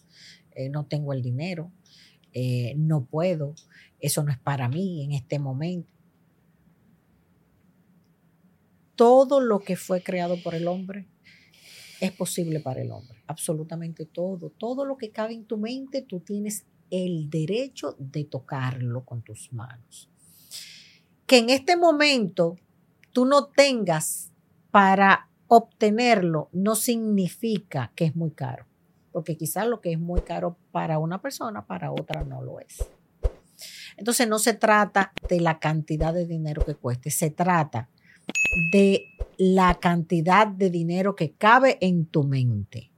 eh, 0.52 0.68
no 0.68 0.84
tengo 0.86 1.12
el 1.12 1.22
dinero, 1.22 1.70
no 2.76 3.04
puedo, 3.04 3.54
eso 4.00 4.22
no 4.22 4.32
es 4.32 4.38
para 4.38 4.66
mí 4.68 5.04
en 5.04 5.12
este 5.12 5.38
momento. 5.38 5.92
Todo 8.96 9.40
lo 9.40 9.60
que 9.60 9.76
fue 9.76 10.02
creado 10.02 10.42
por 10.42 10.54
el 10.54 10.66
hombre 10.66 11.06
es 12.02 12.10
posible 12.10 12.58
para 12.58 12.82
el 12.82 12.90
hombre. 12.90 13.22
Absolutamente 13.28 14.06
todo. 14.06 14.50
Todo 14.50 14.84
lo 14.84 14.96
que 14.96 15.10
cabe 15.10 15.34
en 15.34 15.44
tu 15.44 15.56
mente, 15.56 16.02
tú 16.02 16.18
tienes 16.18 16.66
el 16.90 17.30
derecho 17.30 17.94
de 17.96 18.24
tocarlo 18.24 19.04
con 19.04 19.22
tus 19.22 19.52
manos. 19.52 20.10
Que 21.26 21.38
en 21.38 21.48
este 21.48 21.76
momento 21.76 22.56
tú 23.12 23.24
no 23.24 23.46
tengas 23.46 24.32
para 24.72 25.28
obtenerlo 25.46 26.48
no 26.52 26.74
significa 26.74 27.92
que 27.94 28.06
es 28.06 28.16
muy 28.16 28.32
caro, 28.32 28.66
porque 29.12 29.36
quizás 29.36 29.68
lo 29.68 29.80
que 29.80 29.92
es 29.92 30.00
muy 30.00 30.22
caro 30.22 30.56
para 30.72 30.98
una 30.98 31.22
persona, 31.22 31.66
para 31.66 31.92
otra 31.92 32.24
no 32.24 32.42
lo 32.42 32.58
es. 32.58 32.84
Entonces 33.96 34.26
no 34.26 34.40
se 34.40 34.54
trata 34.54 35.12
de 35.28 35.40
la 35.40 35.60
cantidad 35.60 36.12
de 36.12 36.26
dinero 36.26 36.64
que 36.64 36.74
cueste, 36.74 37.10
se 37.10 37.30
trata 37.30 37.90
de 38.70 39.06
la 39.38 39.74
cantidad 39.74 40.46
de 40.46 40.70
dinero 40.70 41.16
que 41.16 41.32
cabe 41.32 41.78
en 41.80 42.06
tu 42.06 42.24
mente. 42.24 42.90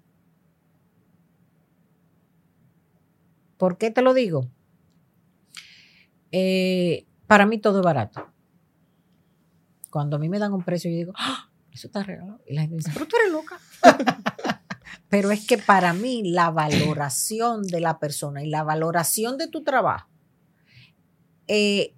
¿Por 3.57 3.79
qué 3.79 3.91
te 3.91 4.03
lo 4.03 4.15
digo? 4.15 4.51
Eh, 6.33 7.07
para 7.27 7.47
mí 7.47 7.59
todo 7.59 7.79
es 7.79 7.85
barato. 7.85 8.27
Cuando 9.91 10.17
a 10.17 10.19
mí 10.19 10.29
me 10.29 10.39
dan 10.39 10.53
un 10.53 10.65
precio, 10.65 10.91
yo 10.91 10.97
digo, 10.97 11.13
¡Ah! 11.17 11.49
eso 11.73 11.87
está 11.87 12.03
regalado. 12.03 12.41
Y 12.47 12.55
la 12.55 12.63
gente 12.63 12.77
dice, 12.77 12.91
pero 12.93 13.07
tú 13.07 13.17
eres 13.17 13.33
loca. 13.33 13.61
pero 15.09 15.31
es 15.31 15.47
que 15.47 15.59
para 15.59 15.93
mí 15.93 16.31
la 16.31 16.51
valoración 16.51 17.63
de 17.63 17.81
la 17.81 17.99
persona 17.99 18.43
y 18.43 18.49
la 18.49 18.65
valoración 18.65 19.39
de 19.39 19.49
tu 19.49 19.63
trabajo 19.63 20.09
eh, 21.47 21.95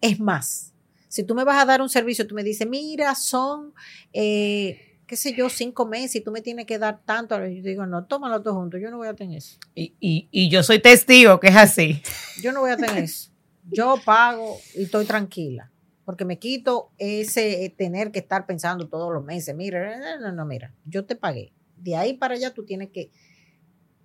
es 0.00 0.20
más. 0.20 0.74
Si 1.08 1.24
tú 1.24 1.34
me 1.34 1.44
vas 1.44 1.60
a 1.62 1.64
dar 1.64 1.80
un 1.82 1.88
servicio, 1.88 2.26
tú 2.26 2.34
me 2.34 2.42
dices, 2.44 2.68
mira, 2.68 3.14
son, 3.14 3.72
eh, 4.12 4.98
qué 5.06 5.16
sé 5.16 5.34
yo, 5.34 5.48
cinco 5.48 5.86
meses 5.86 6.16
y 6.16 6.20
tú 6.20 6.30
me 6.30 6.42
tienes 6.42 6.66
que 6.66 6.78
dar 6.78 7.02
tanto. 7.04 7.36
Yo 7.46 7.62
digo, 7.62 7.86
no, 7.86 8.04
tómalo 8.04 8.42
todo 8.42 8.54
junto, 8.54 8.76
yo 8.78 8.90
no 8.90 8.98
voy 8.98 9.08
a 9.08 9.14
tener 9.14 9.38
eso. 9.38 9.58
Y, 9.74 9.94
y- 10.00 10.28
y 10.30 10.50
yo 10.50 10.62
soy 10.62 10.80
testigo 10.80 11.40
que 11.40 11.48
es 11.48 11.56
así. 11.56 12.02
Yo 12.42 12.52
no 12.52 12.60
voy 12.60 12.70
a 12.70 12.76
tener 12.76 13.02
eso. 13.04 13.30
Yo 13.70 13.96
pago 14.04 14.58
y 14.74 14.84
estoy 14.84 15.04
tranquila. 15.06 15.70
Porque 16.04 16.24
me 16.24 16.38
quito 16.38 16.90
ese 16.96 17.64
eh, 17.66 17.68
tener 17.70 18.10
que 18.12 18.18
estar 18.18 18.46
pensando 18.46 18.88
todos 18.88 19.12
los 19.12 19.22
meses. 19.24 19.54
Mira, 19.54 19.98
no, 19.98 20.20
no, 20.20 20.32
no, 20.32 20.46
mira, 20.46 20.72
yo 20.86 21.04
te 21.04 21.16
pagué. 21.16 21.52
De 21.76 21.96
ahí 21.96 22.14
para 22.14 22.34
allá 22.34 22.54
tú 22.54 22.64
tienes 22.64 22.88
que 22.90 23.10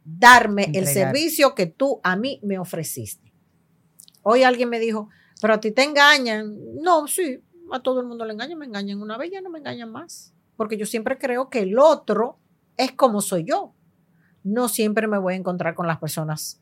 darme 0.04 0.70
el 0.74 0.86
servicio 0.94 1.56
que 1.56 1.66
tú 1.66 2.00
a 2.04 2.16
mí 2.16 2.40
me 2.44 2.60
ofreciste. 2.60 3.32
Hoy 4.22 4.44
alguien 4.44 4.70
me 4.70 4.80
dijo, 4.80 5.10
pero 5.44 5.56
a 5.56 5.60
ti 5.60 5.72
te 5.72 5.84
engañan. 5.84 6.58
No, 6.82 7.06
sí, 7.06 7.42
a 7.70 7.82
todo 7.82 8.00
el 8.00 8.08
mundo 8.08 8.24
le 8.24 8.32
engañan. 8.32 8.58
Me 8.58 8.66
engañan 8.66 9.02
una 9.02 9.18
vez, 9.18 9.30
ya 9.30 9.42
no 9.42 9.50
me 9.50 9.60
engañan 9.60 9.92
más. 9.92 10.34
Porque 10.56 10.78
yo 10.78 10.86
siempre 10.86 11.18
creo 11.18 11.50
que 11.50 11.60
el 11.60 11.78
otro 11.78 12.38
es 12.78 12.94
como 12.94 13.20
soy 13.20 13.44
yo. 13.44 13.74
No 14.46 14.70
siempre 14.70 15.06
me 15.06 15.18
voy 15.18 15.34
a 15.34 15.36
encontrar 15.36 15.76
con 15.76 15.86
las 15.86 16.00
personas 16.00 16.62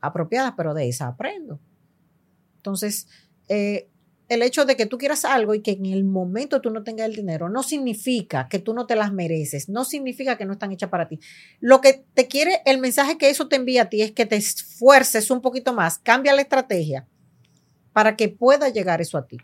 apropiadas, 0.00 0.54
pero 0.56 0.74
de 0.74 0.88
esa 0.88 1.08
aprendo. 1.08 1.58
Entonces, 2.58 3.08
eh, 3.48 3.88
el 4.28 4.42
hecho 4.42 4.64
de 4.64 4.76
que 4.76 4.86
tú 4.86 4.96
quieras 4.96 5.24
algo 5.24 5.52
y 5.52 5.60
que 5.60 5.72
en 5.72 5.86
el 5.86 6.04
momento 6.04 6.60
tú 6.60 6.70
no 6.70 6.84
tengas 6.84 7.08
el 7.08 7.16
dinero 7.16 7.48
no 7.48 7.64
significa 7.64 8.48
que 8.48 8.60
tú 8.60 8.74
no 8.74 8.86
te 8.86 8.94
las 8.94 9.12
mereces, 9.12 9.68
no 9.68 9.84
significa 9.84 10.38
que 10.38 10.44
no 10.44 10.52
están 10.52 10.70
hechas 10.70 10.88
para 10.90 11.08
ti. 11.08 11.18
Lo 11.58 11.80
que 11.80 12.04
te 12.14 12.28
quiere, 12.28 12.62
el 12.64 12.78
mensaje 12.78 13.18
que 13.18 13.28
eso 13.28 13.48
te 13.48 13.56
envía 13.56 13.82
a 13.82 13.88
ti 13.88 14.02
es 14.02 14.12
que 14.12 14.24
te 14.24 14.36
esfuerces 14.36 15.32
un 15.32 15.40
poquito 15.40 15.74
más, 15.74 15.98
cambia 15.98 16.32
la 16.32 16.42
estrategia 16.42 17.08
para 17.92 18.16
que 18.16 18.28
pueda 18.28 18.68
llegar 18.68 19.00
eso 19.00 19.18
a 19.18 19.26
ti. 19.26 19.38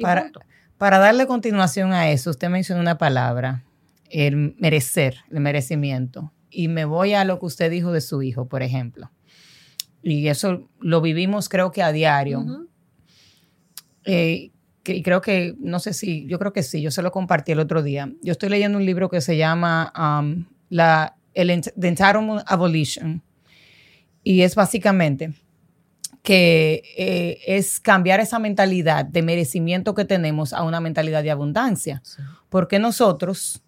Para, 0.00 0.30
para 0.78 0.98
darle 0.98 1.26
continuación 1.26 1.92
a 1.92 2.10
eso, 2.10 2.30
usted 2.30 2.48
mencionó 2.48 2.80
una 2.80 2.98
palabra, 2.98 3.64
el 4.10 4.54
merecer, 4.58 5.18
el 5.30 5.40
merecimiento. 5.40 6.32
Y 6.50 6.68
me 6.68 6.84
voy 6.84 7.14
a 7.14 7.24
lo 7.24 7.38
que 7.38 7.46
usted 7.46 7.70
dijo 7.70 7.92
de 7.92 8.00
su 8.00 8.22
hijo, 8.22 8.46
por 8.46 8.62
ejemplo. 8.62 9.10
Y 10.02 10.28
eso 10.28 10.68
lo 10.80 11.00
vivimos 11.00 11.48
creo 11.48 11.72
que 11.72 11.82
a 11.82 11.90
diario. 11.90 12.44
Eh, 14.04 14.50
y 14.86 15.02
creo 15.02 15.20
que, 15.22 15.54
no 15.58 15.78
sé 15.78 15.94
si, 15.94 16.26
yo 16.26 16.38
creo 16.38 16.52
que 16.52 16.62
sí, 16.62 16.82
yo 16.82 16.90
se 16.90 17.00
lo 17.00 17.10
compartí 17.10 17.52
el 17.52 17.60
otro 17.60 17.82
día. 17.82 18.12
Yo 18.22 18.32
estoy 18.32 18.50
leyendo 18.50 18.76
un 18.76 18.84
libro 18.84 19.08
que 19.08 19.22
se 19.22 19.36
llama 19.36 19.92
um, 19.96 20.44
la, 20.68 21.16
el, 21.32 21.62
The 21.62 21.88
Entitlement 21.88 22.42
Abolition. 22.46 23.22
Y 24.22 24.42
es 24.42 24.54
básicamente 24.54 25.32
que 26.24 26.82
eh, 26.96 27.38
es 27.46 27.80
cambiar 27.80 28.18
esa 28.18 28.38
mentalidad 28.38 29.04
de 29.04 29.20
merecimiento 29.20 29.94
que 29.94 30.06
tenemos 30.06 30.54
a 30.54 30.62
una 30.62 30.80
mentalidad 30.80 31.22
de 31.22 31.30
abundancia. 31.30 32.02
Porque 32.48 32.78
nosotros 32.78 33.62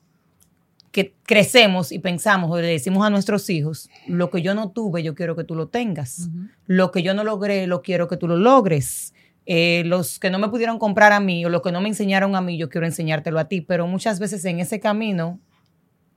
que 0.90 1.14
crecemos 1.24 1.92
y 1.92 1.98
pensamos 1.98 2.50
o 2.50 2.56
le 2.58 2.68
decimos 2.68 3.06
a 3.06 3.10
nuestros 3.10 3.50
hijos, 3.50 3.90
lo 4.06 4.30
que 4.30 4.40
yo 4.40 4.54
no 4.54 4.70
tuve, 4.70 5.02
yo 5.02 5.14
quiero 5.14 5.36
que 5.36 5.44
tú 5.44 5.54
lo 5.54 5.68
tengas. 5.68 6.30
Lo 6.64 6.92
que 6.92 7.02
yo 7.02 7.12
no 7.12 7.24
logré, 7.24 7.66
lo 7.66 7.82
quiero 7.82 8.08
que 8.08 8.16
tú 8.16 8.26
lo 8.26 8.38
logres. 8.38 9.12
Eh, 9.44 9.82
los 9.84 10.18
que 10.18 10.30
no 10.30 10.38
me 10.38 10.48
pudieron 10.48 10.78
comprar 10.78 11.12
a 11.12 11.20
mí 11.20 11.44
o 11.44 11.50
lo 11.50 11.60
que 11.60 11.72
no 11.72 11.82
me 11.82 11.90
enseñaron 11.90 12.34
a 12.36 12.40
mí, 12.40 12.56
yo 12.56 12.70
quiero 12.70 12.86
enseñártelo 12.86 13.38
a 13.38 13.48
ti. 13.48 13.60
Pero 13.60 13.86
muchas 13.86 14.18
veces 14.18 14.42
en 14.46 14.60
ese 14.60 14.80
camino 14.80 15.40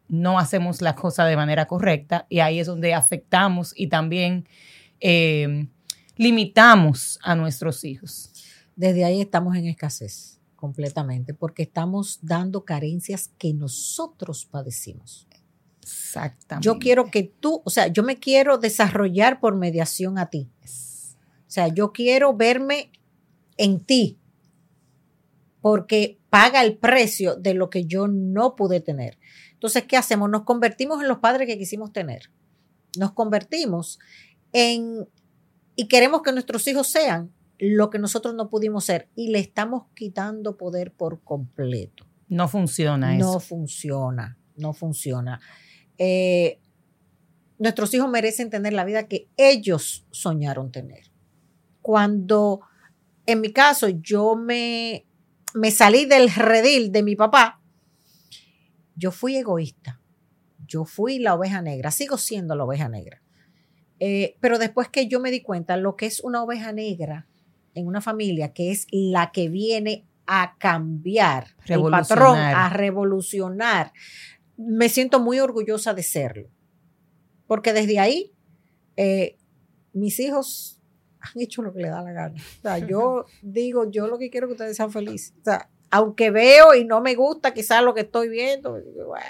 no 0.07 0.39
hacemos 0.39 0.81
la 0.81 0.95
cosa 0.95 1.25
de 1.25 1.35
manera 1.35 1.65
correcta 1.65 2.27
y 2.29 2.39
ahí 2.39 2.61
es 2.61 2.67
donde 2.67 2.93
afectamos 2.93 3.73
y 3.75 3.87
también 3.87 4.47
eh, 5.01 5.67
limitamos 6.19 7.17
a 7.23 7.33
nuestros 7.33 7.85
hijos. 7.85 8.29
Desde 8.75 9.05
ahí 9.05 9.21
estamos 9.21 9.55
en 9.55 9.67
escasez 9.67 10.41
completamente, 10.57 11.33
porque 11.33 11.63
estamos 11.63 12.19
dando 12.21 12.65
carencias 12.65 13.31
que 13.37 13.53
nosotros 13.53 14.45
padecimos. 14.45 15.27
Exactamente. 15.81 16.65
Yo 16.65 16.77
quiero 16.77 17.09
que 17.09 17.23
tú, 17.23 17.61
o 17.63 17.69
sea, 17.69 17.87
yo 17.87 18.03
me 18.03 18.17
quiero 18.17 18.57
desarrollar 18.57 19.39
por 19.39 19.55
mediación 19.55 20.17
a 20.17 20.29
ti. 20.29 20.49
O 20.61 21.51
sea, 21.51 21.69
yo 21.69 21.93
quiero 21.93 22.35
verme 22.35 22.91
en 23.55 23.79
ti, 23.79 24.19
porque 25.61 26.19
paga 26.29 26.61
el 26.61 26.77
precio 26.77 27.35
de 27.35 27.53
lo 27.53 27.69
que 27.69 27.85
yo 27.85 28.09
no 28.09 28.57
pude 28.57 28.81
tener. 28.81 29.17
Entonces, 29.53 29.85
¿qué 29.85 29.95
hacemos? 29.95 30.29
Nos 30.29 30.43
convertimos 30.43 31.01
en 31.01 31.07
los 31.07 31.19
padres 31.19 31.47
que 31.47 31.57
quisimos 31.57 31.93
tener. 31.93 32.29
Nos 32.97 33.13
convertimos 33.13 33.99
en, 34.51 35.07
y 35.79 35.87
queremos 35.87 36.23
que 36.23 36.33
nuestros 36.33 36.67
hijos 36.67 36.89
sean 36.89 37.31
lo 37.57 37.89
que 37.89 37.99
nosotros 37.99 38.35
no 38.35 38.49
pudimos 38.49 38.83
ser 38.83 39.07
y 39.15 39.29
le 39.29 39.39
estamos 39.39 39.85
quitando 39.95 40.57
poder 40.57 40.91
por 40.91 41.21
completo. 41.21 42.05
No 42.27 42.49
funciona 42.49 43.15
eso. 43.15 43.31
No 43.31 43.39
funciona, 43.39 44.37
no 44.57 44.73
funciona. 44.73 45.39
Eh, 45.97 46.59
nuestros 47.59 47.93
hijos 47.93 48.09
merecen 48.09 48.49
tener 48.49 48.73
la 48.73 48.83
vida 48.83 49.07
que 49.07 49.29
ellos 49.37 50.05
soñaron 50.11 50.69
tener. 50.69 51.13
Cuando, 51.81 52.59
en 53.25 53.39
mi 53.39 53.53
caso, 53.53 53.87
yo 53.87 54.35
me, 54.35 55.05
me 55.53 55.71
salí 55.71 56.03
del 56.03 56.29
redil 56.29 56.91
de 56.91 57.03
mi 57.03 57.15
papá, 57.15 57.61
yo 58.97 59.11
fui 59.13 59.37
egoísta. 59.37 60.01
Yo 60.67 60.83
fui 60.83 61.19
la 61.19 61.35
oveja 61.35 61.61
negra, 61.61 61.89
sigo 61.89 62.17
siendo 62.17 62.53
la 62.57 62.65
oveja 62.65 62.89
negra. 62.89 63.21
Eh, 63.99 64.37
pero 64.39 64.57
después 64.57 64.87
que 64.89 65.07
yo 65.07 65.19
me 65.19 65.31
di 65.31 65.41
cuenta 65.41 65.77
lo 65.77 65.95
que 65.95 66.05
es 66.05 66.21
una 66.21 66.41
oveja 66.41 66.71
negra 66.71 67.27
en 67.75 67.87
una 67.87 68.01
familia 68.01 68.53
que 68.53 68.71
es 68.71 68.87
la 68.91 69.31
que 69.31 69.49
viene 69.49 70.05
a 70.25 70.55
cambiar 70.57 71.55
el 71.65 71.81
patrón, 71.89 72.37
a 72.37 72.69
revolucionar, 72.69 73.91
me 74.57 74.89
siento 74.89 75.19
muy 75.19 75.39
orgullosa 75.39 75.93
de 75.93 76.03
serlo. 76.03 76.49
Porque 77.47 77.73
desde 77.73 77.99
ahí, 77.99 78.31
eh, 78.95 79.37
mis 79.93 80.19
hijos 80.19 80.79
han 81.19 81.41
hecho 81.41 81.61
lo 81.61 81.73
que 81.73 81.81
le 81.81 81.89
da 81.89 82.03
la 82.03 82.11
gana. 82.11 82.35
O 82.59 82.61
sea, 82.61 82.77
yo 82.77 83.25
digo, 83.41 83.89
yo 83.89 84.07
lo 84.07 84.19
que 84.19 84.29
quiero 84.29 84.45
es 84.45 84.49
que 84.49 84.53
ustedes 84.53 84.77
sean 84.77 84.91
felices. 84.91 85.33
O 85.41 85.43
sea, 85.45 85.69
aunque 85.89 86.29
veo 86.29 86.75
y 86.75 86.85
no 86.85 87.01
me 87.01 87.15
gusta 87.15 87.53
quizás 87.53 87.83
lo 87.83 87.93
que 87.93 88.01
estoy 88.01 88.29
viendo, 88.29 88.71
bueno, 88.71 89.25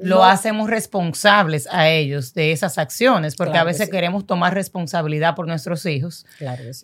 lo 0.00 0.24
hacemos 0.24 0.70
responsables 0.70 1.68
a 1.70 1.88
ellos 1.88 2.32
de 2.34 2.52
esas 2.52 2.78
acciones, 2.78 3.36
porque 3.36 3.58
a 3.58 3.64
veces 3.64 3.90
queremos 3.90 4.26
tomar 4.26 4.54
responsabilidad 4.54 5.34
por 5.34 5.46
nuestros 5.46 5.84
hijos. 5.86 6.26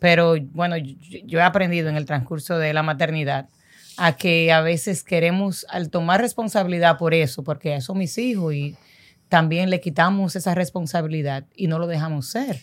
Pero 0.00 0.36
bueno, 0.52 0.76
yo, 0.76 1.38
he 1.38 1.42
aprendido 1.42 1.88
en 1.88 1.96
el 1.96 2.04
transcurso 2.04 2.58
de 2.58 2.72
la 2.72 2.82
maternidad 2.82 3.48
a 3.96 4.16
que 4.16 4.52
a 4.52 4.60
veces 4.60 5.02
queremos, 5.02 5.66
al 5.70 5.90
tomar 5.90 6.20
responsabilidad 6.20 6.98
por 6.98 7.14
eso, 7.14 7.42
porque 7.42 7.80
son 7.80 7.98
mis 7.98 8.16
hijos 8.18 8.54
y 8.54 8.76
también 9.28 9.70
le 9.70 9.80
quitamos 9.80 10.36
esa 10.36 10.54
responsabilidad 10.54 11.44
y 11.56 11.66
no 11.66 11.78
lo 11.78 11.86
dejamos 11.86 12.28
ser. 12.28 12.60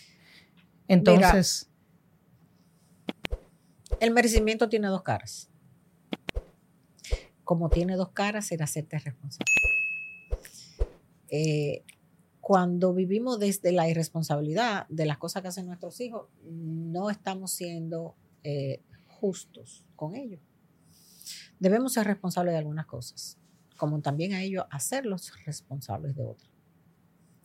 Entonces... 0.88 1.68
el 4.00 4.12
merecimiento 4.12 4.68
tiene 4.68 4.88
dos 4.88 5.02
caras 5.02 5.50
como 7.46 7.68
tiene 7.68 7.94
dos 7.94 8.10
caras, 8.10 8.46
será 8.46 8.64
hacerte 8.64 8.98
responsable. 8.98 9.52
Eh, 11.28 11.84
cuando 12.40 12.92
vivimos 12.92 13.38
desde 13.38 13.70
la 13.70 13.88
irresponsabilidad 13.88 14.88
de 14.88 15.06
las 15.06 15.16
cosas 15.18 15.42
que 15.42 15.48
hacen 15.48 15.66
nuestros 15.66 16.00
hijos, 16.00 16.26
no 16.42 17.08
estamos 17.08 17.52
siendo 17.52 18.16
eh, 18.42 18.82
justos 19.06 19.84
con 19.94 20.16
ellos. 20.16 20.40
Debemos 21.60 21.92
ser 21.92 22.08
responsables 22.08 22.52
de 22.52 22.58
algunas 22.58 22.86
cosas, 22.86 23.38
como 23.76 24.00
también 24.00 24.34
a 24.34 24.42
ellos 24.42 24.64
hacerlos 24.72 25.32
responsables 25.44 26.16
de 26.16 26.24
otras. 26.24 26.50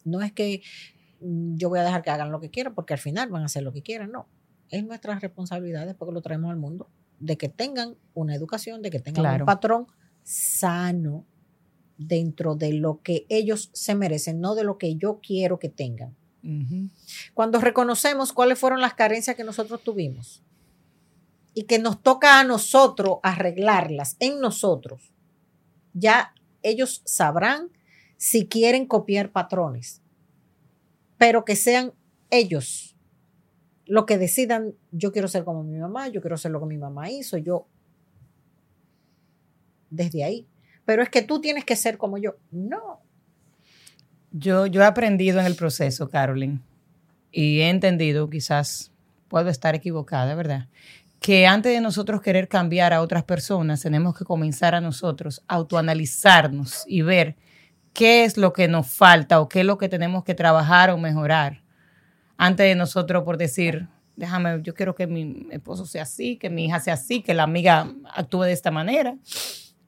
No 0.04 0.24
es 0.24 0.32
que 0.32 0.64
mm, 1.20 1.58
yo 1.58 1.70
voy 1.70 1.78
a 1.78 1.84
dejar 1.84 2.02
que 2.02 2.10
hagan 2.10 2.32
lo 2.32 2.40
que 2.40 2.50
quieran, 2.50 2.74
porque 2.74 2.94
al 2.94 3.00
final 3.00 3.30
van 3.30 3.44
a 3.44 3.46
hacer 3.46 3.62
lo 3.62 3.72
que 3.72 3.84
quieran, 3.84 4.12
no. 4.12 4.28
Es 4.70 4.84
nuestra 4.84 5.20
responsabilidad 5.20 5.86
después 5.86 6.10
que 6.10 6.14
lo 6.16 6.24
traemos 6.24 6.50
al 6.50 6.58
mundo 6.58 6.90
de 7.22 7.38
que 7.38 7.50
tengan 7.50 7.96
una 8.14 8.36
educación, 8.36 8.82
de 8.82 8.90
que 8.90 9.00
tengan 9.00 9.42
un 9.42 9.46
patrón 9.46 9.88
sano 10.24 11.26
dentro 11.98 12.56
de 12.56 12.74
lo 12.74 13.02
que 13.02 13.26
ellos 13.30 13.70
se 13.74 13.96
merecen, 13.96 14.42
no 14.42 14.56
de 14.56 14.64
lo 14.64 14.78
que 14.78 14.96
yo 14.96 15.20
quiero 15.22 15.60
que 15.60 15.70
tengan. 15.70 16.16
Cuando 17.36 17.62
reconocemos 17.62 18.34
cuáles 18.34 18.58
fueron 18.58 18.82
las 18.82 18.96
carencias 18.96 19.36
que 19.36 19.44
nosotros 19.44 19.84
tuvimos 19.84 20.44
y 21.54 21.64
que 21.64 21.78
nos 21.78 22.02
toca 22.02 22.40
a 22.40 22.44
nosotros 22.44 23.20
arreglarlas 23.22 24.16
en 24.20 24.40
nosotros, 24.40 25.14
ya 25.94 26.34
ellos 26.64 27.04
sabrán 27.06 27.70
si 28.18 28.48
quieren 28.48 28.88
copiar 28.88 29.32
patrones, 29.32 30.02
pero 31.18 31.46
que 31.46 31.56
sean 31.56 31.94
ellos 32.32 32.91
lo 33.92 34.06
que 34.06 34.18
decidan, 34.18 34.74
yo 34.94 35.12
quiero 35.12 35.28
ser 35.28 35.44
como 35.44 35.64
mi 35.64 35.78
mamá, 35.78 36.08
yo 36.08 36.22
quiero 36.22 36.38
ser 36.38 36.52
lo 36.52 36.62
que 36.62 36.66
mi 36.66 36.78
mamá 36.78 37.10
hizo, 37.10 37.38
yo 37.38 37.68
desde 39.90 40.24
ahí. 40.24 40.48
Pero 40.86 41.04
es 41.04 41.10
que 41.10 41.22
tú 41.22 41.42
tienes 41.42 41.66
que 41.66 41.76
ser 41.76 41.98
como 41.98 42.18
yo. 42.18 42.38
No. 42.52 43.02
Yo, 44.32 44.66
yo 44.66 44.82
he 44.82 44.86
aprendido 44.86 45.42
en 45.42 45.46
el 45.46 45.56
proceso, 45.56 46.10
Carolyn, 46.10 46.62
y 47.34 47.60
he 47.60 47.70
entendido, 47.70 48.30
quizás 48.30 48.94
puedo 49.28 49.50
estar 49.50 49.76
equivocada, 49.76 50.36
¿verdad? 50.36 50.70
Que 51.20 51.46
antes 51.46 51.74
de 51.74 51.82
nosotros 51.82 52.22
querer 52.22 52.48
cambiar 52.48 52.94
a 52.94 53.02
otras 53.02 53.26
personas, 53.26 53.82
tenemos 53.82 54.18
que 54.18 54.24
comenzar 54.24 54.74
a 54.74 54.80
nosotros, 54.80 55.44
autoanalizarnos 55.50 56.86
y 56.88 57.02
ver 57.02 57.36
qué 57.92 58.24
es 58.24 58.38
lo 58.38 58.54
que 58.54 58.70
nos 58.70 58.88
falta 58.88 59.42
o 59.42 59.50
qué 59.50 59.60
es 59.60 59.66
lo 59.66 59.78
que 59.78 59.90
tenemos 59.90 60.24
que 60.24 60.34
trabajar 60.34 60.92
o 60.92 60.98
mejorar 60.98 61.61
antes 62.38 62.66
de 62.66 62.76
nosotros 62.76 63.24
por 63.24 63.38
decir, 63.38 63.88
déjame, 64.16 64.62
yo 64.64 64.74
quiero 64.74 64.96
que 64.96 65.08
mi 65.08 65.48
esposo 65.52 65.86
sea 65.86 66.04
así, 66.04 66.38
que 66.38 66.50
mi 66.50 66.66
hija 66.66 66.80
sea 66.80 66.96
así, 66.96 67.22
que 67.22 67.34
la 67.34 67.44
amiga 67.44 67.94
actúe 68.14 68.44
de 68.44 68.54
esta 68.54 68.72
manera. 68.72 69.18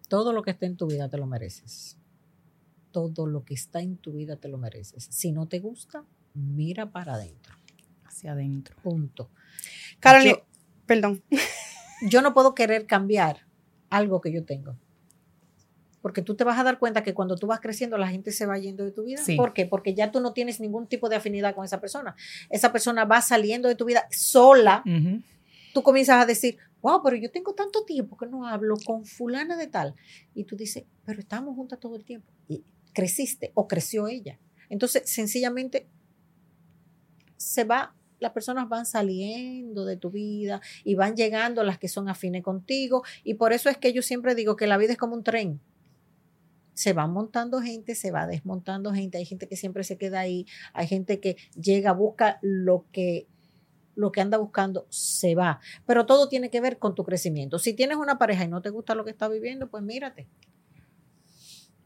Todo 0.08 0.34
lo 0.34 0.42
que 0.44 0.52
está 0.52 0.66
en 0.66 0.78
tu 0.78 0.88
vida 0.88 1.10
te 1.10 1.18
lo 1.18 1.26
mereces. 1.26 1.98
Todo 2.92 3.26
lo 3.26 3.44
que 3.44 3.54
está 3.54 3.82
en 3.82 3.98
tu 3.98 4.14
vida 4.14 4.36
te 4.36 4.48
lo 4.48 4.58
mereces. 4.58 5.08
Si 5.10 5.32
no 5.32 5.48
te 5.48 5.60
gusta, 5.60 6.06
mira 6.34 6.92
para 6.92 7.16
adentro. 7.16 7.56
Hacia 8.06 8.34
adentro. 8.34 8.76
Punto. 8.84 9.30
Carolina, 10.00 10.38
perdón. 10.86 11.24
Yo 12.08 12.22
no 12.22 12.34
puedo 12.34 12.54
querer 12.54 12.86
cambiar 12.86 13.48
algo 13.90 14.20
que 14.20 14.34
yo 14.34 14.44
tengo 14.44 14.76
porque 16.04 16.22
tú 16.22 16.36
te 16.36 16.44
vas 16.44 16.60
a 16.60 16.64
dar 16.64 16.78
cuenta 16.78 17.02
que 17.02 17.16
cuando 17.16 17.38
tú 17.38 17.48
vas 17.48 17.62
creciendo 17.62 17.98
la 17.98 18.10
gente 18.10 18.32
se 18.32 18.46
va 18.46 18.60
yendo 18.60 18.84
de 18.84 18.92
tu 18.92 19.06
vida. 19.06 19.24
¿Por 19.36 19.54
qué? 19.54 19.66
Porque 19.66 19.96
ya 19.96 20.12
tú 20.12 20.20
no 20.20 20.34
tienes 20.34 20.60
ningún 20.60 20.86
tipo 20.86 21.10
de 21.10 21.16
afinidad 21.16 21.56
con 21.56 21.66
esa 21.66 21.80
persona. 21.80 22.16
Esa 22.52 22.72
persona 22.72 23.06
va 23.06 23.22
saliendo 23.22 23.68
de 23.70 23.76
tu 23.76 23.86
vida 23.86 24.06
sola 24.12 24.84
tú 25.74 25.84
comienzas 25.84 26.22
a 26.22 26.26
decir, 26.26 26.58
wow, 26.82 27.02
pero 27.04 27.18
yo 27.18 27.30
tengo 27.32 27.54
tanto 27.54 27.84
tiempo 27.84 28.16
que 28.16 28.28
no 28.28 28.48
hablo 28.48 28.76
con 28.86 29.06
fulana 29.06 29.58
de 29.58 29.68
tal. 29.68 29.96
Y 30.34 30.46
tú 30.46 30.56
dices, 30.56 30.86
pero 31.04 31.20
estamos 31.20 31.56
juntas 31.56 31.80
todo 31.80 31.96
el 31.96 32.06
tiempo. 32.06 32.32
Y 32.48 32.64
creciste 32.94 33.52
o 33.56 33.68
creció 33.68 34.08
ella. 34.08 34.40
Entonces, 34.70 35.04
sencillamente, 35.06 35.90
se 37.38 37.64
va, 37.64 37.96
las 38.20 38.32
personas 38.32 38.70
van 38.70 38.86
saliendo 38.86 39.86
de 39.86 39.98
tu 39.98 40.12
vida 40.12 40.62
y 40.84 40.96
van 40.96 41.16
llegando 41.16 41.64
las 41.64 41.80
que 41.80 41.90
son 41.90 42.08
afines 42.08 42.44
contigo. 42.44 43.04
Y 43.24 43.34
por 43.34 43.52
eso 43.52 43.70
es 43.70 43.78
que 43.78 43.92
yo 43.92 44.02
siempre 44.02 44.36
digo 44.36 44.56
que 44.56 44.68
la 44.68 44.78
vida 44.78 44.94
es 44.94 44.98
como 44.98 45.16
un 45.16 45.24
tren. 45.24 45.60
Se 46.74 46.94
va 46.94 47.08
montando 47.08 47.62
gente, 47.62 47.96
se 47.96 48.12
va 48.12 48.28
desmontando 48.28 48.94
gente. 48.94 49.18
Hay 49.18 49.26
gente 49.26 49.48
que 49.48 49.56
siempre 49.56 49.84
se 49.84 49.98
queda 49.98 50.20
ahí. 50.20 50.46
Hay 50.74 50.88
gente 50.88 51.20
que 51.20 51.38
llega, 51.56 51.94
busca 51.94 52.40
lo 52.42 52.86
que 52.92 53.28
lo 53.96 54.12
que 54.12 54.22
anda 54.22 54.38
buscando 54.38 54.88
se 54.90 55.36
va. 55.36 55.60
Pero 55.86 56.06
todo 56.06 56.28
tiene 56.28 56.50
que 56.50 56.62
ver 56.62 56.80
con 56.80 56.96
tu 56.96 57.04
crecimiento. 57.04 57.60
Si 57.60 57.74
tienes 57.74 57.98
una 57.98 58.18
pareja 58.18 58.44
y 58.44 58.48
no 58.48 58.62
te 58.62 58.70
gusta 58.70 58.96
lo 58.96 59.06
que 59.06 59.12
está 59.12 59.28
viviendo, 59.28 59.70
pues 59.70 59.84
mírate. 59.84 60.28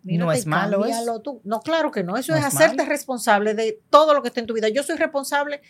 no 0.04 0.32
es 0.32 0.46
malo 0.46 0.86
eso. 0.86 1.22
Tú. 1.22 1.42
No, 1.44 1.60
claro 1.62 1.92
que 1.92 2.04
no. 2.04 2.18
Eso 2.18 2.36
es, 2.36 2.44
hacerte 2.44 2.86
responsable 2.86 3.54
de 3.54 3.82
todo 3.90 4.14
lo 4.14 4.22
que 4.22 4.30
está 4.30 4.40
en 4.40 4.48
tu 4.48 4.54
vida. 4.54 4.70
Yo 4.70 4.84
soy 4.84 4.96
responsable 4.96 5.62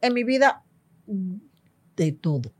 en 0.00 0.14
mi 0.14 0.24
vida 0.24 0.62
de 1.96 2.12
todo. 2.12 2.52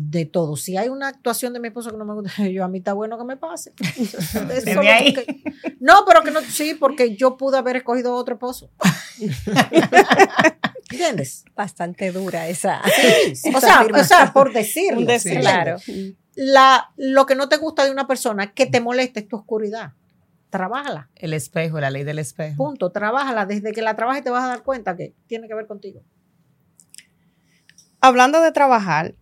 De 0.00 0.26
todo. 0.26 0.54
Si 0.54 0.76
hay 0.76 0.90
una 0.90 1.08
actuación 1.08 1.52
de 1.52 1.58
mi 1.58 1.66
esposo 1.66 1.90
que 1.90 1.96
no 1.96 2.04
me 2.04 2.14
gusta, 2.14 2.46
yo 2.48 2.64
a 2.64 2.68
mí 2.68 2.78
está 2.78 2.92
bueno 2.92 3.18
que 3.18 3.24
me 3.24 3.36
pase. 3.36 3.72
no, 5.80 6.04
pero 6.06 6.22
que 6.22 6.30
no, 6.30 6.40
sí, 6.42 6.76
porque 6.78 7.16
yo 7.16 7.36
pude 7.36 7.58
haber 7.58 7.78
escogido 7.78 8.14
otro 8.14 8.34
esposo. 8.34 8.70
¿Entiendes? 10.88 11.44
Bastante 11.56 12.12
dura 12.12 12.46
esa. 12.46 12.80
o, 13.52 13.60
sea, 13.60 13.84
o, 13.92 14.04
sea, 14.04 14.32
por 14.32 14.52
decirlo. 14.52 15.04
claro. 15.40 15.78
La, 16.36 16.92
lo 16.96 17.26
que 17.26 17.34
no 17.34 17.48
te 17.48 17.56
gusta 17.56 17.84
de 17.84 17.90
una 17.90 18.06
persona 18.06 18.52
que 18.52 18.66
te 18.66 18.80
moleste 18.80 19.18
es 19.18 19.28
tu 19.28 19.34
oscuridad 19.34 19.94
trabájala. 20.50 21.10
El 21.16 21.34
espejo, 21.34 21.80
la 21.80 21.90
ley 21.90 22.04
del 22.04 22.20
espejo. 22.20 22.56
Punto, 22.56 22.90
trabájala. 22.90 23.46
Desde 23.46 23.72
que 23.72 23.82
la 23.82 23.96
trabajes 23.96 24.22
te 24.22 24.30
vas 24.30 24.44
a 24.44 24.48
dar 24.48 24.62
cuenta 24.62 24.96
que 24.96 25.12
tiene 25.26 25.48
que 25.48 25.54
ver 25.54 25.66
contigo. 25.66 26.02
Hablando 28.00 28.40
de 28.40 28.52
trabajar, 28.52 29.16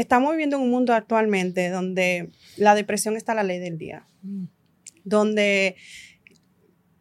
estamos 0.00 0.30
viviendo 0.30 0.56
en 0.56 0.62
un 0.62 0.70
mundo 0.70 0.94
actualmente 0.94 1.70
donde 1.70 2.30
la 2.56 2.74
depresión 2.74 3.16
está 3.16 3.32
a 3.32 3.36
la 3.36 3.42
ley 3.42 3.58
del 3.58 3.78
día. 3.78 4.06
Mm. 4.22 4.44
Donde, 5.04 5.76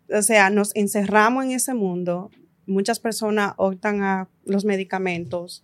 o 0.09 0.21
sea, 0.21 0.49
nos 0.49 0.75
encerramos 0.75 1.45
en 1.45 1.51
ese 1.51 1.73
mundo. 1.73 2.31
Muchas 2.65 2.99
personas 2.99 3.53
optan 3.57 4.01
a 4.01 4.29
los 4.45 4.65
medicamentos. 4.65 5.63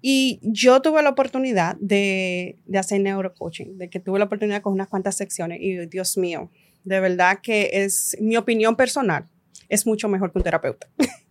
Y 0.00 0.40
yo 0.42 0.80
tuve 0.80 1.02
la 1.02 1.10
oportunidad 1.10 1.76
de, 1.78 2.58
de 2.66 2.78
hacer 2.78 3.00
neurocoaching, 3.00 3.78
de 3.78 3.90
que 3.90 4.00
tuve 4.00 4.18
la 4.18 4.24
oportunidad 4.24 4.62
con 4.62 4.72
unas 4.72 4.88
cuantas 4.88 5.16
secciones 5.16 5.60
y 5.60 5.86
Dios 5.86 6.16
mío, 6.16 6.50
de 6.82 6.98
verdad 6.98 7.38
que 7.40 7.70
es 7.72 8.16
mi 8.20 8.36
opinión 8.36 8.74
personal, 8.74 9.28
es 9.68 9.86
mucho 9.86 10.08
mejor 10.08 10.32
que 10.32 10.38
un 10.38 10.44
terapeuta. 10.44 10.88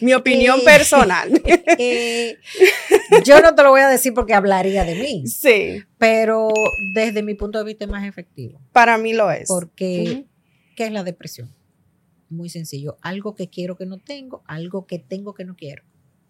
mi 0.00 0.14
opinión 0.14 0.60
personal. 0.64 1.30
Eh, 1.82 2.36
yo 3.24 3.40
no 3.40 3.54
te 3.54 3.62
lo 3.62 3.70
voy 3.70 3.80
a 3.80 3.88
decir 3.88 4.12
porque 4.12 4.34
hablaría 4.34 4.84
de 4.84 4.94
mí. 4.96 5.26
Sí. 5.26 5.82
Pero 5.98 6.50
desde 6.94 7.22
mi 7.22 7.34
punto 7.34 7.58
de 7.58 7.64
vista 7.64 7.84
es 7.84 7.90
más 7.90 8.06
efectivo. 8.06 8.60
Para 8.72 8.98
mí 8.98 9.14
lo 9.14 9.30
es. 9.30 9.48
Porque, 9.48 10.26
¿qué 10.76 10.84
es 10.84 10.92
la 10.92 11.04
depresión? 11.04 11.54
Muy 12.28 12.50
sencillo. 12.50 12.98
Algo 13.00 13.34
que 13.34 13.48
quiero 13.48 13.76
que 13.76 13.86
no 13.86 13.98
tengo, 13.98 14.42
algo 14.46 14.86
que 14.86 14.98
tengo 14.98 15.32
que 15.32 15.44
no 15.44 15.56
quiero. 15.56 15.84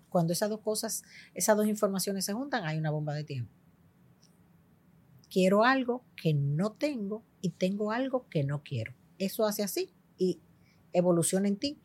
Cuando 0.08 0.32
esas 0.32 0.50
dos 0.50 0.60
cosas, 0.60 1.02
esas 1.34 1.56
dos 1.56 1.66
informaciones 1.66 2.24
se 2.24 2.32
juntan, 2.32 2.64
hay 2.64 2.78
una 2.78 2.90
bomba 2.90 3.14
de 3.14 3.24
tiempo 3.24 3.52
quiero 5.30 5.64
algo 5.64 6.04
que 6.20 6.34
no 6.34 6.72
tengo 6.72 7.24
y 7.40 7.50
tengo 7.50 7.92
algo 7.92 8.28
que 8.28 8.44
no 8.44 8.62
quiero. 8.62 8.92
Eso 9.18 9.46
hace 9.46 9.62
así 9.62 9.94
y 10.18 10.40
evoluciona 10.92 11.48
en 11.48 11.56
ti. 11.56 11.80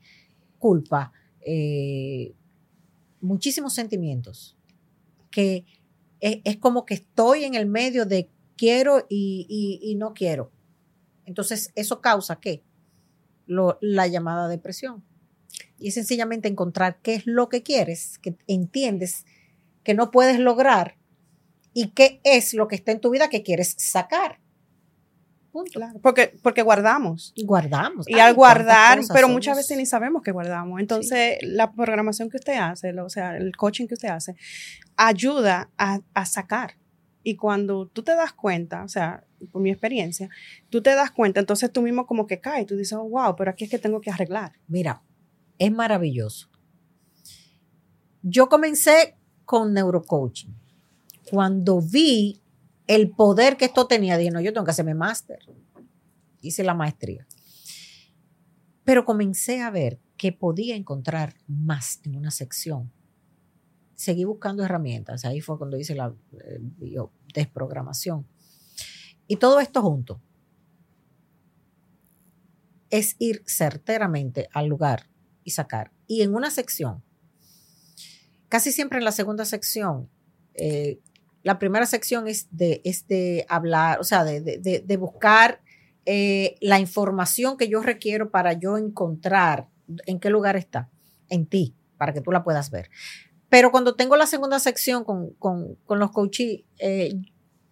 Culpa, 0.58 1.14
eh, 1.46 2.34
muchísimos 3.22 3.74
sentimientos, 3.74 4.58
que 5.32 5.66
es, 6.20 6.58
como 6.58 6.86
que 6.86 6.96
estoy 6.96 7.44
en 7.44 7.54
el 7.54 7.68
medio 7.68 8.06
de 8.06 8.30
quiero 8.58 9.06
y, 9.10 9.96
no 9.98 10.14
quiero. 10.14 10.52
Entonces, 11.26 11.72
eso 11.76 12.02
causa 12.02 12.40
qué? 12.40 12.64
la 13.48 14.08
llamada 14.08 14.48
depresión. 14.48 15.04
Y 15.78 15.90
es 15.90 15.94
sencillamente 15.94 16.48
encontrar 16.48 17.00
qué 17.04 17.14
es 17.14 17.28
lo 17.28 17.48
que 17.48 17.62
quieres, 17.62 18.18
que 18.18 18.36
entiendes 18.48 19.26
que 19.84 19.94
no 19.94 20.10
puedes 20.10 20.40
lograr 20.40 20.98
y 21.74 21.90
qué 21.90 22.22
es 22.24 22.56
lo 22.56 22.68
que 22.68 22.76
está 22.76 22.92
en 22.92 23.02
tu 23.02 23.12
vida 23.12 23.30
que 23.30 23.44
quieres 23.44 23.76
sacar. 23.78 24.40
Punto. 25.56 25.80
porque, 26.02 26.38
porque 26.42 26.64
guardamos. 26.64 27.34
Guardamos. 27.46 28.10
Y 28.10 28.20
al 28.20 28.34
guardar, 28.34 29.00
pero 29.14 29.30
muchas 29.30 29.56
veces 29.56 29.78
ni 29.78 29.86
sabemos 29.86 30.22
que 30.22 30.34
guardamos. 30.34 30.82
Entonces, 30.82 31.38
la 31.44 31.72
programación 31.72 32.30
que 32.30 32.36
usted 32.36 32.58
hace, 32.58 32.92
o 33.00 33.10
sea, 33.10 33.38
el 33.38 33.56
coaching 33.56 33.88
que 33.88 33.94
usted 33.94 34.10
hace, 34.10 34.36
ayuda 34.98 35.70
a, 35.78 36.02
a 36.14 36.26
sacar. 36.26 36.74
Y 37.24 37.38
cuando 37.38 37.88
tú 37.88 38.04
te 38.04 38.16
das 38.16 38.34
cuenta, 38.34 38.84
o 38.84 38.90
sea, 38.90 39.24
por 39.54 39.62
mi 39.62 39.72
experiencia, 39.72 40.30
tú 40.70 40.82
te 40.82 40.94
das 40.94 41.12
cuenta, 41.12 41.40
entonces 41.40 41.72
tú 41.72 41.82
mismo 41.82 42.06
como 42.06 42.28
que 42.28 42.42
caes, 42.42 42.66
tú 42.66 42.76
dices, 42.76 42.98
oh, 42.98 43.08
wow, 43.08 43.38
pero 43.38 43.52
aquí 43.52 43.64
es 43.64 43.70
que 43.70 43.80
tengo 43.80 44.02
que 44.02 44.12
arreglar. 44.12 44.52
Mira, 44.68 45.04
es 45.58 45.72
maravilloso. 45.72 46.50
Yo 48.24 48.50
comencé 48.50 49.16
con 49.46 49.74
neurocoaching 49.74 50.54
cuando 51.32 51.80
vi 51.80 52.42
el 52.88 53.12
poder 53.12 53.58
que 53.58 53.66
esto 53.66 53.88
tenía, 53.88 54.18
dije, 54.18 54.32
no, 54.32 54.42
yo 54.42 54.54
tengo 54.54 54.66
que 54.66 54.72
hacerme 54.72 54.94
máster. 54.94 55.40
Hice 56.42 56.64
la 56.64 56.74
maestría. 56.74 57.28
Pero 58.84 59.06
comencé 59.06 59.62
a 59.62 59.72
ver 59.72 60.00
que 60.18 60.32
podía 60.32 60.76
encontrar 60.76 61.36
más 61.48 62.00
en 62.04 62.16
una 62.16 62.32
sección. 62.32 62.92
Seguí 63.96 64.24
buscando 64.24 64.64
herramientas. 64.64 65.26
Ahí 65.26 65.42
fue 65.42 65.58
cuando 65.58 65.78
hice 65.78 65.96
la 65.96 66.14
desprogramación. 67.34 68.28
Y 69.28 69.38
todo 69.38 69.60
esto 69.60 69.82
junto 69.82 70.22
es 72.90 73.16
ir 73.20 73.44
certeramente 73.46 74.48
al 74.54 74.68
lugar 74.68 75.10
y 75.44 75.52
sacar. 75.52 75.92
Y 76.08 76.22
en 76.22 76.36
una 76.36 76.52
sección, 76.52 77.04
casi 78.48 78.72
siempre 78.72 79.00
en 79.00 79.06
la 79.06 79.12
segunda 79.12 79.46
sección, 79.46 80.10
eh, 80.54 81.00
la 81.46 81.60
primera 81.60 81.86
sección 81.86 82.28
es 82.28 82.48
de, 82.50 83.46
hablar, 83.50 84.00
o 84.00 84.04
sea, 84.04 84.24
de, 84.24 84.98
buscar 85.00 85.62
eh, 86.08 86.56
la 86.60 86.80
información 86.80 87.56
que 87.56 87.70
yo 87.70 87.84
requiero 87.84 88.32
para 88.32 88.54
yo 88.54 88.80
encontrar 88.80 89.70
en 90.08 90.20
qué 90.20 90.32
lugar 90.32 90.56
está, 90.56 90.90
en 91.30 91.46
ti, 91.46 91.76
para 91.98 92.14
que 92.14 92.22
tú 92.22 92.32
la 92.32 92.44
puedas 92.44 92.72
ver. 92.72 92.90
Pero 93.48 93.70
cuando 93.70 93.96
tengo 93.96 94.16
la 94.16 94.26
segunda 94.26 94.58
sección 94.58 95.04
con, 95.04 95.78
los 95.88 96.12
coaches, 96.12 96.64
eh, 96.80 97.14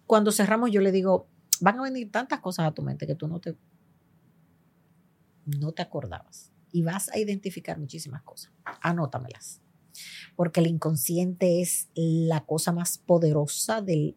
cuando 0.06 0.30
cerramos 0.30 0.70
yo 0.70 0.80
le 0.80 0.92
digo, 0.92 1.26
van 1.60 1.80
a 1.80 1.82
venir 1.82 2.12
tantas 2.12 2.38
cosas 2.38 2.68
a 2.68 2.74
tu 2.74 2.82
mente 2.82 3.08
que 3.08 3.16
tú 3.16 3.26
no 3.26 3.40
te, 3.40 3.56
no 5.46 5.72
te 5.72 5.82
acordabas. 5.82 6.52
Y 6.70 6.82
vas 6.82 7.08
a 7.08 7.18
identificar 7.18 7.76
muchísimas 7.80 8.22
cosas. 8.22 8.52
Anótamelas 8.80 9.63
porque 10.36 10.60
el 10.60 10.66
inconsciente 10.66 11.60
es 11.60 11.88
la 11.94 12.44
cosa 12.44 12.72
más 12.72 12.98
poderosa 12.98 13.80
del, 13.80 14.16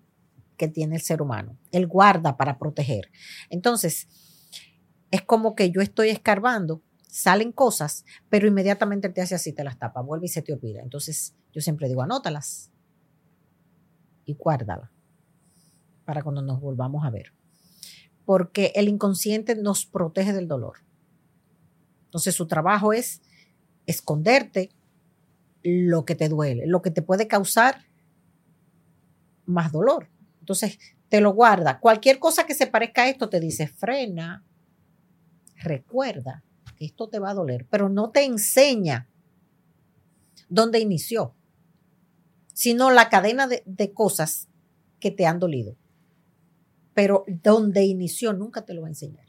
que 0.57 0.67
tiene 0.67 0.95
el 0.95 1.01
ser 1.01 1.21
humano. 1.21 1.57
Él 1.71 1.88
guarda 1.88 2.36
para 2.36 2.57
proteger. 2.57 3.09
Entonces, 3.49 4.07
es 5.11 5.21
como 5.21 5.55
que 5.55 5.71
yo 5.71 5.82
estoy 5.82 6.09
escarbando, 6.09 6.82
salen 7.07 7.51
cosas, 7.51 8.03
pero 8.30 8.47
inmediatamente 8.47 9.09
te 9.09 9.21
hace 9.21 9.36
así, 9.36 9.53
te 9.53 9.63
las 9.63 9.80
tapa, 9.80 10.01
vuelve 10.01 10.25
y 10.25 10.30
se 10.30 10.41
te 10.41 10.53
olvida. 10.53 10.82
Entonces, 10.82 11.36
yo 11.53 11.61
siempre 11.61 11.88
digo, 11.88 12.01
anótalas 12.01 12.71
y 14.25 14.34
guárdala 14.34 14.91
para 16.05 16.23
cuando 16.23 16.41
nos 16.41 16.59
volvamos 16.59 17.05
a 17.05 17.09
ver. 17.09 17.34
Porque 18.25 18.73
el 18.75 18.89
inconsciente 18.89 19.55
nos 19.55 19.86
protege 19.86 20.34
del 20.34 20.47
dolor. 20.47 20.80
Entonces, 22.05 22.36
su 22.36 22.47
trabajo 22.47 22.93
es 22.93 23.21
esconderte, 23.86 24.69
lo 25.70 26.05
que 26.05 26.15
te 26.15 26.30
duele, 26.30 26.65
lo 26.65 26.82
que 26.82 26.91
te 26.91 27.01
puede 27.01 27.28
causar 27.28 27.86
más 29.45 29.74
dolor. 29.74 30.09
Entonces, 30.39 30.80
te 31.09 31.20
lo 31.20 31.34
guarda. 31.34 31.80
Cualquier 31.80 32.20
cosa 32.20 32.45
que 32.45 32.53
se 32.53 32.68
parezca 32.68 33.03
a 33.03 33.09
esto 33.09 33.28
te 33.28 33.41
dice, 33.41 33.68
frena, 33.68 34.45
recuerda 35.57 36.43
que 36.78 36.86
esto 36.86 37.09
te 37.09 37.20
va 37.20 37.32
a 37.32 37.34
doler, 37.34 37.65
pero 37.70 37.89
no 37.89 38.11
te 38.11 38.24
enseña 38.24 39.09
dónde 40.47 40.80
inició, 40.80 41.34
sino 42.53 42.89
la 42.89 43.09
cadena 43.09 43.47
de, 43.47 43.93
cosas 43.93 44.47
que 45.01 45.11
te 45.11 45.26
han 45.26 45.39
dolido. 45.39 45.76
Pero 46.93 47.26
donde 47.28 47.84
inició 47.84 48.32
nunca 48.32 48.63
te 48.63 48.74
lo 48.74 48.82
va 48.82 48.88
a 48.88 48.91
enseñar. 48.91 49.26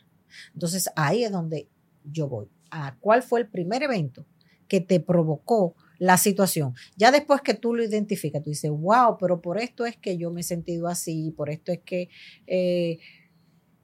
Entonces 0.55 0.89
ahí 0.95 1.25
es 1.25 1.33
donde 1.33 1.69
yo 2.05 2.29
voy. 2.29 2.49
¿A 2.71 2.97
cuál 3.01 3.23
fue 3.23 3.41
el 3.41 3.49
primer 3.49 3.83
evento 3.83 4.25
que 4.69 4.81
te 4.81 5.01
provocó 5.01 5.75
la 5.99 6.17
situación. 6.17 6.75
Ya 6.97 7.11
después 7.11 7.41
que 7.43 7.55
tú 7.55 7.75
lo 7.75 7.83
identificas, 7.83 8.43
tú 8.43 8.51
dices, 8.51 8.71
wow, 8.71 9.17
pero 9.19 9.41
por 9.41 9.59
esto 9.59 9.85
es 9.85 9.97
que 9.97 10.17
yo 10.17 10.31
me 10.31 10.41
he 10.41 10.45
sentido 10.45 10.89
así, 10.89 11.33
por 11.37 11.51
esto 11.51 11.73
es 11.73 11.81
que 11.81 12.09
eh, 12.47 12.99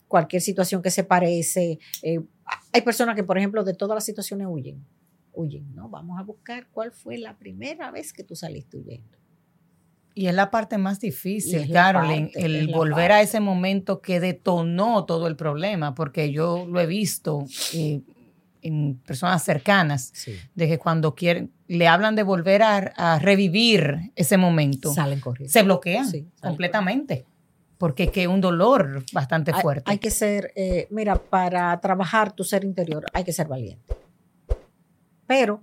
cualquier 0.08 0.42
situación 0.42 0.80
que 0.80 0.90
se 0.90 1.04
parece, 1.04 1.78
eh, 2.02 2.20
hay 2.72 2.82
personas 2.82 3.16
que, 3.16 3.24
por 3.24 3.38
ejemplo, 3.38 3.64
de 3.64 3.74
todas 3.74 3.96
las 3.96 4.04
situaciones 4.04 4.46
huyen, 4.48 4.84
huyen, 5.32 5.74
¿no? 5.74 5.88
Vamos 5.88 6.18
a 6.18 6.22
buscar 6.22 6.68
cuál 6.70 6.92
fue 6.92 7.18
la 7.18 7.36
primera 7.36 7.90
vez 7.90 8.12
que 8.12 8.22
tú 8.22 8.36
saliste 8.36 8.76
huyendo. 8.76 9.18
Y 10.16 10.28
es 10.28 10.34
la 10.34 10.52
parte 10.52 10.78
más 10.78 11.00
difícil, 11.00 11.68
Carolyn, 11.72 12.30
el 12.34 12.68
volver 12.68 13.10
a 13.10 13.20
ese 13.20 13.40
momento 13.40 14.00
que 14.00 14.20
detonó 14.20 15.04
todo 15.06 15.26
el 15.26 15.34
problema, 15.34 15.96
porque 15.96 16.30
yo 16.30 16.66
lo 16.68 16.80
he 16.80 16.86
visto 16.86 17.44
eh, 17.72 18.00
en 18.64 18.96
personas 19.06 19.44
cercanas, 19.44 20.10
Sí. 20.14 20.34
de 20.54 20.66
que 20.66 20.78
cuando 20.78 21.14
quieren, 21.14 21.52
le 21.68 21.86
hablan 21.86 22.16
de 22.16 22.22
volver 22.24 22.62
a, 22.62 22.76
a 22.96 23.18
revivir 23.20 24.10
ese 24.16 24.36
momento, 24.36 24.92
Salen 24.92 25.20
corriendo. 25.20 25.52
se 25.52 25.62
bloquean 25.62 26.06
Sí, 26.10 26.26
completamente, 26.42 27.24
porque 27.78 28.04
es 28.04 28.10
que 28.10 28.22
es 28.22 28.28
un 28.28 28.40
dolor 28.40 29.04
bastante 29.12 29.52
Hay- 29.54 29.60
fuerte. 29.62 29.90
Hay, 29.90 29.98
que 29.98 30.10
ser, 30.10 30.50
eh, 30.56 30.88
mira, 30.90 31.16
para 31.16 31.78
trabajar 31.80 32.32
tu 32.32 32.42
ser 32.42 32.64
interior 32.64 33.04
hay 33.12 33.22
que 33.22 33.32
ser 33.32 33.46
valiente. 33.48 33.94
Pero 35.26 35.62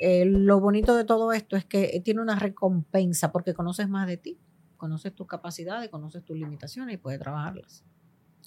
eh, 0.00 0.24
lo 0.26 0.60
bonito 0.60 0.94
de 0.96 1.04
todo 1.04 1.32
esto 1.32 1.56
es 1.56 1.64
que 1.64 2.00
tiene 2.04 2.20
una 2.20 2.38
recompensa 2.38 3.32
porque 3.32 3.52
conoces 3.54 3.88
más 3.88 4.06
de 4.06 4.16
ti, 4.16 4.38
conoces 4.76 5.14
tus 5.14 5.26
capacidades, 5.26 5.88
conoces 5.90 6.24
tus 6.24 6.36
limitaciones 6.38 6.94
y 6.94 6.98
puedes 6.98 7.18
trabajarlas. 7.20 7.84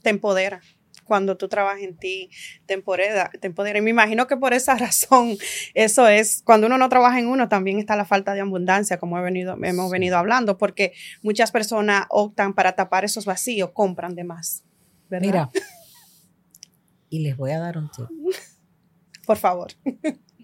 Te 0.02 0.10
empodera. 0.12 0.62
Cuando 1.04 1.38
tú 1.38 1.48
trabajas 1.48 1.82
en 1.82 1.98
ti, 1.98 2.30
te 2.66 2.74
empodera, 2.74 3.30
te 3.40 3.48
empodera. 3.48 3.80
Y 3.80 3.82
me 3.82 3.90
imagino 3.90 4.28
que 4.28 4.38
por 4.38 4.54
esa 4.54 4.76
razón, 4.78 5.38
eso 5.74 6.08
es, 6.08 6.42
cuando 6.44 6.68
uno 6.68 6.78
no 6.78 6.90
trabaja 6.90 7.20
en 7.20 7.28
uno, 7.28 7.50
también 7.50 7.80
está 7.80 7.96
la 7.96 8.06
falta 8.06 8.34
de 8.34 8.42
abundancia, 8.42 9.00
como 9.00 9.18
he 9.18 9.22
venido, 9.22 9.58
hemos 9.64 9.92
venido 9.92 10.18
hablando, 10.18 10.58
porque 10.58 10.94
muchas 11.22 11.52
personas 11.52 12.06
optan 12.10 12.54
para 12.54 12.74
tapar 12.74 13.06
esos 13.06 13.26
vacíos, 13.26 13.72
compran 13.74 14.16
de 14.16 14.24
más. 14.24 14.64
¿verdad? 15.10 15.28
Mira, 15.28 15.52
y 17.10 17.20
les 17.20 17.36
voy 17.36 17.52
a 17.52 17.60
dar 17.60 17.78
un 17.78 17.90
tip. 17.92 18.08
Por 19.26 19.38
favor. 19.38 19.72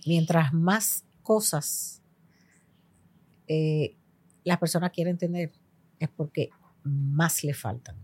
Mientras 0.05 0.53
más 0.53 1.03
cosas 1.23 2.01
eh, 3.47 3.95
las 4.43 4.57
personas 4.59 4.91
quieren 4.91 5.17
tener, 5.17 5.51
es 5.99 6.09
porque 6.09 6.49
más 6.83 7.43
le 7.43 7.53
faltan 7.53 7.97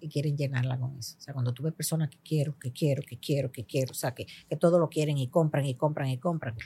y 0.00 0.08
quieren 0.08 0.36
llenarla 0.36 0.78
con 0.78 0.96
eso. 0.98 1.16
O 1.18 1.20
sea, 1.20 1.34
cuando 1.34 1.52
tú 1.52 1.62
ves 1.62 1.74
personas 1.74 2.08
que 2.08 2.18
quiero, 2.18 2.58
que 2.58 2.72
quiero, 2.72 3.02
que 3.02 3.18
quiero, 3.18 3.52
que 3.52 3.64
quiero, 3.64 3.92
o 3.92 3.94
sea, 3.94 4.14
que, 4.14 4.26
que 4.48 4.56
todo 4.56 4.78
lo 4.78 4.88
quieren 4.88 5.18
y 5.18 5.28
compran 5.28 5.64
y 5.64 5.74
compran 5.74 6.08
y 6.08 6.18
compran, 6.18 6.56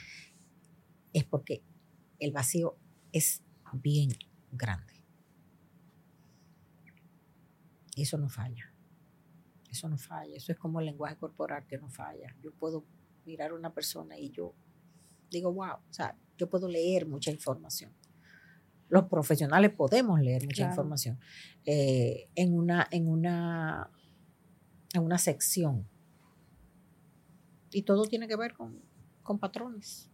es 1.13 1.23
porque 1.23 1.63
el 2.19 2.31
vacío 2.31 2.77
es 3.11 3.43
bien 3.73 4.09
grande. 4.51 4.93
Eso 7.95 8.17
no 8.17 8.29
falla. 8.29 8.73
Eso 9.69 9.87
no 9.87 9.97
falla. 9.97 10.35
Eso 10.35 10.51
es 10.51 10.57
como 10.57 10.79
el 10.79 10.87
lenguaje 10.87 11.17
corporal 11.17 11.65
que 11.67 11.77
no 11.77 11.89
falla. 11.89 12.35
Yo 12.41 12.51
puedo 12.53 12.85
mirar 13.25 13.51
a 13.51 13.55
una 13.55 13.73
persona 13.73 14.17
y 14.17 14.31
yo 14.31 14.53
digo, 15.29 15.51
wow, 15.51 15.75
o 15.89 15.93
sea, 15.93 16.17
yo 16.37 16.49
puedo 16.49 16.67
leer 16.67 17.07
mucha 17.07 17.31
información. 17.31 17.93
Los 18.93 19.05
profesionales 19.05 19.71
podemos 19.71 20.19
leer 20.21 20.43
mucha 20.43 20.55
Claro. 20.57 20.71
información 20.73 21.19
eh, 21.65 22.29
en, 22.35 22.53
una, 22.53 22.87
en, 22.91 23.07
una, 23.07 23.89
en 24.93 25.01
una 25.01 25.17
sección. 25.17 25.87
Y 27.71 27.81
todo 27.81 28.05
tiene 28.05 28.27
que 28.27 28.35
ver 28.35 28.53
con, 28.53 28.79
con 29.23 29.39
patrones, 29.39 30.11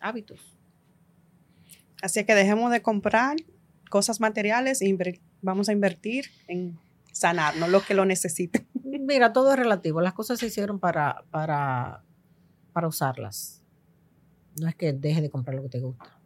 hábitos. 0.00 0.40
Así 2.02 2.24
que 2.24 2.34
dejemos 2.34 2.72
de 2.72 2.82
comprar 2.82 3.36
cosas 3.88 4.18
materiales 4.18 4.82
e 4.82 5.20
vamos 5.40 5.68
a 5.68 5.72
invertir 5.72 6.24
en 6.48 6.76
sanarnos, 7.12 7.68
los 7.68 7.84
que 7.84 7.94
lo 7.94 8.04
necesiten. 8.04 8.66
Mira, 8.82 9.32
todo 9.32 9.52
es 9.52 9.58
relativo. 9.60 10.00
Las 10.00 10.14
cosas 10.14 10.40
se 10.40 10.46
hicieron 10.46 10.80
para, 10.80 11.22
para, 11.30 12.02
para 12.72 12.88
usarlas. 12.88 13.62
No 14.60 14.66
es 14.66 14.74
que 14.74 14.92
deje 14.92 15.22
de 15.22 15.30
comprar 15.30 15.54
lo 15.54 15.62
que 15.62 15.68
te 15.68 15.78
gusta. 15.78 16.17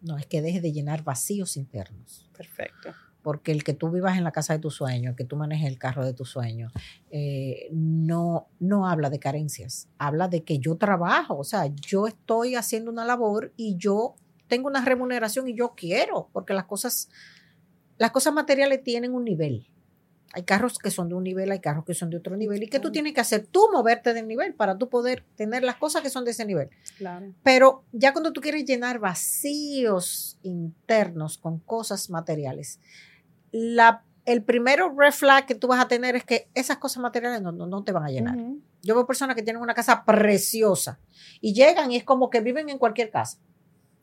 No, 0.00 0.16
es 0.16 0.26
que 0.26 0.42
deje 0.42 0.60
de 0.60 0.72
llenar 0.72 1.04
vacíos 1.04 1.56
internos. 1.56 2.28
Perfecto. 2.36 2.94
Porque 3.22 3.52
el 3.52 3.64
que 3.64 3.74
tú 3.74 3.90
vivas 3.90 4.16
en 4.16 4.24
la 4.24 4.30
casa 4.30 4.52
de 4.52 4.58
tus 4.58 4.74
sueños, 4.74 5.16
que 5.16 5.24
tú 5.24 5.36
manejes 5.36 5.68
el 5.68 5.78
carro 5.78 6.04
de 6.04 6.14
tus 6.14 6.30
sueños, 6.30 6.72
eh, 7.10 7.68
no, 7.72 8.48
no 8.60 8.88
habla 8.88 9.10
de 9.10 9.18
carencias. 9.18 9.88
Habla 9.98 10.28
de 10.28 10.44
que 10.44 10.58
yo 10.58 10.76
trabajo. 10.76 11.36
O 11.36 11.44
sea, 11.44 11.66
yo 11.66 12.06
estoy 12.06 12.54
haciendo 12.54 12.90
una 12.90 13.04
labor 13.04 13.52
y 13.56 13.76
yo 13.76 14.14
tengo 14.46 14.68
una 14.68 14.84
remuneración 14.84 15.48
y 15.48 15.54
yo 15.54 15.74
quiero, 15.76 16.28
porque 16.32 16.54
las 16.54 16.64
cosas, 16.64 17.10
las 17.98 18.10
cosas 18.10 18.32
materiales 18.32 18.82
tienen 18.82 19.14
un 19.14 19.24
nivel. 19.24 19.68
Hay 20.34 20.42
carros 20.42 20.78
que 20.78 20.90
son 20.90 21.08
de 21.08 21.14
un 21.14 21.24
nivel, 21.24 21.50
hay 21.50 21.60
carros 21.60 21.84
que 21.84 21.94
son 21.94 22.10
de 22.10 22.18
otro 22.18 22.36
nivel. 22.36 22.62
¿Y 22.62 22.68
qué 22.68 22.80
tú 22.80 22.92
tienes 22.92 23.14
que 23.14 23.20
hacer? 23.20 23.46
Tú 23.46 23.68
moverte 23.72 24.12
del 24.12 24.28
nivel 24.28 24.54
para 24.54 24.76
tú 24.76 24.88
poder 24.90 25.24
tener 25.36 25.62
las 25.62 25.76
cosas 25.76 26.02
que 26.02 26.10
son 26.10 26.24
de 26.24 26.32
ese 26.32 26.44
nivel. 26.44 26.68
Claro. 26.98 27.32
Pero 27.42 27.84
ya 27.92 28.12
cuando 28.12 28.32
tú 28.32 28.40
quieres 28.40 28.64
llenar 28.66 28.98
vacíos 28.98 30.38
internos 30.42 31.38
con 31.38 31.60
cosas 31.60 32.10
materiales, 32.10 32.78
la, 33.52 34.04
el 34.26 34.42
primero 34.42 34.94
red 34.94 35.12
flag 35.12 35.46
que 35.46 35.54
tú 35.54 35.68
vas 35.68 35.80
a 35.80 35.88
tener 35.88 36.14
es 36.14 36.24
que 36.24 36.50
esas 36.54 36.76
cosas 36.76 37.02
materiales 37.02 37.40
no, 37.40 37.52
no, 37.52 37.66
no 37.66 37.82
te 37.82 37.92
van 37.92 38.04
a 38.04 38.10
llenar. 38.10 38.36
Yo 38.82 38.94
veo 38.94 39.06
personas 39.06 39.34
que 39.34 39.42
tienen 39.42 39.62
una 39.62 39.74
casa 39.74 40.04
preciosa 40.04 41.00
y 41.40 41.54
llegan 41.54 41.90
y 41.90 41.96
es 41.96 42.04
como 42.04 42.28
que 42.28 42.40
viven 42.40 42.68
en 42.68 42.78
cualquier 42.78 43.10
casa. 43.10 43.38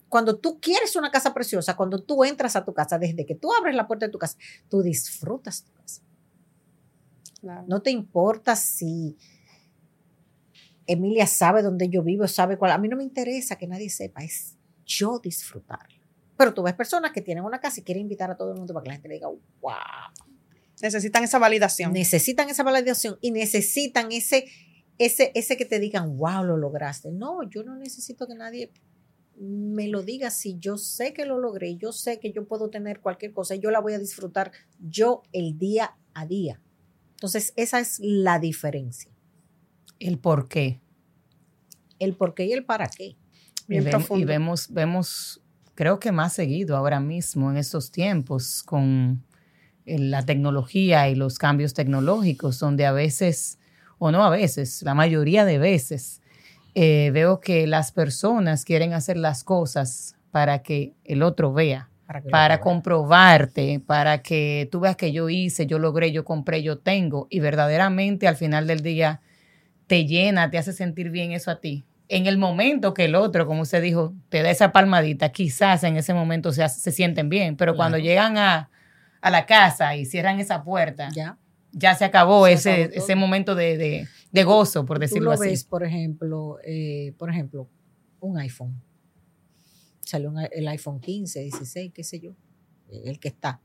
Cuando 0.08 0.38
tú 0.38 0.60
quieres 0.60 0.96
una 0.96 1.10
casa 1.10 1.34
preciosa, 1.34 1.76
cuando 1.76 2.00
tú 2.00 2.24
entras 2.24 2.56
a 2.56 2.64
tu 2.64 2.72
casa, 2.74 2.98
desde 2.98 3.26
que 3.26 3.34
tú 3.34 3.52
abres 3.52 3.74
la 3.74 3.86
puerta 3.86 4.06
de 4.06 4.12
tu 4.12 4.18
casa, 4.18 4.36
tú 4.68 4.82
disfrutas 4.82 5.64
tu 5.64 5.72
casa. 5.72 6.02
Claro. 7.40 7.64
No 7.68 7.82
te 7.82 7.90
importa 7.90 8.56
si 8.56 9.16
Emilia 10.86 11.26
sabe 11.26 11.62
dónde 11.62 11.88
yo 11.88 12.02
vivo, 12.02 12.26
sabe 12.28 12.56
cuál. 12.56 12.72
A 12.72 12.78
mí 12.78 12.88
no 12.88 12.96
me 12.96 13.04
interesa 13.04 13.56
que 13.56 13.66
nadie 13.66 13.90
sepa, 13.90 14.22
es 14.22 14.56
yo 14.84 15.18
disfrutar. 15.18 15.86
Pero 16.36 16.54
tú 16.54 16.62
ves 16.62 16.74
personas 16.74 17.12
que 17.12 17.22
tienen 17.22 17.44
una 17.44 17.60
casa 17.60 17.80
y 17.80 17.82
quieren 17.82 18.02
invitar 18.02 18.30
a 18.30 18.36
todo 18.36 18.52
el 18.52 18.58
mundo 18.58 18.74
para 18.74 18.84
que 18.84 18.88
la 18.88 18.94
gente 18.94 19.08
le 19.08 19.14
diga, 19.14 19.28
wow. 19.28 19.72
Necesitan 20.82 21.24
esa 21.24 21.38
validación. 21.38 21.92
Necesitan 21.92 22.50
esa 22.50 22.62
validación 22.62 23.16
y 23.20 23.30
necesitan 23.30 24.12
ese, 24.12 24.46
ese, 24.98 25.32
ese 25.34 25.56
que 25.56 25.64
te 25.64 25.78
digan, 25.78 26.18
wow, 26.18 26.44
lo 26.44 26.56
lograste. 26.56 27.10
No, 27.10 27.42
yo 27.48 27.62
no 27.62 27.74
necesito 27.76 28.26
que 28.26 28.34
nadie 28.34 28.70
me 29.38 29.88
lo 29.88 30.02
diga 30.02 30.30
si 30.30 30.58
yo 30.58 30.78
sé 30.78 31.12
que 31.12 31.26
lo 31.26 31.38
logré, 31.38 31.76
yo 31.76 31.92
sé 31.92 32.18
que 32.18 32.32
yo 32.32 32.46
puedo 32.46 32.70
tener 32.70 33.00
cualquier 33.00 33.32
cosa 33.32 33.54
y 33.54 33.60
yo 33.60 33.70
la 33.70 33.80
voy 33.80 33.94
a 33.94 33.98
disfrutar 33.98 34.52
yo 34.78 35.22
el 35.32 35.58
día 35.58 35.96
a 36.14 36.26
día. 36.26 36.60
Entonces, 37.16 37.54
esa 37.56 37.80
es 37.80 37.98
la 38.00 38.38
diferencia. 38.38 39.10
El 39.98 40.18
por 40.18 40.48
qué. 40.48 40.80
El 41.98 42.14
por 42.14 42.34
qué 42.34 42.44
y 42.44 42.52
el 42.52 42.64
para 42.64 42.88
qué. 42.88 43.16
Bien 43.66 43.86
y, 43.86 43.90
profundo. 43.90 44.22
y 44.22 44.26
vemos, 44.26 44.68
vemos, 44.70 45.40
creo 45.74 45.98
que 45.98 46.12
más 46.12 46.34
seguido 46.34 46.76
ahora 46.76 47.00
mismo 47.00 47.50
en 47.50 47.56
estos 47.56 47.90
tiempos 47.90 48.62
con 48.62 49.24
eh, 49.86 49.98
la 49.98 50.26
tecnología 50.26 51.08
y 51.08 51.14
los 51.14 51.38
cambios 51.38 51.72
tecnológicos, 51.72 52.58
donde 52.58 52.84
a 52.84 52.92
veces, 52.92 53.58
o 53.98 54.10
no 54.10 54.22
a 54.22 54.28
veces, 54.28 54.82
la 54.82 54.94
mayoría 54.94 55.46
de 55.46 55.58
veces, 55.58 56.20
eh, 56.74 57.10
veo 57.14 57.40
que 57.40 57.66
las 57.66 57.92
personas 57.92 58.66
quieren 58.66 58.92
hacer 58.92 59.16
las 59.16 59.42
cosas 59.42 60.16
para 60.30 60.62
que 60.62 60.92
el 61.04 61.22
otro 61.22 61.54
vea, 61.54 61.88
Para, 62.06 62.22
para 62.22 62.60
comprobarte, 62.60 63.80
para 63.84 64.22
que 64.22 64.68
tú 64.70 64.80
veas 64.80 64.96
que 64.96 65.12
yo 65.12 65.28
hice, 65.28 65.66
yo 65.66 65.78
logré, 65.78 66.12
yo 66.12 66.24
compré, 66.24 66.62
yo 66.62 66.78
tengo, 66.78 67.26
y 67.30 67.40
verdaderamente 67.40 68.28
al 68.28 68.36
final 68.36 68.66
del 68.66 68.80
día 68.82 69.20
te 69.86 70.04
llena, 70.06 70.50
te 70.50 70.58
hace 70.58 70.72
sentir 70.72 71.10
bien 71.10 71.32
eso 71.32 71.50
a 71.50 71.60
ti. 71.60 71.84
En 72.08 72.26
el 72.26 72.38
momento 72.38 72.94
que 72.94 73.06
el 73.06 73.16
otro, 73.16 73.46
como 73.46 73.62
usted 73.62 73.82
dijo, 73.82 74.14
te 74.28 74.42
da 74.42 74.50
esa 74.50 74.70
palmadita, 74.72 75.30
quizás 75.30 75.82
en 75.84 75.96
ese 75.96 76.14
momento 76.14 76.52
se, 76.52 76.62
hace- 76.62 76.80
se 76.80 76.92
sienten 76.92 77.28
bien, 77.28 77.56
pero 77.56 77.74
cuando 77.76 77.96
Claro. 77.96 78.08
llegan 78.08 78.38
a, 78.38 78.70
a 79.20 79.30
la 79.30 79.44
casa 79.46 79.96
y 79.96 80.04
cierran 80.04 80.38
esa 80.38 80.62
puerta, 80.62 81.08
ya, 81.12 81.36
Ya. 81.72 81.94
se 81.96 82.04
acabó 82.04 82.46
Se 82.46 82.52
ese, 82.54 82.70
acabó 82.84 82.94
ese 83.04 83.16
momento 83.16 83.54
de, 83.56 83.76
de- 83.76 84.06
de 84.30 84.44
gozo, 84.44 84.84
por 84.86 84.98
Tú 84.98 85.00
decirlo 85.02 85.30
lo 85.30 85.32
así. 85.34 85.48
ves, 85.50 85.64
por 85.64 85.82
ejemplo, 85.82 86.58
eh, 86.64 87.12
por 87.18 87.30
ejemplo, 87.30 87.68
un 88.20 88.38
iPhone. 88.38 88.80
Salió 90.06 90.32
el 90.52 90.68
iPhone 90.68 91.00
15, 91.00 91.40
16, 91.40 91.92
qué 91.92 92.04
sé 92.04 92.20
yo, 92.20 92.30
eh, 92.88 93.02
el 93.06 93.18
que 93.18 93.28
está. 93.28 93.60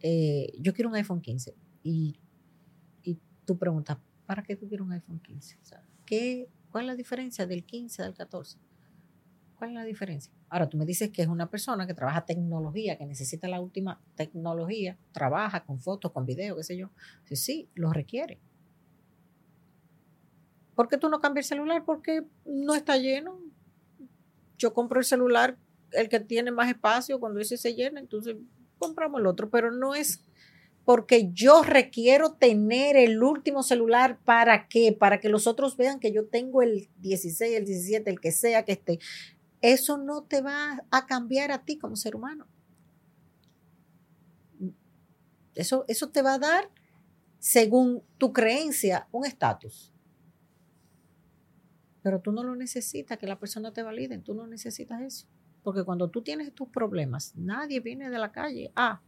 Eh, 0.00 0.52
yo 0.58 0.72
quiero 0.72 0.88
un 0.88 0.96
iPhone 0.96 1.20
15 1.20 1.54
y, 1.82 2.18
y 3.02 3.18
tú 3.44 3.58
preguntas, 3.58 3.98
¿para 4.24 4.42
qué 4.42 4.56
tú 4.56 4.66
quieres 4.66 4.86
un 4.86 4.92
iPhone 4.92 5.20
15? 5.20 5.58
O 5.62 5.64
sea, 5.64 5.86
¿qué, 6.06 6.48
¿Cuál 6.70 6.84
es 6.84 6.88
la 6.88 6.96
diferencia 6.96 7.46
del 7.46 7.64
15 7.64 8.02
al 8.02 8.14
14? 8.14 8.58
¿Cuál 9.56 9.70
es 9.70 9.74
la 9.76 9.84
diferencia? 9.84 10.32
Ahora 10.50 10.68
tú 10.68 10.76
me 10.76 10.84
dices 10.84 11.10
que 11.10 11.22
es 11.22 11.28
una 11.28 11.48
persona 11.48 11.86
que 11.86 11.94
trabaja 11.94 12.26
tecnología, 12.26 12.98
que 12.98 13.06
necesita 13.06 13.48
la 13.48 13.60
última 13.60 14.00
tecnología, 14.14 14.98
trabaja 15.12 15.64
con 15.64 15.80
fotos, 15.80 16.12
con 16.12 16.26
videos, 16.26 16.58
qué 16.58 16.64
sé 16.64 16.76
yo. 16.76 16.90
Sí, 17.24 17.36
sí, 17.36 17.70
lo 17.74 17.92
requiere. 17.92 18.38
¿Por 20.74 20.88
qué 20.88 20.98
tú 20.98 21.08
no 21.08 21.20
cambias 21.20 21.46
el 21.46 21.56
celular? 21.56 21.84
Porque 21.86 22.24
no 22.44 22.74
está 22.74 22.98
lleno. 22.98 23.40
yo 24.58 24.74
compro 24.74 25.00
el 25.00 25.06
celular, 25.06 25.56
el 25.96 26.08
que 26.08 26.20
tiene 26.20 26.50
más 26.50 26.68
espacio, 26.68 27.20
cuando 27.20 27.40
ese 27.40 27.56
se 27.56 27.74
llena, 27.74 28.00
entonces 28.00 28.36
compramos 28.78 29.20
el 29.20 29.26
otro, 29.26 29.50
pero 29.50 29.72
no 29.72 29.94
es 29.94 30.22
porque 30.86 31.32
yo 31.32 31.64
requiero 31.64 32.34
tener 32.34 32.96
el 32.96 33.20
último 33.20 33.64
celular 33.64 34.20
para 34.24 34.68
qué, 34.68 34.92
para 34.92 35.18
que 35.18 35.28
los 35.28 35.48
otros 35.48 35.76
vean 35.76 35.98
que 35.98 36.12
yo 36.12 36.26
tengo 36.26 36.62
el 36.62 36.88
16, 36.98 37.56
el 37.56 37.64
17, 37.64 38.08
el 38.08 38.20
que 38.20 38.30
sea 38.30 38.64
que 38.64 38.72
esté. 38.72 39.00
Eso 39.62 39.98
no 39.98 40.22
te 40.22 40.42
va 40.42 40.84
a 40.92 41.06
cambiar 41.06 41.50
a 41.50 41.64
ti 41.64 41.76
como 41.76 41.96
ser 41.96 42.14
humano. 42.14 42.46
Eso, 45.56 45.84
eso 45.88 46.10
te 46.10 46.22
va 46.22 46.34
a 46.34 46.38
dar, 46.38 46.70
según 47.40 48.04
tu 48.16 48.32
creencia, 48.32 49.08
un 49.10 49.26
estatus. 49.26 49.92
Pero 52.00 52.20
tú 52.20 52.30
no 52.30 52.44
lo 52.44 52.54
necesitas, 52.54 53.18
que 53.18 53.26
la 53.26 53.40
persona 53.40 53.72
te 53.72 53.82
valide, 53.82 54.18
tú 54.18 54.34
no 54.34 54.46
necesitas 54.46 55.02
eso. 55.02 55.26
Porque 55.66 55.82
cuando 55.82 56.08
tú 56.08 56.22
tienes 56.22 56.52
tus 56.54 56.68
problemas, 56.68 57.32
nadie 57.34 57.80
viene 57.80 58.08
de 58.08 58.18
la 58.20 58.30
calle 58.30 58.70
a 58.76 59.00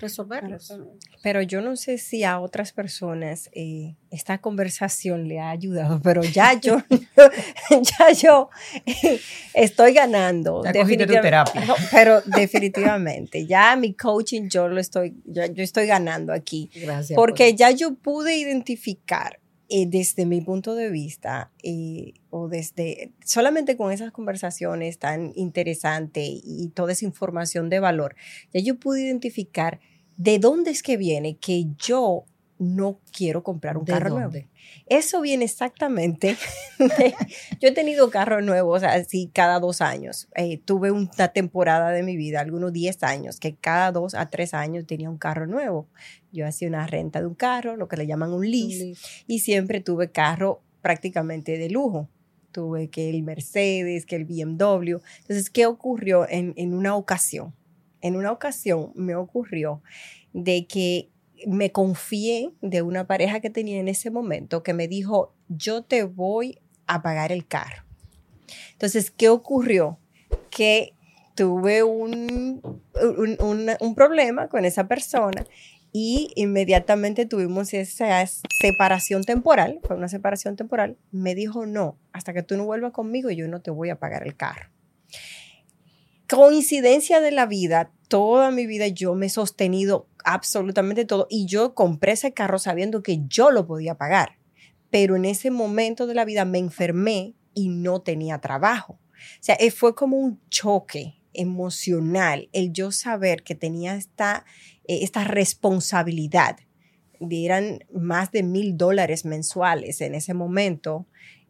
resolverlos. 0.00 0.76
Pero 1.22 1.40
yo 1.40 1.60
no 1.60 1.76
sé 1.76 1.98
si 1.98 2.24
a 2.24 2.40
otras 2.40 2.72
personas 2.72 3.48
eh, 3.52 3.94
esta 4.10 4.38
conversación 4.38 5.28
le 5.28 5.38
ha 5.38 5.50
ayudado, 5.50 6.02
pero 6.02 6.24
ya 6.24 6.58
yo, 6.58 6.78
ya 7.70 8.10
yo 8.10 8.50
eh, 8.86 9.20
estoy 9.54 9.92
ganando. 9.92 10.64
Ya 10.64 10.72
cogiste 10.72 11.06
tu 11.06 11.12
terapia. 11.12 11.64
No, 11.64 11.76
pero 11.92 12.20
definitivamente, 12.22 13.46
ya 13.46 13.76
mi 13.76 13.94
coaching 13.94 14.48
yo 14.48 14.66
lo 14.66 14.80
estoy, 14.80 15.14
yo, 15.26 15.46
yo 15.46 15.62
estoy 15.62 15.86
ganando 15.86 16.32
aquí. 16.32 16.72
Gracias. 16.74 17.14
Porque 17.14 17.50
por- 17.50 17.56
ya 17.56 17.70
yo 17.70 17.94
pude 17.94 18.36
identificar 18.36 19.38
eh, 19.76 19.86
desde 19.88 20.24
mi 20.24 20.40
punto 20.40 20.76
de 20.76 20.88
vista 20.88 21.50
eh, 21.64 22.12
o 22.30 22.46
desde 22.46 23.12
solamente 23.24 23.76
con 23.76 23.90
esas 23.90 24.12
conversaciones 24.12 25.00
tan 25.00 25.32
interesantes 25.34 26.24
y 26.24 26.68
toda 26.68 26.92
esa 26.92 27.04
información 27.04 27.70
de 27.70 27.80
valor, 27.80 28.14
ya 28.52 28.60
yo 28.60 28.78
pude 28.78 29.02
identificar 29.02 29.80
de 30.16 30.38
dónde 30.38 30.70
es 30.70 30.84
que 30.84 30.96
viene 30.96 31.38
que 31.38 31.64
yo 31.76 32.24
no 32.60 33.00
quiero 33.10 33.42
comprar 33.42 33.76
un 33.76 33.84
¿De 33.84 33.94
carro 33.94 34.10
nuevo. 34.10 34.32
Eso 34.86 35.20
viene 35.20 35.44
exactamente. 35.44 36.36
de- 36.78 37.14
yo 37.60 37.68
he 37.68 37.72
tenido 37.72 38.10
carros 38.10 38.42
nuevos 38.42 38.82
así 38.82 39.30
cada 39.32 39.60
dos 39.60 39.80
años. 39.80 40.28
Eh, 40.36 40.58
tuve 40.64 40.90
una 40.90 41.28
temporada 41.28 41.90
de 41.90 42.02
mi 42.02 42.16
vida, 42.16 42.40
algunos 42.40 42.72
10 42.72 43.02
años, 43.02 43.38
que 43.40 43.54
cada 43.54 43.92
dos 43.92 44.14
a 44.14 44.26
tres 44.26 44.54
años 44.54 44.86
tenía 44.86 45.10
un 45.10 45.18
carro 45.18 45.46
nuevo. 45.46 45.88
Yo 46.32 46.46
hacía 46.46 46.68
una 46.68 46.86
renta 46.86 47.20
de 47.20 47.26
un 47.26 47.34
carro, 47.34 47.76
lo 47.76 47.88
que 47.88 47.96
le 47.96 48.06
llaman 48.06 48.32
un 48.32 48.48
lease, 48.50 48.94
y 49.26 49.38
siempre 49.40 49.80
tuve 49.80 50.10
carro 50.10 50.60
prácticamente 50.82 51.58
de 51.58 51.70
lujo. 51.70 52.08
Tuve 52.52 52.88
que 52.88 53.10
el 53.10 53.22
Mercedes, 53.22 54.06
que 54.06 54.16
el 54.16 54.24
BMW. 54.26 54.98
Entonces, 55.22 55.50
¿qué 55.50 55.66
ocurrió 55.66 56.28
en, 56.28 56.52
en 56.56 56.74
una 56.74 56.94
ocasión? 56.94 57.52
En 58.00 58.16
una 58.16 58.30
ocasión 58.32 58.92
me 58.94 59.16
ocurrió 59.16 59.82
de 60.32 60.66
que 60.66 61.08
me 61.46 61.72
confié 61.72 62.52
de 62.60 62.82
una 62.82 63.06
pareja 63.06 63.40
que 63.40 63.50
tenía 63.50 63.78
en 63.80 63.88
ese 63.88 64.10
momento 64.10 64.62
que 64.62 64.74
me 64.74 64.88
dijo, 64.88 65.34
yo 65.48 65.82
te 65.82 66.02
voy 66.04 66.60
a 66.86 67.02
pagar 67.02 67.32
el 67.32 67.46
carro. 67.46 67.84
Entonces, 68.72 69.10
¿qué 69.10 69.28
ocurrió? 69.28 69.98
Que 70.50 70.94
tuve 71.34 71.82
un, 71.82 72.60
un, 73.02 73.36
un- 73.40 73.70
un 73.80 73.94
problema 73.94 74.48
con 74.48 74.64
esa 74.64 74.86
persona 74.86 75.44
y 75.92 76.30
inmediatamente 76.34 77.24
tuvimos 77.26 77.72
esa 77.74 78.24
separación 78.60 79.22
temporal, 79.24 79.80
fue 79.84 79.96
una 79.96 80.08
separación 80.08 80.56
temporal, 80.56 80.96
me 81.12 81.34
dijo, 81.34 81.66
no, 81.66 81.98
hasta 82.12 82.32
que 82.32 82.42
tú 82.42 82.56
no 82.56 82.64
vuelvas 82.64 82.92
conmigo, 82.92 83.30
yo 83.30 83.46
no 83.48 83.60
te 83.62 83.70
voy 83.70 83.90
a 83.90 83.98
pagar 83.98 84.24
el 84.26 84.36
carro. 84.36 84.70
Coincidencia 86.28 87.20
de 87.20 87.30
la 87.30 87.46
vida, 87.46 87.90
toda 88.08 88.50
mi 88.50 88.66
vida 88.66 88.88
yo 88.88 89.14
me 89.14 89.26
he 89.26 89.30
sostenido 89.30 90.08
absolutamente 90.24 91.04
todo 91.04 91.26
y 91.30 91.46
yo 91.46 91.74
compré 91.74 92.12
ese 92.12 92.32
carro 92.32 92.58
sabiendo 92.58 93.02
que 93.02 93.20
yo 93.28 93.50
lo 93.50 93.66
podía 93.66 93.96
pagar, 93.96 94.38
pero 94.90 95.16
en 95.16 95.24
ese 95.24 95.50
momento 95.50 96.06
de 96.06 96.14
la 96.14 96.24
vida 96.24 96.44
me 96.44 96.58
enfermé 96.58 97.34
y 97.54 97.68
no 97.68 98.00
tenía 98.02 98.38
trabajo. 98.40 98.94
O 98.94 99.42
sea, 99.42 99.56
eh, 99.56 99.70
fue 99.70 99.94
como 99.94 100.16
un 100.18 100.40
choque 100.50 101.14
emocional 101.32 102.48
el 102.52 102.72
yo 102.72 102.92
saber 102.92 103.42
que 103.42 103.54
tenía 103.54 103.96
esta, 103.96 104.44
eh, 104.86 105.00
esta 105.02 105.24
responsabilidad. 105.24 106.58
Eran 107.30 107.80
más 107.92 108.30
de 108.32 108.42
mil 108.42 108.76
dólares 108.76 109.24
mensuales 109.24 110.00
en 110.00 110.14
ese 110.14 110.34
momento. 110.34 111.06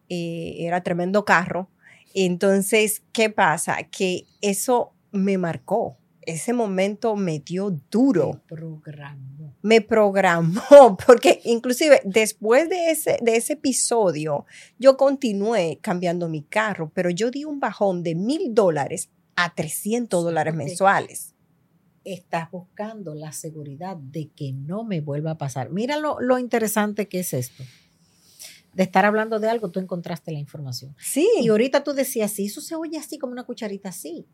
eh, 0.08 0.56
era 0.66 0.82
tremendo 0.82 1.24
carro. 1.24 1.70
Entonces, 2.14 3.02
¿qué 3.12 3.30
pasa? 3.30 3.84
Que 3.90 4.24
eso 4.42 4.92
me 5.12 5.38
marcó. 5.38 5.98
Ese 6.26 6.52
momento 6.52 7.16
me 7.16 7.38
dio 7.38 7.70
duro 7.90 8.40
Te 8.46 8.54
programó. 8.54 9.54
me 9.62 9.80
programó, 9.80 10.96
porque 11.06 11.40
inclusive 11.44 12.00
después 12.04 12.68
de 12.68 12.90
ese, 12.90 13.18
de 13.22 13.36
ese 13.36 13.54
episodio, 13.54 14.46
yo 14.78 14.96
continué 14.96 15.78
cambiando 15.80 16.28
mi 16.28 16.42
carro, 16.42 16.90
pero 16.94 17.10
yo 17.10 17.30
di 17.30 17.44
un 17.44 17.60
bajón 17.60 18.02
de 18.02 18.14
mil 18.14 18.54
dólares 18.54 19.10
a 19.36 19.54
300 19.54 20.22
dólares 20.24 20.54
mensuales. 20.54 21.34
Estás 22.04 22.50
buscando 22.50 23.14
la 23.14 23.32
seguridad 23.32 23.96
de 23.96 24.28
que 24.28 24.52
no 24.52 24.84
me 24.84 25.00
vuelva 25.00 25.32
a 25.32 25.38
pasar. 25.38 25.70
Mira 25.70 25.96
lo, 25.96 26.20
lo 26.20 26.38
interesante 26.38 27.08
que 27.08 27.20
es 27.20 27.32
esto. 27.32 27.64
De 28.74 28.82
estar 28.82 29.04
hablando 29.04 29.38
de 29.38 29.48
algo, 29.48 29.70
tú 29.70 29.80
encontraste 29.80 30.32
la 30.32 30.38
información. 30.38 30.94
Sí, 30.98 31.28
Y 31.40 31.48
ahorita 31.48 31.82
tú 31.84 31.92
decías, 31.94 32.32
sí, 32.32 32.46
eso 32.46 32.60
se 32.60 32.74
oye 32.74 32.98
así 32.98 33.18
como 33.18 33.32
una 33.32 33.44
cucharita 33.44 33.88
así. 33.88 34.26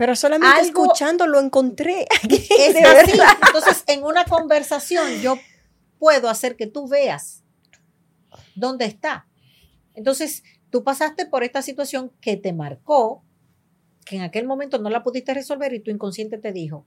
Pero 0.00 0.16
solamente 0.16 0.46
algo- 0.60 0.84
escuchando 0.84 1.26
lo 1.26 1.38
encontré. 1.40 2.06
Es 2.30 2.74
así. 2.74 2.82
verdad. 2.82 3.36
Entonces, 3.46 3.84
en 3.86 4.02
una 4.02 4.24
conversación 4.24 5.20
yo 5.20 5.36
puedo 5.98 6.30
hacer 6.30 6.56
que 6.56 6.66
tú 6.66 6.88
veas 6.88 7.44
dónde 8.54 8.86
está. 8.86 9.28
Entonces, 9.94 10.42
tú 10.70 10.84
pasaste 10.84 11.26
por 11.26 11.44
esta 11.44 11.60
situación 11.60 12.10
que 12.22 12.38
te 12.38 12.54
marcó, 12.54 13.22
que 14.06 14.16
en 14.16 14.22
aquel 14.22 14.46
momento 14.46 14.78
no 14.78 14.88
la 14.88 15.02
pudiste 15.02 15.34
resolver 15.34 15.74
y 15.74 15.80
tu 15.80 15.90
inconsciente 15.90 16.38
te 16.38 16.52
dijo, 16.52 16.86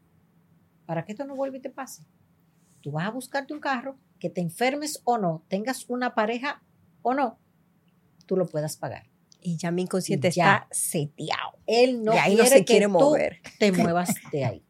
para 0.87 1.05
que 1.05 1.11
esto 1.11 1.23
no 1.25 1.35
vuelva 1.35 1.57
y 1.57 1.61
te 1.61 1.69
pase, 1.69 2.07
tú 2.81 2.93
vas 2.93 3.05
a 3.05 3.11
buscarte 3.11 3.53
un 3.53 3.59
carro 3.59 3.95
que 4.19 4.31
te 4.31 4.41
enfermes 4.41 5.01
o 5.03 5.19
no, 5.19 5.43
tengas 5.49 5.87
una 5.87 6.15
pareja 6.15 6.63
o 7.03 7.13
no, 7.13 7.37
tú 8.25 8.37
lo 8.37 8.47
puedas 8.47 8.75
pagar. 8.75 9.12
Y 9.43 9.57
ya 9.57 9.71
mi 9.71 9.83
inconsciente 9.83 10.31
Ya. 10.31 10.55
está 10.55 10.67
seteado. 10.71 11.57
Él 11.67 12.03
no 12.03 12.13
y 12.13 12.17
ahí 12.17 12.35
quiere 12.35 12.43
no 12.43 12.49
se 12.49 12.55
que 12.59 12.65
quiere 12.65 12.85
tú 12.85 12.91
mover. 12.91 13.37
te 13.59 13.71
muevas 13.93 14.13
de 14.31 14.45
ahí. 14.45 14.63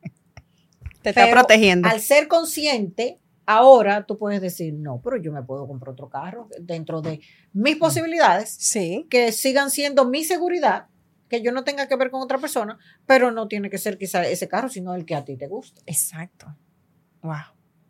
Te 1.01 1.09
está 1.09 1.25
Pero 1.25 1.31
protegiendo. 1.31 1.87
Al 1.89 1.99
ser 2.01 2.27
consciente, 2.27 3.19
ahora 3.45 4.05
tú 4.05 4.17
puedes 4.17 4.41
decir, 4.41 4.73
no, 4.73 5.01
pero 5.03 5.17
yo 5.17 5.31
me 5.31 5.43
puedo 5.43 5.67
comprar 5.67 5.91
otro 5.93 6.09
carro 6.09 6.47
dentro 6.61 7.01
de 7.01 7.19
mis 7.51 7.75
posibilidades, 7.75 8.49
Sí. 8.57 9.05
que 9.09 9.31
sigan 9.31 9.69
siendo 9.69 10.05
mi 10.05 10.23
seguridad, 10.23 10.87
que 11.29 11.41
yo 11.41 11.51
no 11.51 11.63
tenga 11.63 11.87
que 11.87 11.95
ver 11.97 12.09
con 12.09 12.21
otra 12.21 12.37
persona, 12.37 12.77
pero 13.05 13.31
no 13.31 13.47
tiene 13.47 13.69
que 13.69 13.77
ser 13.77 13.97
quizá 13.97 14.25
ese 14.27 14.47
carro, 14.47 14.69
sino 14.69 14.95
el 14.95 15.05
que 15.05 15.15
a 15.15 15.25
ti 15.25 15.35
te 15.35 15.47
guste. 15.47 15.81
Exacto. 15.87 16.55
Wow. 17.21 17.33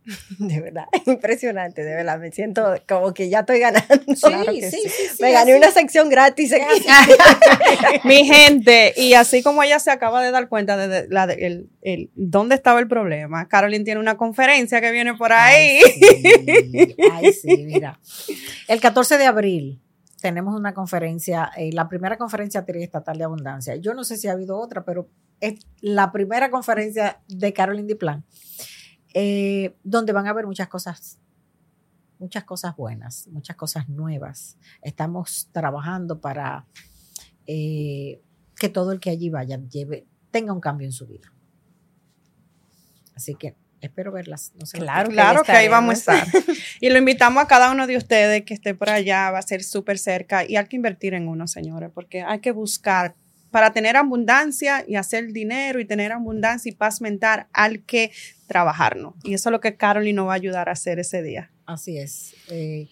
De 0.39 0.60
verdad, 0.60 0.86
impresionante, 1.06 1.84
de 1.84 1.95
verdad. 1.95 2.20
Me 2.20 2.32
siento 2.32 2.76
como 2.88 3.14
que 3.14 3.30
ya 3.30 3.39
estoy 3.41 3.60
ganando. 3.60 3.88
Sí, 4.08 4.16
Claro 4.22 4.51
que 4.54 4.70
sí, 4.72 4.78
sí. 4.84 4.89
sí, 4.89 5.04
sí, 5.16 5.22
Me 5.24 5.32
gané 5.32 5.54
así. 5.54 5.60
una 5.64 5.72
sección 5.72 6.10
gratis 6.10 6.54
aquí. 6.54 6.86
Mi 8.04 8.26
gente, 8.26 8.93
y 8.97 9.14
así 9.14 9.41
como 9.43 9.64
ella 9.64 9.80
se 9.80 9.91
acaba 9.91 10.22
de 10.24 10.32
dar 10.32 10.49
cuenta 10.49 10.76
de, 10.78 10.88
de- 10.88 11.08
la 11.10 11.28
de- 11.28 11.45
el, 11.45 11.70
el- 11.82 12.10
dónde 12.16 12.56
estaba 12.56 12.80
el 12.80 12.88
problema, 12.88 13.47
Carolyn 13.47 13.84
tiene 13.84 13.99
una 13.99 14.18
conferencia 14.18 14.82
que 14.82 14.91
viene 14.91 15.14
por 15.14 15.32
ahí. 15.32 15.80
Ay, 15.84 15.91
sí, 16.72 16.95
ay, 17.12 17.34
sí, 17.34 17.58
mira. 17.66 17.99
El 18.68 18.80
14 18.82 19.18
de 19.18 19.26
abril 19.26 19.80
tenemos 20.22 20.58
una 20.58 20.74
conferencia, 20.74 21.51
eh, 21.58 21.72
la 21.74 21.88
primera 21.89 22.18
conferencia 22.18 22.64
triestatal 22.66 23.18
de 23.18 23.24
abundancia. 23.26 23.76
Yo 23.76 23.93
no 23.93 24.04
sé 24.04 24.18
si 24.18 24.28
ha 24.28 24.32
habido 24.34 24.58
otra, 24.58 24.84
pero 24.86 25.10
es 25.41 25.56
la 25.82 26.12
primera 26.14 26.49
conferencia 26.49 27.20
de 27.28 27.51
Carolyn 27.51 27.88
Diplan, 27.88 28.24
eh, 29.14 29.76
donde 29.84 30.14
van 30.14 30.28
a 30.28 30.32
haber 30.32 30.47
muchas 30.47 30.68
cosas, 30.68 31.20
muchas 32.20 32.43
cosas 32.43 32.76
buenas, 32.76 33.28
muchas 33.28 33.55
cosas 33.55 33.89
nuevas. 33.89 34.57
Estamos 34.82 35.49
trabajando 35.51 36.20
para 36.20 36.66
eh, 37.45 38.22
que 38.55 38.70
todo 38.70 38.91
el 38.91 38.99
que 38.99 39.09
allí 39.09 39.30
vaya 39.30 39.59
lleve, 39.70 40.07
tenga 40.32 40.53
un 40.53 40.59
cambio 40.59 40.86
en 40.86 40.93
su 40.93 41.07
vida. 41.07 41.32
Así 43.16 43.36
que 43.36 43.55
espero 43.82 44.11
verlas. 44.11 44.53
No 44.55 44.66
Claro. 44.66 45.09
Claro 45.09 45.43
que 45.43 45.51
ahí 45.51 45.68
vamos 45.68 46.07
a 46.07 46.18
estar. 46.18 46.28
Y 46.82 46.89
lo 46.89 46.97
invitamos 46.97 47.43
a 47.43 47.47
cada 47.47 47.72
uno 47.72 47.86
de 47.88 47.97
ustedes 47.97 48.43
que 48.43 48.53
esté 48.53 48.74
por 48.74 48.89
allá, 48.89 49.32
va 49.32 49.39
a 49.39 49.43
ser 49.43 49.64
súper 49.64 49.97
cerca 49.99 50.43
y 50.47 50.55
hay 50.55 50.66
que 50.66 50.76
invertir 50.76 51.14
en 51.14 51.28
uno, 51.28 51.47
señores, 51.47 51.91
porque 51.93 52.24
hay 52.24 52.39
que 52.39 52.51
buscar 52.51 53.16
para 53.54 53.72
tener 53.72 53.95
abundancia 53.97 54.84
y 54.88 54.95
hacer 54.95 55.32
dinero 55.32 55.80
y 55.80 55.86
tener 55.86 56.12
abundancia 56.12 56.72
y 56.72 56.74
paz 56.74 57.01
mental, 57.01 57.45
hay 57.54 57.78
que 57.84 58.12
trabajarnos. 58.47 59.14
Y 59.24 59.36
eso 59.36 59.49
es 59.49 59.51
lo 59.51 59.60
que 59.60 59.78
Carolyn 59.78 60.16
nos 60.16 60.28
va 60.28 60.32
a 60.32 60.38
ayudar 60.38 60.70
a 60.70 60.72
hacer 60.72 60.97
ese 60.97 61.22
día. 61.22 61.51
Así 61.68 61.99
es. 61.99 62.34
Eh, 62.49 62.89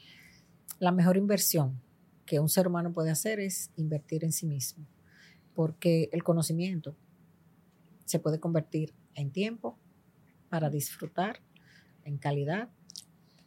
la 0.78 0.92
mejor 0.92 1.18
inversión 1.18 1.82
que 2.28 2.40
un 2.40 2.48
ser 2.48 2.68
humano 2.68 2.94
puede 2.94 3.10
hacer 3.10 3.40
es 3.40 3.72
invertir 3.76 4.24
en 4.24 4.32
sí 4.32 4.46
mismo, 4.46 4.86
porque 5.56 6.10
el 6.12 6.24
conocimiento 6.24 6.96
se 8.06 8.20
puede 8.20 8.40
convertir 8.40 8.94
en 9.16 9.32
tiempo 9.32 9.80
para 10.48 10.70
disfrutar, 10.70 11.40
en 12.04 12.20
calidad 12.20 12.70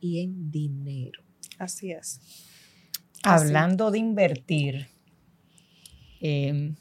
y 0.00 0.20
en 0.20 0.50
dinero. 0.50 1.22
Así 1.60 1.92
es. 1.92 2.20
Hablando 3.22 3.92
de 3.92 3.98
invertir, 4.00 4.88
eh, 6.20 6.74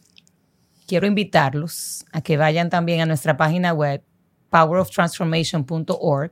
quiero 0.87 1.07
invitarlos 1.07 2.05
a 2.11 2.21
que 2.21 2.37
vayan 2.37 2.69
también 2.69 3.01
a 3.01 3.05
nuestra 3.05 3.37
página 3.37 3.73
web, 3.73 4.03
poweroftransformation.org. 4.49 6.31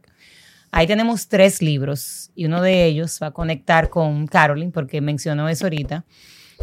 Ahí 0.71 0.87
tenemos 0.87 1.27
tres 1.27 1.61
libros 1.61 2.31
y 2.35 2.45
uno 2.45 2.61
de 2.61 2.85
ellos 2.85 3.19
va 3.21 3.27
a 3.27 3.31
conectar 3.31 3.89
con 3.89 4.27
Carolyn, 4.27 4.71
porque 4.71 5.01
mencionó 5.01 5.49
eso 5.49 5.65
ahorita, 5.65 6.05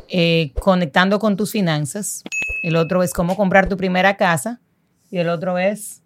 eh, 0.08 0.52
conectando 0.60 1.18
con 1.18 1.36
tus 1.36 1.52
finanzas. 1.52 2.22
El 2.62 2.76
otro 2.76 3.02
es 3.02 3.12
cómo 3.12 3.36
comprar 3.36 3.68
tu 3.68 3.76
primera 3.76 4.16
casa 4.16 4.60
y 5.10 5.18
el 5.18 5.28
otro 5.28 5.58
es 5.58 6.02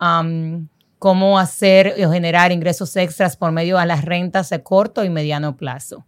um, 0.00 0.68
cómo 0.98 1.38
hacer 1.38 1.94
o 2.04 2.12
generar 2.12 2.52
ingresos 2.52 2.94
extras 2.96 3.36
por 3.36 3.52
medio 3.52 3.78
de 3.78 3.86
las 3.86 4.04
rentas 4.04 4.50
de 4.50 4.62
corto 4.62 5.04
y 5.04 5.10
mediano 5.10 5.56
plazo. 5.56 6.06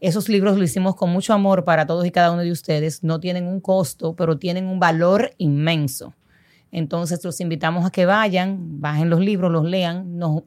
Esos 0.00 0.28
libros 0.28 0.56
lo 0.56 0.64
hicimos 0.64 0.94
con 0.94 1.10
mucho 1.10 1.32
amor 1.32 1.64
para 1.64 1.86
todos 1.86 2.06
y 2.06 2.10
cada 2.10 2.30
uno 2.32 2.42
de 2.42 2.52
ustedes. 2.52 3.02
No 3.02 3.18
tienen 3.18 3.46
un 3.46 3.60
costo, 3.60 4.14
pero 4.14 4.38
tienen 4.38 4.66
un 4.66 4.78
valor 4.78 5.32
inmenso. 5.38 6.14
Entonces 6.70 7.24
los 7.24 7.40
invitamos 7.40 7.84
a 7.86 7.90
que 7.90 8.06
vayan, 8.06 8.80
bajen 8.80 9.10
los 9.10 9.20
libros, 9.20 9.50
los 9.50 9.64
lean, 9.64 10.18
nos 10.18 10.42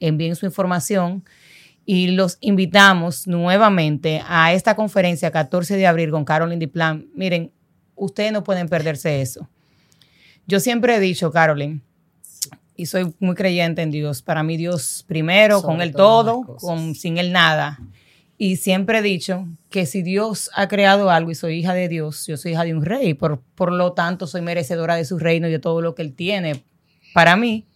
envíen 0.00 0.36
su 0.36 0.46
información 0.46 1.24
y 1.86 2.08
los 2.08 2.36
invitamos 2.40 3.26
nuevamente 3.26 4.22
a 4.26 4.52
esta 4.52 4.76
conferencia 4.76 5.30
14 5.30 5.76
de 5.76 5.86
abril 5.86 6.10
con 6.10 6.24
Carolyn 6.24 6.58
Diplan. 6.58 7.06
Miren, 7.14 7.52
ustedes 7.94 8.32
no 8.32 8.44
pueden 8.44 8.68
perderse 8.68 9.22
eso. 9.22 9.48
Yo 10.46 10.60
siempre 10.60 10.96
he 10.96 11.00
dicho, 11.00 11.30
Carolyn, 11.30 11.82
y 12.76 12.86
soy 12.86 13.14
muy 13.20 13.34
creyente 13.34 13.82
en 13.82 13.90
Dios. 13.90 14.22
Para 14.22 14.42
mí 14.42 14.56
Dios 14.56 15.04
primero, 15.06 15.60
Sobre 15.60 15.66
con 15.66 15.78
las 15.78 15.92
todo, 15.92 16.42
con, 16.58 16.94
sin 16.94 17.18
el 17.18 17.32
nada. 17.32 17.78
Y 18.40 18.56
siempre 18.56 18.98
he 18.98 19.02
dicho 19.02 19.48
que 19.68 19.84
si 19.84 20.02
Dios 20.02 20.48
ha 20.54 20.68
creado 20.68 21.10
algo 21.10 21.32
y 21.32 21.34
soy 21.34 21.58
hija 21.58 21.74
de 21.74 21.88
Dios, 21.88 22.26
yo 22.28 22.36
soy 22.36 22.52
hija 22.52 22.64
de 22.64 22.72
un 22.72 22.84
rey, 22.84 23.14
por, 23.14 23.40
por 23.56 23.72
lo 23.72 23.92
tanto 23.92 24.28
soy 24.28 24.42
merecedora 24.42 24.94
de 24.94 25.04
su 25.04 25.18
reino 25.18 25.48
y 25.48 25.50
de 25.50 25.58
todo 25.58 25.82
lo 25.82 25.96
que 25.96 26.02
Él 26.02 26.14
tiene 26.14 26.62
para 27.12 27.36
mí, 27.36 27.66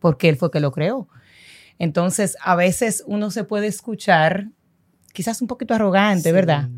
porque 0.00 0.30
Él 0.30 0.36
fue 0.36 0.50
que 0.50 0.60
lo 0.60 0.72
creó. 0.72 1.06
Entonces, 1.78 2.38
a 2.40 2.56
veces 2.56 3.04
uno 3.06 3.30
se 3.30 3.44
puede 3.44 3.66
escuchar 3.66 4.48
quizás 5.12 5.40
un 5.40 5.48
poquito 5.48 5.74
arrogante, 5.74 6.32
¿verdad? 6.32 6.68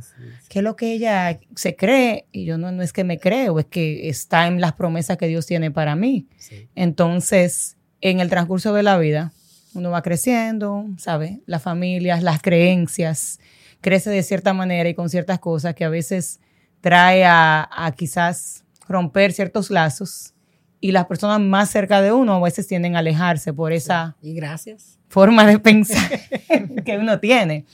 que 0.49 0.61
es 0.61 0.63
lo 0.63 0.77
que 0.77 0.93
ella 0.93 1.41
se 1.57 1.75
cree 1.75 2.27
y 2.33 2.45
yo 2.45 2.57
no, 2.57 2.71
no 2.71 2.83
es 2.83 2.93
que 2.93 3.03
me 3.03 3.19
creo, 3.19 3.59
es 3.59 3.67
que 3.67 4.09
está 4.09 4.47
en 4.47 4.61
las 4.61 4.75
promesas 4.75 5.17
que 5.17 5.27
Dios 5.27 5.45
tiene 5.47 5.71
para 5.71 5.97
mí. 5.97 6.29
Entonces, 6.75 7.77
en 8.01 8.21
el 8.21 8.31
transcurso 8.31 8.73
de 8.73 8.85
la 8.85 8.97
vida, 8.97 9.33
uno 9.75 9.91
va 9.91 10.03
creciendo, 10.03 10.87
¿sabe? 10.97 11.41
Las 11.47 11.63
familias, 11.63 12.23
las 12.23 12.41
creencias, 12.41 13.39
crece 13.81 14.11
de 14.11 14.23
cierta 14.23 14.53
manera 14.53 14.89
y 14.89 14.95
con 14.95 15.09
ciertas 15.09 15.39
cosas 15.39 15.75
que 15.75 15.85
a 15.85 15.89
veces 15.89 16.41
trae 16.81 17.25
a, 17.25 17.69
a 17.71 17.93
quizás 17.93 18.65
romper 18.89 19.33
ciertos 19.33 19.71
lazos 19.71 20.35
y 20.81 20.93
las 20.93 21.07
personas 21.07 21.41
más 21.41 21.71
cerca 21.71 22.01
de 22.01 22.13
uno 22.13 22.35
a 22.35 22.41
veces 22.41 22.67
tienden 22.67 22.97
a 22.97 23.01
alejarse 23.01 23.53
por 23.53 23.73
esa 23.73 24.17
Y 24.23 24.35
gracias. 24.35 24.99
forma 25.09 25.45
de 25.47 25.59
pensar 25.59 26.11
que 26.85 26.99
uno 26.99 27.19
tiene. 27.19 27.65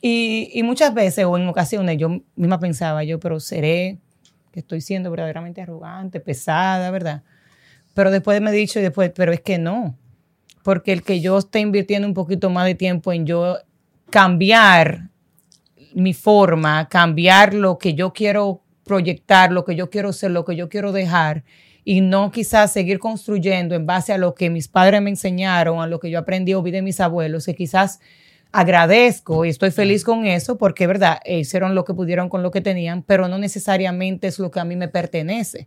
Y, 0.00 0.50
y 0.54 0.62
muchas 0.62 0.94
veces 0.94 1.24
o 1.24 1.36
en 1.36 1.48
ocasiones 1.48 1.98
yo 1.98 2.22
misma 2.36 2.60
pensaba, 2.60 3.02
yo, 3.02 3.18
pero 3.18 3.40
seré 3.40 3.98
que 4.52 4.60
estoy 4.60 4.80
siendo 4.80 5.10
verdaderamente 5.10 5.60
arrogante, 5.60 6.20
pesada, 6.20 6.90
¿verdad? 6.90 7.22
Pero 7.94 8.10
después 8.10 8.40
me 8.40 8.50
he 8.50 8.54
dicho 8.54 8.78
y 8.78 8.82
después, 8.82 9.10
pero 9.14 9.32
es 9.32 9.40
que 9.40 9.58
no, 9.58 9.96
porque 10.68 10.92
el 10.92 11.02
que 11.02 11.22
yo 11.22 11.38
esté 11.38 11.60
invirtiendo 11.60 12.06
un 12.06 12.12
poquito 12.12 12.50
más 12.50 12.66
de 12.66 12.74
tiempo 12.74 13.10
en 13.14 13.24
yo 13.24 13.56
cambiar 14.10 15.08
mi 15.94 16.12
forma, 16.12 16.90
cambiar 16.90 17.54
lo 17.54 17.78
que 17.78 17.94
yo 17.94 18.12
quiero 18.12 18.60
proyectar, 18.84 19.50
lo 19.50 19.64
que 19.64 19.74
yo 19.74 19.88
quiero 19.88 20.12
ser, 20.12 20.30
lo 20.32 20.44
que 20.44 20.56
yo 20.56 20.68
quiero 20.68 20.92
dejar, 20.92 21.42
y 21.86 22.02
no 22.02 22.30
quizás 22.30 22.70
seguir 22.70 22.98
construyendo 22.98 23.74
en 23.74 23.86
base 23.86 24.12
a 24.12 24.18
lo 24.18 24.34
que 24.34 24.50
mis 24.50 24.68
padres 24.68 25.00
me 25.00 25.08
enseñaron, 25.08 25.80
a 25.80 25.86
lo 25.86 26.00
que 26.00 26.10
yo 26.10 26.18
aprendí 26.18 26.52
o 26.52 26.62
vi 26.62 26.70
de 26.70 26.82
mis 26.82 27.00
abuelos, 27.00 27.46
que 27.46 27.54
quizás 27.54 28.00
agradezco 28.52 29.46
y 29.46 29.48
estoy 29.48 29.70
feliz 29.70 30.04
con 30.04 30.26
eso 30.26 30.58
porque, 30.58 30.86
verdad, 30.86 31.18
hicieron 31.24 31.74
lo 31.74 31.86
que 31.86 31.94
pudieron 31.94 32.28
con 32.28 32.42
lo 32.42 32.50
que 32.50 32.60
tenían, 32.60 33.02
pero 33.02 33.26
no 33.26 33.38
necesariamente 33.38 34.26
es 34.26 34.38
lo 34.38 34.50
que 34.50 34.60
a 34.60 34.66
mí 34.66 34.76
me 34.76 34.88
pertenece. 34.88 35.66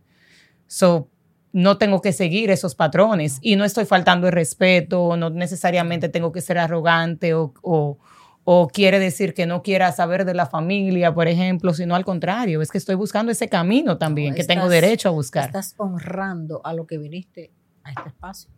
So, 0.68 1.08
no 1.52 1.76
tengo 1.78 2.00
que 2.00 2.12
seguir 2.12 2.50
esos 2.50 2.74
patrones 2.74 3.38
y 3.42 3.56
no 3.56 3.64
estoy 3.64 3.84
faltando 3.84 4.26
el 4.26 4.32
respeto, 4.32 5.16
no 5.16 5.28
necesariamente 5.30 6.08
tengo 6.08 6.32
que 6.32 6.40
ser 6.40 6.56
arrogante 6.58 7.34
o, 7.34 7.52
o, 7.62 7.98
o 8.44 8.68
quiere 8.68 8.98
decir 8.98 9.34
que 9.34 9.44
no 9.46 9.62
quiera 9.62 9.92
saber 9.92 10.24
de 10.24 10.34
la 10.34 10.46
familia, 10.46 11.12
por 11.14 11.28
ejemplo, 11.28 11.74
sino 11.74 11.94
al 11.94 12.04
contrario, 12.04 12.62
es 12.62 12.70
que 12.70 12.78
estoy 12.78 12.94
buscando 12.94 13.30
ese 13.32 13.48
camino 13.48 13.98
también 13.98 14.30
No, 14.30 14.36
que 14.36 14.44
tengo 14.44 14.68
derecho 14.68 15.08
a 15.10 15.12
buscar. 15.12 15.46
Estás 15.46 15.74
honrando 15.76 16.60
a 16.64 16.72
lo 16.72 16.86
que 16.86 16.96
viniste 16.98 17.52
a 17.84 17.90
este 17.90 18.08
espacio. 18.08 18.50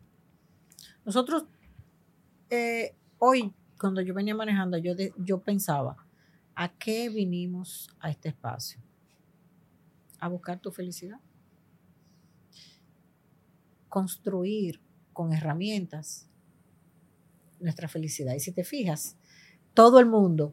Nosotros, 1.05 1.45
eh, 2.51 2.95
hoy, 3.19 3.53
cuando 3.79 4.01
yo 4.01 4.15
venía 4.15 4.35
manejando, 4.35 4.79
yo, 4.79 4.95
de- 4.95 5.13
yo 5.19 5.41
pensaba, 5.41 5.97
¿a 6.55 6.69
qué 6.69 7.09
vinimos 7.11 7.91
a 8.01 8.09
este 8.11 8.29
espacio? 8.29 8.81
A 10.21 10.29
buscar 10.29 10.61
tu 10.61 10.71
felicidad. 10.71 11.19
Construir 13.95 14.81
con 15.13 15.33
herramientas 15.33 16.29
nuestra 17.61 17.87
felicidad. 17.87 18.35
Y 18.35 18.41
si 18.41 18.51
te 18.51 18.65
fijas, 18.65 19.17
todo 19.73 20.01
el 20.01 20.07
mundo 20.07 20.53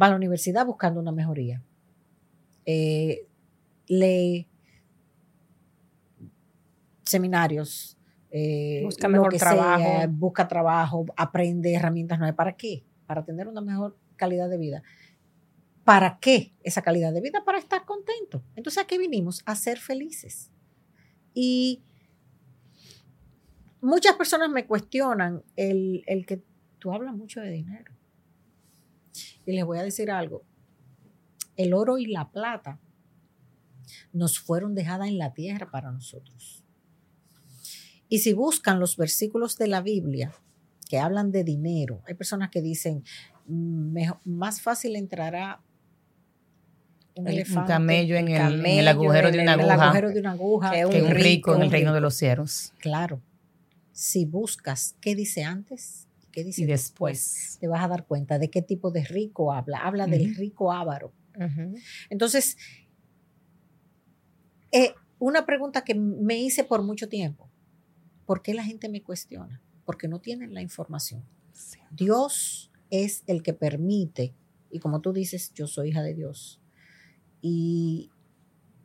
va 0.00 0.06
a 0.06 0.08
la 0.08 0.16
universidad 0.16 0.64
buscando 0.64 0.98
una 0.98 1.12
mejoría. 1.12 1.62
Eh, 2.64 3.28
lee 3.86 4.48
seminarios, 7.04 7.98
eh, 8.30 8.80
Busca 8.82 9.08
lo 9.08 9.12
mejor 9.12 9.32
que 9.32 9.38
trabajo. 9.38 9.82
sea, 9.82 10.06
busca 10.06 10.48
trabajo, 10.48 11.04
aprende 11.18 11.74
herramientas 11.74 12.18
nuevas. 12.18 12.34
¿Para 12.34 12.56
qué? 12.56 12.82
Para 13.06 13.26
tener 13.26 13.46
una 13.46 13.60
mejor 13.60 13.98
calidad 14.16 14.48
de 14.48 14.56
vida. 14.56 14.82
¿Para 15.84 16.18
qué 16.18 16.54
esa 16.62 16.80
calidad 16.80 17.12
de 17.12 17.20
vida? 17.20 17.44
Para 17.44 17.58
estar 17.58 17.84
contento. 17.84 18.42
Entonces, 18.56 18.82
¿a 18.82 18.86
qué 18.86 18.96
vinimos? 18.96 19.42
A 19.44 19.54
ser 19.54 19.78
felices. 19.78 20.50
Y 21.34 21.82
muchas 23.86 24.14
personas 24.16 24.50
me 24.50 24.66
cuestionan 24.66 25.42
el, 25.56 26.02
el 26.06 26.26
que 26.26 26.42
tú 26.78 26.92
hablas 26.92 27.14
mucho 27.14 27.40
de 27.40 27.50
dinero. 27.50 27.92
Y 29.46 29.52
les 29.52 29.64
voy 29.64 29.78
a 29.78 29.82
decir 29.82 30.10
algo. 30.10 30.42
El 31.56 31.72
oro 31.72 31.96
y 31.98 32.06
la 32.06 32.30
plata 32.30 32.78
nos 34.12 34.38
fueron 34.38 34.74
dejadas 34.74 35.08
en 35.08 35.18
la 35.18 35.32
tierra 35.32 35.70
para 35.70 35.92
nosotros. 35.92 36.64
Y 38.08 38.18
si 38.18 38.32
buscan 38.32 38.78
los 38.80 38.96
versículos 38.96 39.56
de 39.56 39.68
la 39.68 39.80
Biblia 39.82 40.32
que 40.88 40.98
hablan 40.98 41.30
de 41.32 41.44
dinero, 41.44 42.02
hay 42.06 42.14
personas 42.14 42.50
que 42.50 42.62
dicen, 42.62 43.04
"Mm, 43.46 43.98
más 44.24 44.60
fácil 44.60 44.96
entrará 44.96 45.60
un, 47.14 47.24
Un 47.26 47.28
elefante 47.32 47.72
camello 47.72 48.16
en 48.16 48.28
el, 48.28 48.34
en 48.34 48.42
el 48.42 48.52
camello 48.56 48.90
agujero 48.90 49.30
de 49.30 49.40
una 49.40 49.54
el 49.54 49.60
aguja 49.60 49.84
agujero 49.84 50.10
de 50.10 50.20
una 50.20 50.32
aguja 50.32 50.70
Que 50.70 50.76
que 50.90 51.02
un 51.02 51.10
rico 51.10 51.54
en 51.54 51.60
el 51.62 51.66
un 51.66 51.72
reino 51.72 51.86
rico". 51.90 51.94
de 51.94 52.00
los 52.00 52.14
cielos. 52.14 52.72
Claro. 52.78 53.20
Si 53.96 54.26
buscas 54.26 54.94
qué 55.00 55.14
dice 55.14 55.42
antes, 55.42 56.06
qué 56.30 56.44
dice 56.44 56.60
Y 56.60 56.66
después, 56.66 57.32
después. 57.32 57.58
te 57.60 57.66
vas 57.66 57.82
a 57.82 57.88
dar 57.88 58.04
cuenta 58.04 58.38
de 58.38 58.50
qué 58.50 58.60
tipo 58.60 58.90
de 58.90 59.04
rico 59.04 59.54
habla. 59.54 59.78
Habla 59.78 60.06
del 60.06 60.34
rico 60.34 60.70
avaro. 60.70 61.14
Entonces, 62.10 62.58
eh, 64.70 64.92
una 65.18 65.46
pregunta 65.46 65.82
que 65.82 65.94
me 65.94 66.36
hice 66.36 66.62
por 66.62 66.82
mucho 66.82 67.08
tiempo. 67.08 67.48
¿Por 68.26 68.42
qué 68.42 68.52
la 68.52 68.64
gente 68.64 68.90
me 68.90 69.02
cuestiona? 69.02 69.62
Porque 69.86 70.08
no 70.08 70.20
tienen 70.20 70.52
la 70.52 70.60
información. 70.60 71.24
Dios 71.90 72.70
es 72.90 73.22
el 73.26 73.42
que 73.42 73.54
permite, 73.54 74.34
y 74.70 74.78
como 74.78 75.00
tú 75.00 75.14
dices, 75.14 75.54
yo 75.54 75.66
soy 75.66 75.88
hija 75.88 76.02
de 76.02 76.12
Dios, 76.12 76.60
y 77.40 78.10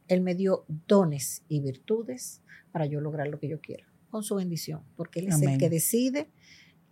Él 0.07 0.22
me 0.22 0.36
dio 0.36 0.64
dones 0.88 1.43
y 1.49 1.59
virtudes 1.59 2.41
para 2.72 2.86
yo 2.86 3.01
lograr 3.01 3.28
lo 3.28 3.39
que 3.39 3.49
yo 3.49 3.59
quiera, 3.59 3.90
con 4.12 4.24
su 4.24 4.36
bendición, 4.36 4.84
porque 4.95 5.22
Él 5.22 5.30
es 5.30 5.41
el 5.41 5.57
que 5.57 5.70
decide 5.70 6.30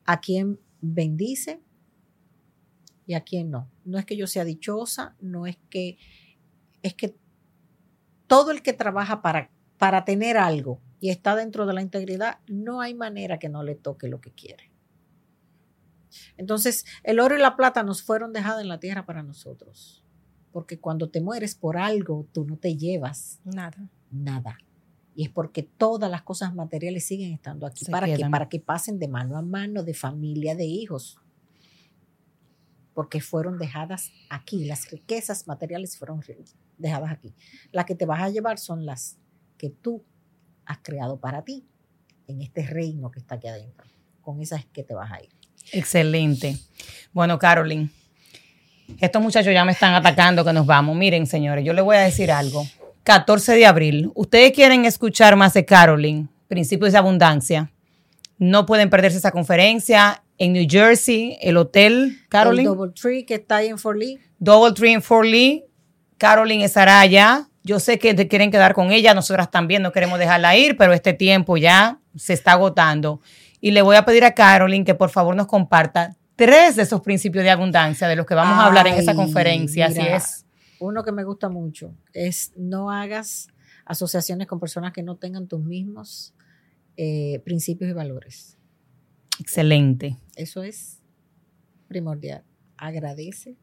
a 0.05 0.19
quién 0.19 0.59
bendice 0.81 1.61
y 3.05 3.13
a 3.13 3.21
quién 3.21 3.51
no. 3.51 3.69
No 3.85 3.99
es 3.99 4.05
que 4.05 4.17
yo 4.17 4.25
sea 4.25 4.45
dichosa, 4.45 5.15
no 5.19 5.45
es 5.45 5.57
que, 5.69 5.97
es 6.81 6.93
que 6.95 7.15
todo 8.27 8.51
el 8.51 8.61
que 8.61 8.73
trabaja 8.73 9.21
para, 9.21 9.51
para 9.77 10.05
tener 10.05 10.37
algo 10.37 10.81
y 10.99 11.09
está 11.09 11.35
dentro 11.35 11.65
de 11.65 11.73
la 11.73 11.81
integridad, 11.81 12.39
no 12.47 12.81
hay 12.81 12.93
manera 12.93 13.39
que 13.39 13.49
no 13.49 13.63
le 13.63 13.75
toque 13.75 14.07
lo 14.07 14.21
que 14.21 14.31
quiere. 14.31 14.71
Entonces, 16.37 16.85
el 17.03 17.19
oro 17.19 17.35
y 17.35 17.39
la 17.39 17.55
plata 17.55 17.83
nos 17.83 18.01
fueron 18.01 18.33
dejadas 18.33 18.61
en 18.61 18.67
la 18.67 18.79
tierra 18.79 19.05
para 19.05 19.23
nosotros. 19.23 20.03
Porque 20.51 20.79
cuando 20.79 21.09
te 21.09 21.21
mueres 21.21 21.55
por 21.55 21.77
algo, 21.77 22.27
tú 22.31 22.45
no 22.45 22.57
te 22.57 22.75
llevas 22.75 23.39
Nada. 23.43 23.89
nada. 24.09 24.57
Y 25.19 25.23
es 25.23 25.29
porque 25.29 25.63
todas 25.63 26.09
las 26.09 26.21
cosas 26.21 26.55
materiales 26.55 27.05
siguen 27.05 27.33
estando 27.33 27.67
aquí. 27.67 27.83
Se 27.83 27.91
¿Para 27.91 28.07
qué? 28.07 28.15
quedan. 28.15 28.31
Para 28.31 28.47
que 28.47 28.61
pasen 28.61 28.99
de 28.99 29.09
mano 29.09 29.35
a 29.35 29.41
mano, 29.41 29.83
de 29.83 29.93
familia, 29.93 30.55
de 30.55 30.63
hijos. 30.63 31.17
Porque 32.93 33.19
fueron 33.19 33.57
dejadas 33.57 34.13
aquí. 34.29 34.63
Las 34.63 34.89
riquezas 34.89 35.45
materiales 35.45 35.97
fueron 35.97 36.21
dejadas 36.77 37.11
aquí. 37.11 37.33
Las 37.73 37.83
que 37.83 37.95
te 37.95 38.05
vas 38.05 38.21
a 38.21 38.29
llevar 38.29 38.59
son 38.59 38.85
las 38.85 39.17
que 39.57 39.69
tú 39.69 40.05
has 40.63 40.77
creado 40.77 41.19
para 41.19 41.43
ti 41.43 41.67
en 42.27 42.41
este 42.41 42.65
reino 42.65 43.11
que 43.11 43.19
está 43.19 43.35
aquí 43.35 43.49
adentro. 43.49 43.87
Con 44.21 44.39
esas 44.39 44.61
es 44.61 44.67
que 44.67 44.85
te 44.85 44.93
vas 44.93 45.11
a 45.11 45.21
ir. 45.21 45.31
Excelente. 45.73 46.55
Bueno, 47.11 47.37
Carolyn, 47.37 47.91
estos 49.01 49.21
muchachos 49.21 49.53
ya 49.53 49.65
me 49.65 49.73
están 49.73 49.93
atacando 49.95 50.45
que 50.45 50.53
nos 50.53 50.65
vamos. 50.65 50.95
Miren, 50.95 51.27
señores, 51.27 51.65
yo 51.65 51.73
les 51.73 51.83
voy 51.83 51.97
a 51.97 51.99
decir 52.03 52.31
algo. 52.31 52.65
14 53.03 53.55
de 53.55 53.65
abril, 53.65 54.11
ustedes 54.15 54.51
quieren 54.51 54.85
escuchar 54.85 55.35
más 55.35 55.53
de 55.53 55.65
Carolyn, 55.65 56.29
Principios 56.47 56.91
de 56.91 56.97
Abundancia. 56.97 57.71
No 58.37 58.65
pueden 58.65 58.89
perderse 58.89 59.17
esa 59.17 59.31
conferencia 59.31 60.23
en 60.37 60.53
New 60.53 60.65
Jersey, 60.69 61.37
el 61.41 61.57
hotel 61.57 62.19
Carolyn. 62.29 62.65
Double 62.65 62.93
Tree 62.93 63.25
que 63.25 63.35
está 63.35 63.57
ahí 63.57 63.67
en 63.67 63.77
Fort 63.77 63.99
Lee. 63.99 64.19
Double 64.39 64.73
Tree 64.73 64.93
en 64.93 65.01
Fort 65.01 65.27
Lee. 65.27 65.65
Carolyn 66.17 66.61
estará 66.61 67.01
allá. 67.01 67.47
Yo 67.63 67.79
sé 67.79 67.99
que 67.99 68.13
te 68.13 68.27
quieren 68.27 68.51
quedar 68.51 68.73
con 68.73 68.91
ella, 68.91 69.13
nosotras 69.13 69.51
también 69.51 69.81
no 69.81 69.91
queremos 69.91 70.17
dejarla 70.17 70.55
ir, 70.55 70.77
pero 70.77 70.93
este 70.93 71.13
tiempo 71.13 71.57
ya 71.57 71.99
se 72.15 72.33
está 72.33 72.53
agotando. 72.53 73.21
Y 73.61 73.71
le 73.71 73.81
voy 73.81 73.97
a 73.97 74.05
pedir 74.05 74.23
a 74.23 74.33
Carolyn 74.33 74.85
que 74.85 74.95
por 74.95 75.09
favor 75.09 75.35
nos 75.35 75.47
comparta 75.47 76.15
tres 76.35 76.77
de 76.77 76.83
esos 76.83 77.01
principios 77.01 77.43
de 77.43 77.49
abundancia 77.49 78.07
de 78.07 78.15
los 78.15 78.25
que 78.25 78.33
vamos 78.33 78.57
a 78.57 78.67
hablar 78.67 78.87
en 78.87 78.95
esa 78.95 79.13
conferencia. 79.13 79.87
Así 79.87 79.99
es. 79.99 80.45
Uno 80.79 81.03
que 81.03 81.11
me 81.11 81.23
gusta 81.23 81.49
mucho 81.49 81.93
es 82.13 82.53
no 82.55 82.91
hagas 82.91 83.47
asociaciones 83.85 84.47
con 84.47 84.59
personas 84.59 84.93
que 84.93 85.03
no 85.03 85.17
tengan 85.17 85.47
tus 85.47 85.61
mismos 85.61 86.33
eh, 86.95 87.39
principios 87.45 87.89
y 87.89 87.93
valores. 87.93 88.57
Excelente. 89.39 90.17
Eso 90.35 90.63
es 90.63 90.99
primordial. 91.87 92.43
Agradece. 92.77 93.57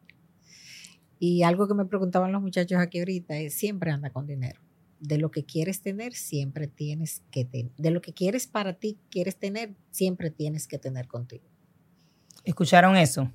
Y 1.18 1.42
algo 1.42 1.66
que 1.68 1.74
me 1.74 1.86
preguntaban 1.86 2.32
los 2.32 2.42
muchachos 2.42 2.78
aquí 2.78 2.98
ahorita 2.98 3.36
es, 3.36 3.54
siempre 3.54 3.90
anda 3.90 4.10
con 4.10 4.26
dinero. 4.26 4.60
De 5.00 5.18
lo 5.18 5.30
que 5.30 5.44
quieres 5.44 5.80
tener, 5.80 6.14
siempre 6.14 6.66
tienes 6.66 7.22
que 7.30 7.44
tener. 7.44 7.72
De 7.76 7.90
lo 7.90 8.00
que 8.00 8.12
quieres 8.12 8.46
para 8.46 8.74
ti, 8.74 8.98
quieres 9.10 9.36
tener, 9.36 9.74
siempre 9.90 10.30
tienes 10.30 10.66
que 10.66 10.78
tener 10.78 11.06
contigo. 11.06 11.44
¿Escucharon 12.44 12.96
eso? 12.96 13.30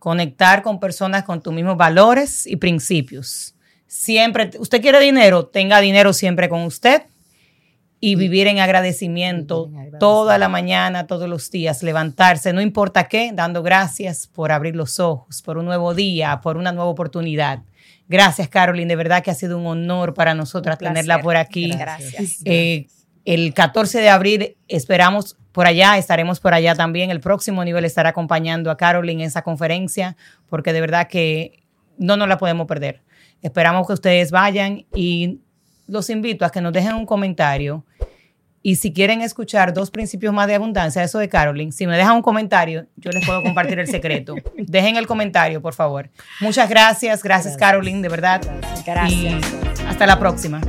Conectar 0.00 0.62
con 0.62 0.80
personas 0.80 1.22
con 1.22 1.40
tus 1.40 1.52
mismos 1.52 1.76
valores 1.76 2.44
y 2.48 2.56
principios. 2.56 3.54
Siempre, 3.86 4.50
usted 4.58 4.80
quiere 4.80 4.98
dinero, 4.98 5.46
tenga 5.46 5.80
dinero 5.80 6.12
siempre 6.12 6.48
con 6.48 6.62
usted 6.62 7.02
y 8.00 8.16
vivir 8.16 8.46
en 8.46 8.58
agradecimiento 8.58 9.66
Vivir 9.66 9.78
en 9.78 9.82
agradecimiento. 9.82 9.98
toda 9.98 10.38
la 10.38 10.48
mañana, 10.48 11.06
todos 11.06 11.28
los 11.28 11.50
días, 11.50 11.82
levantarse, 11.82 12.52
no 12.52 12.60
importa 12.60 13.04
qué, 13.04 13.30
dando 13.32 13.62
gracias 13.62 14.26
por 14.26 14.52
abrir 14.52 14.74
los 14.74 14.98
ojos, 14.98 15.42
por 15.42 15.58
un 15.58 15.66
nuevo 15.66 15.94
día, 15.94 16.40
por 16.42 16.56
una 16.56 16.72
nueva 16.72 16.90
oportunidad. 16.90 17.60
Gracias, 18.08 18.48
Carolyn, 18.48 18.88
de 18.88 18.96
verdad 18.96 19.22
que 19.22 19.30
ha 19.30 19.34
sido 19.34 19.58
un 19.58 19.66
honor 19.66 20.14
para 20.14 20.34
nosotras 20.34 20.78
Un 20.80 20.88
tenerla 20.88 21.20
por 21.20 21.36
aquí. 21.36 21.70
Gracias. 21.70 22.40
Eh, 22.44 22.88
el 23.34 23.54
14 23.54 24.00
de 24.00 24.08
abril 24.08 24.56
esperamos 24.66 25.36
por 25.52 25.68
allá, 25.68 25.96
estaremos 25.98 26.40
por 26.40 26.52
allá 26.52 26.74
también. 26.74 27.10
El 27.10 27.20
próximo 27.20 27.64
nivel 27.64 27.84
estará 27.84 28.08
acompañando 28.08 28.72
a 28.72 28.76
Carolyn 28.76 29.20
en 29.20 29.26
esa 29.26 29.42
conferencia, 29.42 30.16
porque 30.48 30.72
de 30.72 30.80
verdad 30.80 31.06
que 31.06 31.62
no 31.96 32.16
nos 32.16 32.26
la 32.26 32.38
podemos 32.38 32.66
perder. 32.66 33.02
Esperamos 33.40 33.86
que 33.86 33.92
ustedes 33.92 34.32
vayan 34.32 34.84
y 34.92 35.38
los 35.86 36.10
invito 36.10 36.44
a 36.44 36.50
que 36.50 36.60
nos 36.60 36.72
dejen 36.72 36.94
un 36.94 37.06
comentario. 37.06 37.84
Y 38.62 38.76
si 38.76 38.92
quieren 38.92 39.22
escuchar 39.22 39.72
dos 39.72 39.92
principios 39.92 40.34
más 40.34 40.48
de 40.48 40.56
abundancia, 40.56 41.04
eso 41.04 41.20
de 41.20 41.28
Carolyn, 41.28 41.70
si 41.70 41.86
me 41.86 41.96
dejan 41.96 42.16
un 42.16 42.22
comentario, 42.22 42.88
yo 42.96 43.12
les 43.12 43.24
puedo 43.24 43.44
compartir 43.44 43.78
el 43.78 43.86
secreto. 43.86 44.34
Dejen 44.56 44.96
el 44.96 45.06
comentario, 45.06 45.62
por 45.62 45.74
favor. 45.74 46.10
Muchas 46.40 46.68
gracias. 46.68 47.22
Gracias, 47.22 47.22
Gracias. 47.22 47.56
Carolyn, 47.56 48.02
de 48.02 48.08
verdad. 48.08 48.42
Gracias. 48.84 49.22
Y 49.22 49.86
hasta 49.86 50.04
la 50.04 50.18
próxima. 50.18 50.60